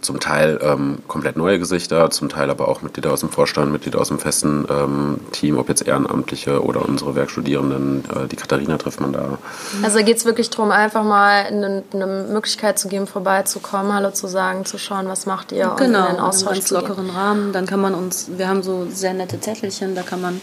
zum 0.00 0.20
Teil 0.20 0.58
ähm, 0.62 0.98
komplett 1.08 1.36
neue 1.36 1.58
Gesichter, 1.58 2.10
zum 2.10 2.28
Teil 2.28 2.50
aber 2.50 2.68
auch 2.68 2.82
Mitglieder 2.82 3.12
aus 3.12 3.20
dem 3.20 3.30
Vorstand, 3.30 3.72
Mitglieder 3.72 4.00
aus 4.00 4.08
dem 4.08 4.18
festen 4.18 4.66
ähm, 4.70 5.20
Team, 5.32 5.58
ob 5.58 5.68
jetzt 5.68 5.86
Ehrenamtliche 5.86 6.62
oder 6.62 6.86
unsere 6.86 7.14
Werkstudierenden. 7.14 8.04
Äh, 8.04 8.28
die 8.28 8.36
Katharina 8.36 8.78
trifft 8.78 9.00
man 9.00 9.12
da. 9.12 9.38
Also 9.82 9.98
geht 9.98 10.18
es 10.18 10.24
wirklich 10.24 10.50
darum, 10.50 10.70
einfach 10.70 11.02
mal 11.02 11.46
eine, 11.46 11.82
eine, 11.92 12.06
Möglichkeit 12.06 12.78
zu 12.78 12.88
geben, 12.88 13.06
vorbeizukommen, 13.06 13.92
Hallo 13.92 14.10
zu 14.10 14.26
sagen, 14.26 14.64
zu 14.64 14.78
schauen, 14.78 15.08
was 15.08 15.26
macht 15.26 15.52
ihr 15.52 15.72
genau, 15.76 16.00
und 16.00 16.10
in 16.10 16.16
den 16.16 16.20
Austausch 16.20 16.58
einem 16.58 16.82
lockeren 16.82 17.10
Rahmen. 17.10 17.52
Dann 17.52 17.66
kann 17.66 17.80
man 17.80 17.94
uns, 17.94 18.30
wir 18.36 18.48
haben 18.48 18.62
so 18.62 18.86
sehr 18.90 19.14
nette 19.14 19.40
Zettelchen, 19.40 19.94
da 19.94 20.02
kann 20.02 20.20
man 20.20 20.40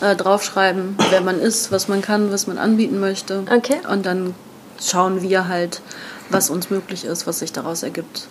äh, 0.00 0.16
draufschreiben, 0.16 0.96
wer 1.10 1.20
man 1.20 1.40
ist, 1.40 1.72
was 1.72 1.88
man 1.88 2.00
kann, 2.00 2.32
was 2.32 2.46
man 2.46 2.58
anbieten 2.58 3.00
möchte. 3.00 3.42
Okay. 3.54 3.80
Und 3.90 4.06
dann 4.06 4.34
schauen 4.80 5.22
wir 5.22 5.48
halt, 5.48 5.82
was 6.30 6.50
uns 6.50 6.70
möglich 6.70 7.04
ist, 7.04 7.26
was 7.26 7.40
sich 7.40 7.52
daraus 7.52 7.82
ergibt. 7.82 8.28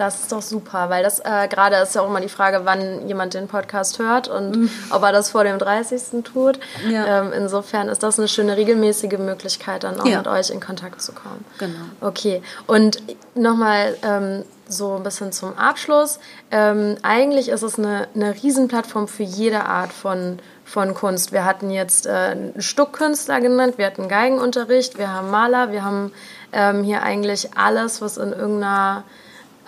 Das 0.00 0.20
ist 0.20 0.32
doch 0.32 0.40
super, 0.40 0.88
weil 0.88 1.02
das 1.02 1.20
äh, 1.20 1.46
gerade 1.48 1.76
ist 1.76 1.94
ja 1.94 2.00
auch 2.00 2.08
immer 2.08 2.22
die 2.22 2.30
Frage, 2.30 2.62
wann 2.64 3.06
jemand 3.06 3.34
den 3.34 3.48
Podcast 3.48 3.98
hört 3.98 4.28
und 4.28 4.56
mhm. 4.56 4.70
ob 4.88 5.02
er 5.02 5.12
das 5.12 5.28
vor 5.28 5.44
dem 5.44 5.58
30. 5.58 6.24
tut. 6.24 6.58
Ja. 6.88 7.20
Ähm, 7.20 7.32
insofern 7.34 7.88
ist 7.90 8.02
das 8.02 8.18
eine 8.18 8.26
schöne 8.26 8.56
regelmäßige 8.56 9.18
Möglichkeit, 9.18 9.84
dann 9.84 10.00
auch 10.00 10.06
ja. 10.06 10.16
mit 10.16 10.26
euch 10.26 10.48
in 10.48 10.58
Kontakt 10.58 11.02
zu 11.02 11.12
kommen. 11.12 11.44
Genau. 11.58 11.80
Okay, 12.00 12.42
und 12.66 13.02
nochmal 13.34 13.94
ähm, 14.02 14.44
so 14.66 14.94
ein 14.96 15.02
bisschen 15.02 15.32
zum 15.32 15.58
Abschluss. 15.58 16.18
Ähm, 16.50 16.96
eigentlich 17.02 17.50
ist 17.50 17.62
es 17.62 17.78
eine, 17.78 18.08
eine 18.14 18.34
Riesenplattform 18.34 19.06
für 19.06 19.24
jede 19.24 19.66
Art 19.66 19.92
von 19.92 20.38
von 20.64 20.94
Kunst. 20.94 21.32
Wir 21.32 21.44
hatten 21.44 21.70
jetzt 21.70 22.06
äh, 22.06 22.36
Stuckkünstler 22.56 23.40
genannt, 23.40 23.76
wir 23.76 23.86
hatten 23.86 24.08
Geigenunterricht, 24.08 24.98
wir 24.98 25.12
haben 25.12 25.28
Maler, 25.28 25.72
wir 25.72 25.84
haben 25.84 26.12
ähm, 26.52 26.84
hier 26.84 27.02
eigentlich 27.02 27.56
alles, 27.56 28.00
was 28.00 28.16
in 28.18 28.32
irgendeiner 28.32 29.02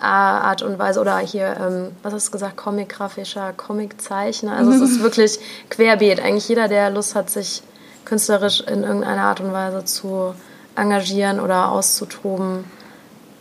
Art 0.03 0.61
und 0.61 0.79
Weise 0.79 0.99
oder 0.99 1.17
hier, 1.19 1.55
ähm, 1.59 1.91
was 2.03 2.13
hast 2.13 2.27
du 2.27 2.31
gesagt, 2.31 2.57
Comic-grafischer 2.57 3.53
Comiczeichner. 3.53 4.55
Also 4.55 4.71
es 4.71 4.81
ist 4.81 4.99
wirklich 5.03 5.39
querbeet. 5.69 6.19
Eigentlich 6.19 6.47
jeder, 6.49 6.67
der 6.67 6.89
Lust 6.89 7.15
hat, 7.15 7.29
sich 7.29 7.63
künstlerisch 8.05 8.61
in 8.61 8.83
irgendeiner 8.83 9.23
Art 9.23 9.39
und 9.39 9.53
Weise 9.53 9.85
zu 9.85 10.35
engagieren 10.75 11.39
oder 11.39 11.71
auszutoben, 11.71 12.65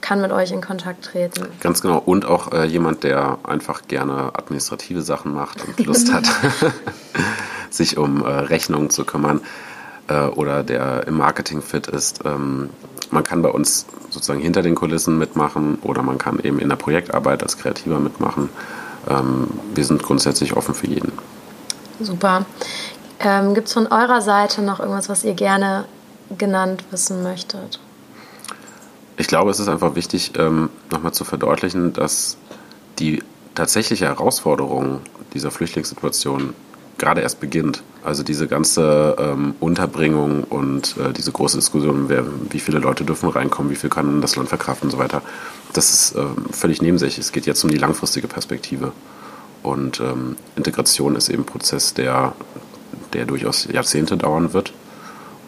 kann 0.01 0.21
mit 0.21 0.33
euch 0.33 0.51
in 0.51 0.61
Kontakt 0.61 1.05
treten. 1.05 1.47
Ganz 1.61 1.81
genau. 1.81 1.99
Und 1.99 2.25
auch 2.27 2.53
äh, 2.53 2.65
jemand, 2.65 3.05
der 3.05 3.39
einfach 3.45 3.83
gerne 3.89 4.33
administrative 4.35 5.03
Sachen 5.03 5.33
macht 5.33 5.65
und 5.65 5.87
Lust 5.87 6.13
hat, 6.13 6.25
sich 7.71 7.97
um 7.97 8.25
äh, 8.25 8.29
Rechnungen 8.29 8.91
zu 8.91 9.05
kümmern 9.05 9.41
äh, 10.09 10.27
oder 10.27 10.63
der 10.63 11.07
im 11.07 11.17
Marketing 11.17 11.63
fit 11.63 11.87
ist. 11.87 12.21
Ähm, 12.25 12.71
man 13.13 13.25
kann 13.25 13.43
bei 13.43 13.51
uns 13.51 13.87
sozusagen 14.11 14.41
hinter 14.41 14.63
den 14.63 14.75
Kulissen 14.75 15.19
mitmachen 15.19 15.79
oder 15.83 16.03
man 16.03 16.19
kann 16.19 16.39
eben 16.41 16.59
in 16.59 16.69
der 16.69 16.77
Projektarbeit 16.77 17.43
als 17.43 17.59
Kreativer 17.59 17.99
mitmachen. 17.99 18.49
Ähm, 19.09 19.49
wir 19.75 19.85
sind 19.85 20.03
grundsätzlich 20.03 20.57
offen 20.57 20.75
für 20.75 20.87
jeden. 20.87 21.13
Super. 22.01 22.47
Ähm, 23.21 23.55
Gibt 23.55 23.69
es 23.69 23.75
von 23.75 23.87
eurer 23.87 24.21
Seite 24.21 24.63
noch 24.63 24.81
irgendwas, 24.81 25.09
was 25.09 25.25
ihr 25.25 25.35
gerne 25.35 25.85
genannt 26.39 26.85
wissen 26.91 27.23
möchtet? 27.23 27.79
Ich 29.17 29.27
glaube, 29.27 29.51
es 29.51 29.61
ist 29.61 29.69
einfach 29.69 29.95
wichtig, 29.95 30.33
ähm, 30.39 30.71
nochmal 30.91 31.13
zu 31.13 31.25
verdeutlichen, 31.25 31.93
dass 31.93 32.37
die 32.99 33.23
tatsächliche 33.55 34.07
Herausforderung 34.07 35.01
dieser 35.35 35.51
Flüchtlingssituation 35.51 36.55
gerade 36.99 37.21
erst 37.21 37.41
beginnt. 37.41 37.83
Also 38.05 38.23
diese 38.23 38.49
ganze 38.49 39.17
ähm, 39.19 39.55
Unterbringung 39.61 40.45
und 40.45 40.97
äh, 40.99 41.13
diese 41.13 41.31
große 41.31 41.59
Diskussion, 41.59 42.09
wer, 42.09 42.25
wie 42.51 42.59
viele 42.59 42.79
Leute 42.79 43.05
dürfen 43.05 43.29
reinkommen, 43.29 43.71
wie 43.71 43.77
viel 43.77 43.91
kann 43.91 44.21
das 44.21 44.37
Land 44.37 44.49
verkraften 44.49 44.89
und 44.89 44.91
so 44.91 44.99
weiter, 44.99 45.23
das 45.73 45.93
ist 45.93 46.17
äh, 46.17 46.25
völlig 46.51 46.83
nebensächlich. 46.83 47.25
Es 47.25 47.33
geht 47.33 47.47
jetzt 47.47 47.63
um 47.65 47.71
die 47.71 47.79
langfristige 47.79 48.29
Perspektive. 48.29 48.93
Und 49.63 50.01
ähm, 50.01 50.37
Integration 50.57 51.15
ist 51.15 51.29
eben 51.29 51.43
ein 51.43 51.47
Prozess, 51.47 51.95
der, 51.95 52.33
der 53.13 53.27
durchaus 53.27 53.69
Jahrzehnte 53.71 54.17
dauern 54.17 54.53
wird. 54.53 54.73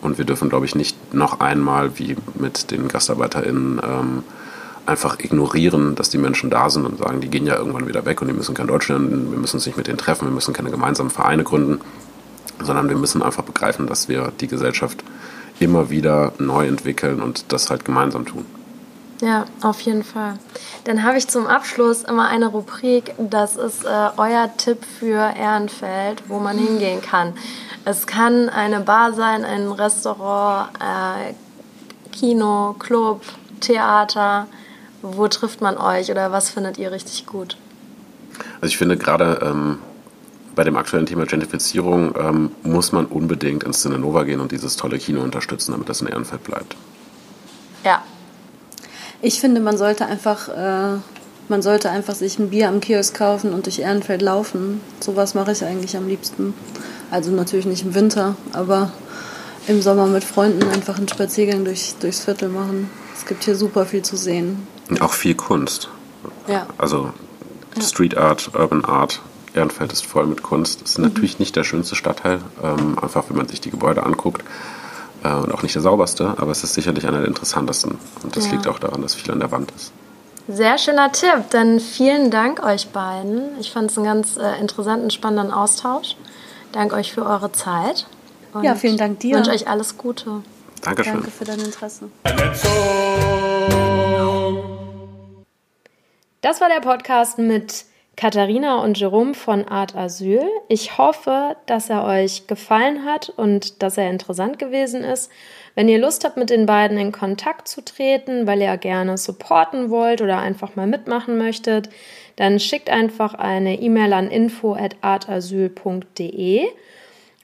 Und 0.00 0.18
wir 0.18 0.24
dürfen, 0.24 0.48
glaube 0.48 0.66
ich, 0.66 0.74
nicht 0.74 1.14
noch 1.14 1.40
einmal 1.40 1.98
wie 1.98 2.16
mit 2.34 2.70
den 2.70 2.88
GastarbeiterInnen 2.88 3.80
ähm, 3.82 4.22
einfach 4.86 5.18
ignorieren, 5.18 5.94
dass 5.94 6.10
die 6.10 6.18
Menschen 6.18 6.50
da 6.50 6.68
sind 6.68 6.84
und 6.84 6.98
sagen, 6.98 7.20
die 7.20 7.28
gehen 7.28 7.46
ja 7.46 7.56
irgendwann 7.56 7.88
wieder 7.88 8.04
weg 8.04 8.20
und 8.20 8.28
die 8.28 8.34
müssen 8.34 8.54
kein 8.54 8.66
Deutsch 8.66 8.88
lernen, 8.88 9.30
wir 9.30 9.38
müssen 9.38 9.56
uns 9.56 9.66
nicht 9.66 9.76
mit 9.76 9.86
denen 9.86 9.98
treffen, 9.98 10.28
wir 10.28 10.32
müssen 10.32 10.52
keine 10.52 10.70
gemeinsamen 10.70 11.10
Vereine 11.10 11.44
gründen, 11.44 11.80
sondern 12.62 12.88
wir 12.88 12.96
müssen 12.96 13.22
einfach 13.22 13.44
begreifen, 13.44 13.86
dass 13.86 14.08
wir 14.08 14.32
die 14.40 14.48
Gesellschaft 14.48 15.02
immer 15.60 15.90
wieder 15.90 16.32
neu 16.38 16.66
entwickeln 16.66 17.22
und 17.22 17.52
das 17.52 17.70
halt 17.70 17.84
gemeinsam 17.84 18.26
tun. 18.26 18.44
Ja, 19.20 19.46
auf 19.62 19.80
jeden 19.80 20.04
Fall. 20.04 20.38
Dann 20.84 21.02
habe 21.02 21.16
ich 21.16 21.28
zum 21.28 21.46
Abschluss 21.46 22.02
immer 22.02 22.28
eine 22.28 22.48
Rubrik, 22.48 23.14
das 23.18 23.56
ist 23.56 23.84
äh, 23.84 24.10
euer 24.16 24.50
Tipp 24.56 24.84
für 24.98 25.32
Ehrenfeld, 25.38 26.24
wo 26.28 26.40
man 26.40 26.58
hingehen 26.58 27.00
kann. 27.00 27.32
Es 27.84 28.06
kann 28.06 28.48
eine 28.48 28.80
Bar 28.80 29.12
sein, 29.14 29.44
ein 29.44 29.70
Restaurant, 29.70 30.68
äh, 30.80 31.32
Kino, 32.12 32.74
Club, 32.78 33.22
Theater. 33.60 34.46
Wo 35.06 35.28
trifft 35.28 35.60
man 35.60 35.76
euch 35.76 36.10
oder 36.10 36.32
was 36.32 36.48
findet 36.48 36.78
ihr 36.78 36.90
richtig 36.90 37.26
gut? 37.26 37.58
Also 38.62 38.68
ich 38.68 38.78
finde 38.78 38.96
gerade 38.96 39.38
ähm, 39.42 39.78
bei 40.54 40.64
dem 40.64 40.78
aktuellen 40.78 41.04
Thema 41.04 41.26
Gentrifizierung 41.26 42.14
ähm, 42.18 42.52
muss 42.62 42.90
man 42.90 43.04
unbedingt 43.04 43.64
ins 43.64 43.82
Cinenova 43.82 44.22
gehen 44.22 44.40
und 44.40 44.50
dieses 44.50 44.76
tolle 44.76 44.98
Kino 44.98 45.20
unterstützen, 45.20 45.72
damit 45.72 45.90
das 45.90 46.00
in 46.00 46.06
Ehrenfeld 46.06 46.42
bleibt. 46.42 46.74
Ja. 47.84 48.02
Ich 49.20 49.40
finde, 49.40 49.60
man 49.60 49.76
sollte 49.76 50.06
einfach, 50.06 50.48
äh, 50.48 50.98
man 51.50 51.60
sollte 51.60 51.90
einfach 51.90 52.14
sich 52.14 52.38
ein 52.38 52.48
Bier 52.48 52.70
am 52.70 52.80
Kiosk 52.80 53.14
kaufen 53.14 53.52
und 53.52 53.66
durch 53.66 53.80
Ehrenfeld 53.80 54.22
laufen. 54.22 54.80
Sowas 55.00 55.34
mache 55.34 55.52
ich 55.52 55.62
eigentlich 55.66 55.98
am 55.98 56.08
liebsten. 56.08 56.54
Also 57.10 57.30
natürlich 57.30 57.66
nicht 57.66 57.84
im 57.84 57.94
Winter, 57.94 58.36
aber 58.54 58.90
im 59.66 59.82
Sommer 59.82 60.06
mit 60.06 60.24
Freunden 60.24 60.66
einfach 60.70 60.96
einen 60.96 61.08
Spaziergang 61.08 61.66
durch, 61.66 61.94
durchs 62.00 62.24
Viertel 62.24 62.48
machen. 62.48 62.88
Es 63.14 63.26
gibt 63.26 63.44
hier 63.44 63.54
super 63.54 63.84
viel 63.84 64.00
zu 64.00 64.16
sehen. 64.16 64.66
Auch 65.00 65.12
viel 65.12 65.34
Kunst. 65.34 65.88
Ja. 66.46 66.66
Also 66.78 67.12
Street 67.80 68.16
Art, 68.16 68.50
Urban 68.54 68.84
Art. 68.84 69.20
Ehrenfeld 69.54 69.92
ist 69.92 70.04
voll 70.04 70.26
mit 70.26 70.42
Kunst. 70.42 70.82
Es 70.82 70.92
ist 70.92 70.98
mhm. 70.98 71.04
natürlich 71.04 71.38
nicht 71.38 71.54
der 71.56 71.64
schönste 71.64 71.94
Stadtteil, 71.94 72.40
ähm, 72.62 72.98
einfach 73.00 73.24
wenn 73.28 73.36
man 73.36 73.48
sich 73.48 73.60
die 73.60 73.70
Gebäude 73.70 74.04
anguckt. 74.04 74.42
Äh, 75.22 75.32
und 75.32 75.52
auch 75.52 75.62
nicht 75.62 75.74
der 75.74 75.82
sauberste, 75.82 76.34
aber 76.38 76.50
es 76.50 76.64
ist 76.64 76.74
sicherlich 76.74 77.06
einer 77.06 77.18
der 77.18 77.28
interessantesten. 77.28 77.98
Und 78.22 78.36
das 78.36 78.46
ja. 78.46 78.52
liegt 78.52 78.66
auch 78.68 78.78
daran, 78.78 79.02
dass 79.02 79.14
viel 79.14 79.32
an 79.32 79.40
der 79.40 79.50
Wand 79.50 79.72
ist. 79.76 79.92
Sehr 80.46 80.76
schöner 80.76 81.10
Tipp. 81.10 81.50
Dann 81.50 81.80
vielen 81.80 82.30
Dank 82.30 82.62
euch 82.62 82.88
beiden. 82.88 83.58
Ich 83.60 83.70
fand 83.72 83.90
es 83.90 83.96
einen 83.96 84.06
ganz 84.06 84.36
äh, 84.36 84.60
interessanten, 84.60 85.10
spannenden 85.10 85.52
Austausch. 85.52 86.16
Danke 86.72 86.96
euch 86.96 87.12
für 87.12 87.24
eure 87.24 87.50
Zeit. 87.52 88.06
Und 88.52 88.64
ja, 88.64 88.74
vielen 88.74 88.98
Dank 88.98 89.20
dir. 89.20 89.30
Ich 89.30 89.36
wünsche 89.36 89.50
euch 89.52 89.68
alles 89.68 89.96
Gute. 89.96 90.42
Dankeschön. 90.82 91.14
Danke 91.14 91.30
für 91.30 91.44
dein 91.44 91.60
Interesse. 91.60 92.10
Das 96.44 96.60
war 96.60 96.68
der 96.68 96.86
Podcast 96.86 97.38
mit 97.38 97.86
Katharina 98.18 98.82
und 98.82 99.00
Jerome 99.00 99.32
von 99.32 99.66
Art 99.66 99.96
Asyl. 99.96 100.44
Ich 100.68 100.98
hoffe, 100.98 101.56
dass 101.64 101.88
er 101.88 102.04
euch 102.04 102.46
gefallen 102.46 103.06
hat 103.06 103.30
und 103.30 103.82
dass 103.82 103.96
er 103.96 104.10
interessant 104.10 104.58
gewesen 104.58 105.04
ist. 105.04 105.32
Wenn 105.74 105.88
ihr 105.88 105.98
Lust 105.98 106.22
habt, 106.22 106.36
mit 106.36 106.50
den 106.50 106.66
beiden 106.66 106.98
in 106.98 107.12
Kontakt 107.12 107.66
zu 107.66 107.82
treten, 107.82 108.46
weil 108.46 108.60
ihr 108.60 108.76
gerne 108.76 109.16
supporten 109.16 109.88
wollt 109.88 110.20
oder 110.20 110.38
einfach 110.38 110.76
mal 110.76 110.86
mitmachen 110.86 111.38
möchtet, 111.38 111.88
dann 112.36 112.60
schickt 112.60 112.90
einfach 112.90 113.32
eine 113.32 113.80
E-Mail 113.80 114.12
an 114.12 114.30
info@artasyl.de 114.30 116.66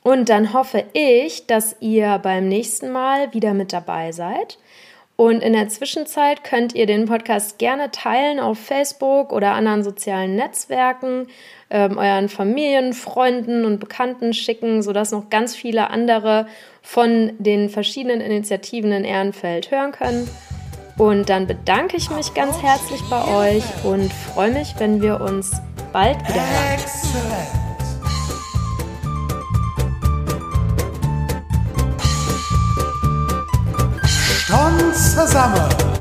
und 0.03 0.29
dann 0.29 0.53
hoffe 0.53 0.85
ich, 0.93 1.47
dass 1.47 1.75
ihr 1.81 2.19
beim 2.19 2.49
nächsten 2.49 2.91
Mal 2.91 3.33
wieder 3.33 3.55
mit 3.55 3.73
dabei 3.73 4.13
seid. 4.13 4.59
Und 5.21 5.43
in 5.43 5.53
der 5.53 5.69
Zwischenzeit 5.69 6.45
könnt 6.45 6.75
ihr 6.75 6.87
den 6.87 7.05
Podcast 7.05 7.59
gerne 7.59 7.91
teilen 7.91 8.41
auf 8.41 8.59
Facebook 8.59 9.35
oder 9.35 9.53
anderen 9.53 9.85
sozialen 9.85 10.35
Netzwerken, 10.35 11.27
ähm, 11.69 11.99
euren 11.99 12.31
Familien, 12.31 12.95
Freunden 12.95 13.67
und 13.67 13.81
Bekannten 13.81 14.33
schicken, 14.33 14.83
sodass 14.83 15.13
noch 15.13 15.29
ganz 15.29 15.55
viele 15.55 15.91
andere 15.91 16.47
von 16.81 17.33
den 17.39 17.69
verschiedenen 17.69 18.23
Initiativen 18.23 18.93
in 18.93 19.05
Ehrenfeld 19.05 19.71
hören 19.71 19.93
können. 19.93 20.27
Und 20.97 21.29
dann 21.29 21.47
bedanke 21.47 21.99
ich 21.99 22.09
mich 22.09 22.33
ganz 22.33 22.63
herzlich 22.63 23.03
bei 23.11 23.57
euch 23.57 23.65
und 23.85 24.11
freue 24.11 24.53
mich, 24.53 24.73
wenn 24.79 25.03
wir 25.03 25.21
uns 25.21 25.53
bald 25.93 26.17
wieder 26.21 26.41
hören. 26.41 27.70
Excellent. 34.91 35.21
Schon 35.21 35.27
zusammen. 35.27 35.91